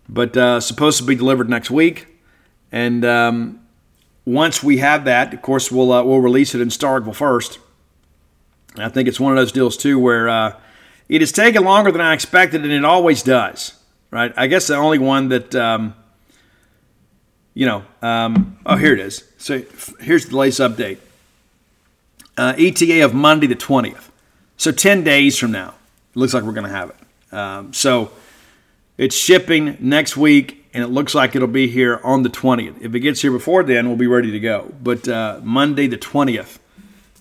[0.09, 2.07] but uh, supposed to be delivered next week.
[2.71, 3.61] And um,
[4.25, 7.59] once we have that, of course, we'll uh, we'll release it in Starkville first.
[8.77, 10.57] I think it's one of those deals too where
[11.09, 13.75] it has taken longer than I expected, and it always does.
[14.11, 14.33] Right?
[14.37, 15.95] I guess the only one that um,
[17.55, 19.25] you know, um, oh, here it is.
[19.39, 19.63] So
[20.01, 20.99] here's the latest update.
[22.37, 24.09] Uh, ETA of Monday the 20th.
[24.57, 25.75] So 10 days from now,
[26.15, 27.35] it looks like we're going to have it.
[27.35, 28.13] Um, so
[28.97, 32.81] it's shipping next week, and it looks like it'll be here on the 20th.
[32.81, 34.73] If it gets here before then, we'll be ready to go.
[34.83, 36.59] But uh, Monday the 20th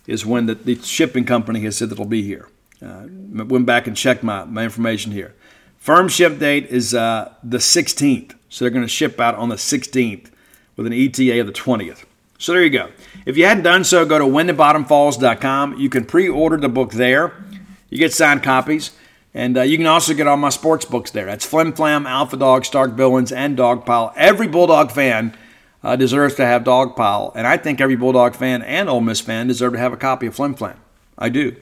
[0.08, 2.48] is when the, the, shipping company has said that it'll be here.
[2.82, 3.04] Uh,
[3.46, 5.34] went back and checked my, my information here.
[5.78, 8.36] Firm ship date is uh, the 16th.
[8.50, 10.30] So they're going to ship out on the 16th
[10.76, 12.04] with an ETA of the 20th.
[12.41, 12.89] So there you go.
[13.27, 15.77] If you hadn't done so, go to whenthebottomfalls.com.
[15.77, 17.34] You can pre-order the book there.
[17.91, 18.91] You get signed copies.
[19.31, 21.27] And uh, you can also get all my sports books there.
[21.27, 24.11] That's Flim Flam, Alpha Dog, Stark Villains, and Dogpile.
[24.15, 25.38] Every Bulldog fan
[25.84, 27.31] uh, deserves to have Dogpile.
[27.35, 30.26] And I think every Bulldog fan and Ole Miss fan deserve to have a copy
[30.26, 30.80] of Flim Flam.
[31.19, 31.55] I do.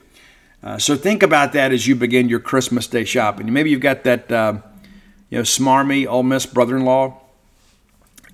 [0.64, 3.52] Uh, so think about that as you begin your Christmas Day shopping.
[3.52, 4.60] Maybe you've got that uh,
[5.30, 7.20] you know, smarmy Ole Miss brother-in-law,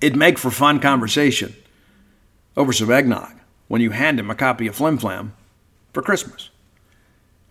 [0.00, 1.56] it'd make for fun conversation
[2.56, 3.34] over some eggnog
[3.68, 5.34] when you hand him a copy of Flim Flam
[5.92, 6.50] for Christmas.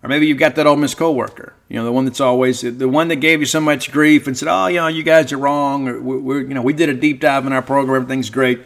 [0.02, 2.88] Or maybe you've got that Ole Miss coworker, you know, the one that's always the
[2.88, 5.38] one that gave you so much grief and said, "Oh, you know, you guys are
[5.38, 8.60] wrong," or we're, you know, we did a deep dive in our program, everything's great.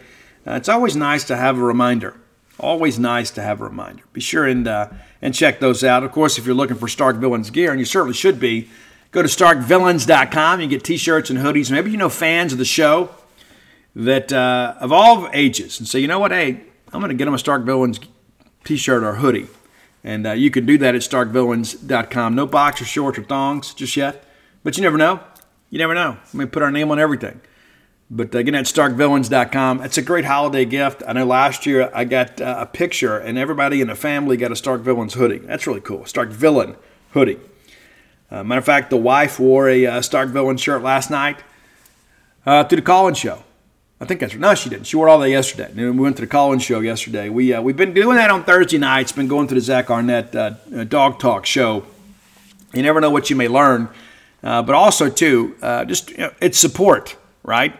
[0.46, 2.14] Uh, it's always nice to have a reminder.
[2.58, 4.02] Always nice to have a reminder.
[4.12, 4.88] Be sure and uh,
[5.22, 6.02] and check those out.
[6.02, 8.68] Of course, if you're looking for Stark Villains gear, and you certainly should be,
[9.12, 10.60] Go to starkvillains.com.
[10.60, 11.70] You get t shirts and hoodies.
[11.70, 13.10] Maybe you know fans of the show
[13.94, 16.62] that uh, of all ages and say, you know what, hey,
[16.92, 18.00] I'm going to get them a Stark Villains
[18.64, 19.48] t shirt or hoodie.
[20.02, 22.34] And uh, you can do that at starkvillains.com.
[22.34, 24.24] No boxer shorts or thongs just yet.
[24.62, 25.20] But you never know.
[25.68, 26.16] You never know.
[26.32, 27.40] I mean, put our name on everything.
[28.10, 29.82] But again, at starkvillains.com.
[29.82, 31.02] It's a great holiday gift.
[31.06, 34.50] I know last year I got uh, a picture, and everybody in the family got
[34.50, 35.38] a Stark Villains hoodie.
[35.38, 36.06] That's really cool.
[36.06, 36.76] Stark Villain
[37.12, 37.38] hoodie.
[38.28, 41.38] Uh, matter of fact, the wife wore a uh, Stark Villain shirt last night
[42.46, 43.44] uh, to the Collins show.
[44.02, 44.86] I think that's no, she didn't.
[44.86, 45.70] She wore all that yesterday.
[45.70, 47.28] And we went to the Collins show yesterday.
[47.28, 49.12] We uh, we've been doing that on Thursday nights.
[49.12, 51.84] Been going to the Zach Arnett uh, uh, Dog Talk show.
[52.72, 53.90] You never know what you may learn,
[54.42, 57.74] uh, but also too, uh, just you know, it's support, right?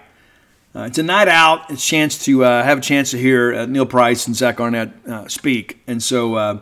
[0.75, 1.71] Uh, it's a night out.
[1.71, 4.91] It's a chance to have a chance to hear Neil Price and Zach Arnett
[5.31, 6.61] speak, and so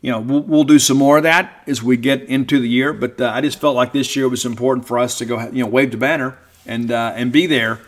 [0.00, 2.92] you know, we'll, we'll, do some more of that as we get into the year.
[2.92, 5.68] But I just felt like this year was important for us to go, you know,
[5.68, 7.80] wave the banner and and be there.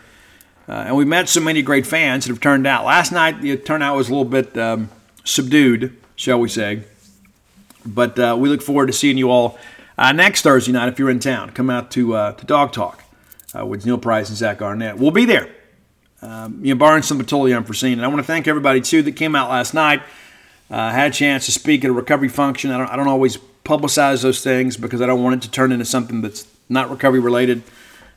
[0.67, 2.85] Uh, and we met so many great fans that have turned out.
[2.85, 4.89] Last night, the turnout was a little bit um,
[5.23, 6.83] subdued, shall we say.
[7.85, 9.59] But uh, we look forward to seeing you all
[9.97, 11.51] uh, next Thursday night if you're in town.
[11.51, 13.03] Come out to uh, to Dog Talk
[13.53, 14.97] with Neil Price and Zach Arnett.
[14.97, 15.49] We'll be there.
[16.21, 17.93] Um, you know, barring something totally unforeseen.
[17.93, 20.01] And I want to thank everybody too that came out last night.
[20.71, 22.71] Uh, had a chance to speak at a recovery function.
[22.71, 25.71] I don't, I don't always publicize those things because I don't want it to turn
[25.71, 27.61] into something that's not recovery related.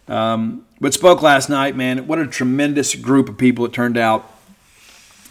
[0.08, 2.06] Um, but spoke last night, man.
[2.06, 4.30] What a tremendous group of people it turned out.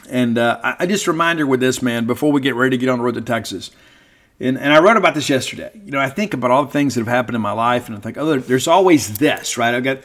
[0.10, 2.90] And uh, I, I just reminder with this, man, before we get ready to get
[2.90, 3.72] on the road to Texas.
[4.40, 5.72] And, and I wrote about this yesterday.
[5.84, 7.98] You know, I think about all the things that have happened in my life, and
[7.98, 9.74] I think, oh, there's always this, right?
[9.74, 10.00] I've got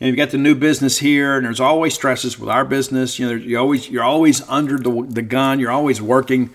[0.00, 3.18] and you've got the new business here, and there's always stresses with our business.
[3.18, 5.58] You know, you always you're always under the, the gun.
[5.58, 6.50] You're always working.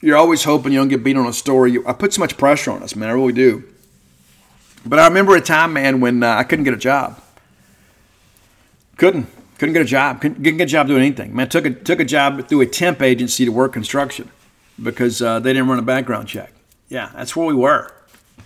[0.00, 1.76] You're always hoping you don't get beat on a story.
[1.84, 3.08] I put so much pressure on us, man.
[3.08, 3.64] I really do.
[4.84, 7.20] But I remember a time, man, when uh, I couldn't get a job.
[8.96, 9.28] Couldn't.
[9.58, 10.22] Couldn't get a job.
[10.22, 11.34] Couldn't, get a job doing anything.
[11.36, 14.30] Man, took a took a job through a temp agency to work construction
[14.82, 16.52] because uh, they didn't run a background check.
[16.88, 17.92] Yeah, that's where we were.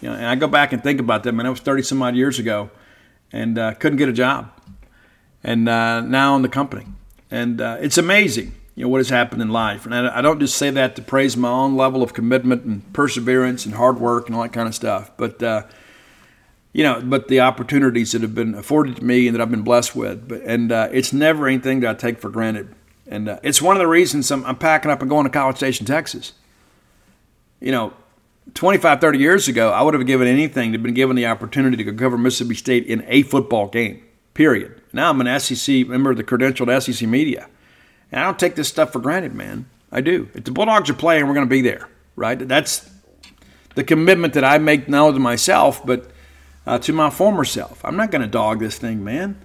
[0.01, 1.33] You know, and I go back and think about that.
[1.33, 2.71] Man, that was thirty some odd years ago,
[3.33, 4.51] and uh, couldn't get a job.
[5.45, 6.87] And uh, now in the company,
[7.31, 8.55] and uh, it's amazing.
[8.75, 11.03] You know what has happened in life, and I, I don't just say that to
[11.03, 14.67] praise my own level of commitment and perseverance and hard work and all that kind
[14.67, 15.63] of stuff, but uh,
[16.75, 19.63] you know, but the opportunities that have been afforded to me and that I've been
[19.63, 20.29] blessed with.
[20.29, 22.75] But and uh, it's never anything that I take for granted.
[23.07, 25.57] And uh, it's one of the reasons I'm, I'm, packing up and going to College
[25.57, 26.33] Station, Texas.
[27.61, 27.93] You know,
[28.55, 31.93] 25, 30 years ago, I would have given anything to been given the opportunity to
[31.93, 34.03] cover Mississippi State in a football game.
[34.35, 34.83] Period.
[34.93, 37.49] Now I'm an SEC member of the credentialed SEC media,
[38.11, 39.67] and I don't take this stuff for granted, man.
[39.93, 40.29] I do.
[40.35, 42.37] If the Bulldogs are playing, we're going to be there, right?
[42.37, 42.91] That's
[43.77, 46.11] the commitment that I make now to myself, but
[46.67, 47.85] uh, to my former self.
[47.85, 49.43] I'm not going to dog this thing, man.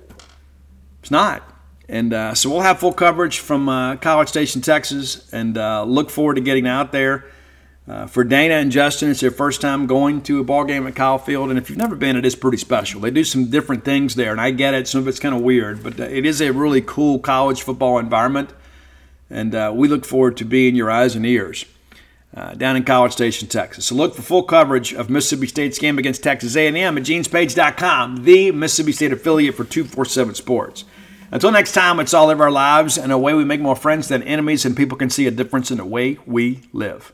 [1.01, 1.43] It's not.
[1.87, 6.09] And uh, so we'll have full coverage from uh, College Station, Texas, and uh, look
[6.09, 7.25] forward to getting out there.
[7.87, 10.95] Uh, for Dana and Justin, it's their first time going to a ball game at
[10.95, 13.01] Kyle Field, and if you've never been, it is pretty special.
[13.01, 14.87] They do some different things there, and I get it.
[14.87, 17.97] Some of it's kind of weird, but uh, it is a really cool college football
[17.97, 18.53] environment,
[19.31, 21.65] and we look forward to being your eyes and ears
[22.35, 23.85] uh, down in College Station, Texas.
[23.85, 28.51] So look for full coverage of Mississippi State's game against Texas A&M at genespage.com, the
[28.51, 30.85] Mississippi State affiliate for 247 Sports.
[31.31, 34.07] Until next time, it's all of our lives and a way we make more friends
[34.07, 37.14] than enemies, and people can see a difference in the way we live.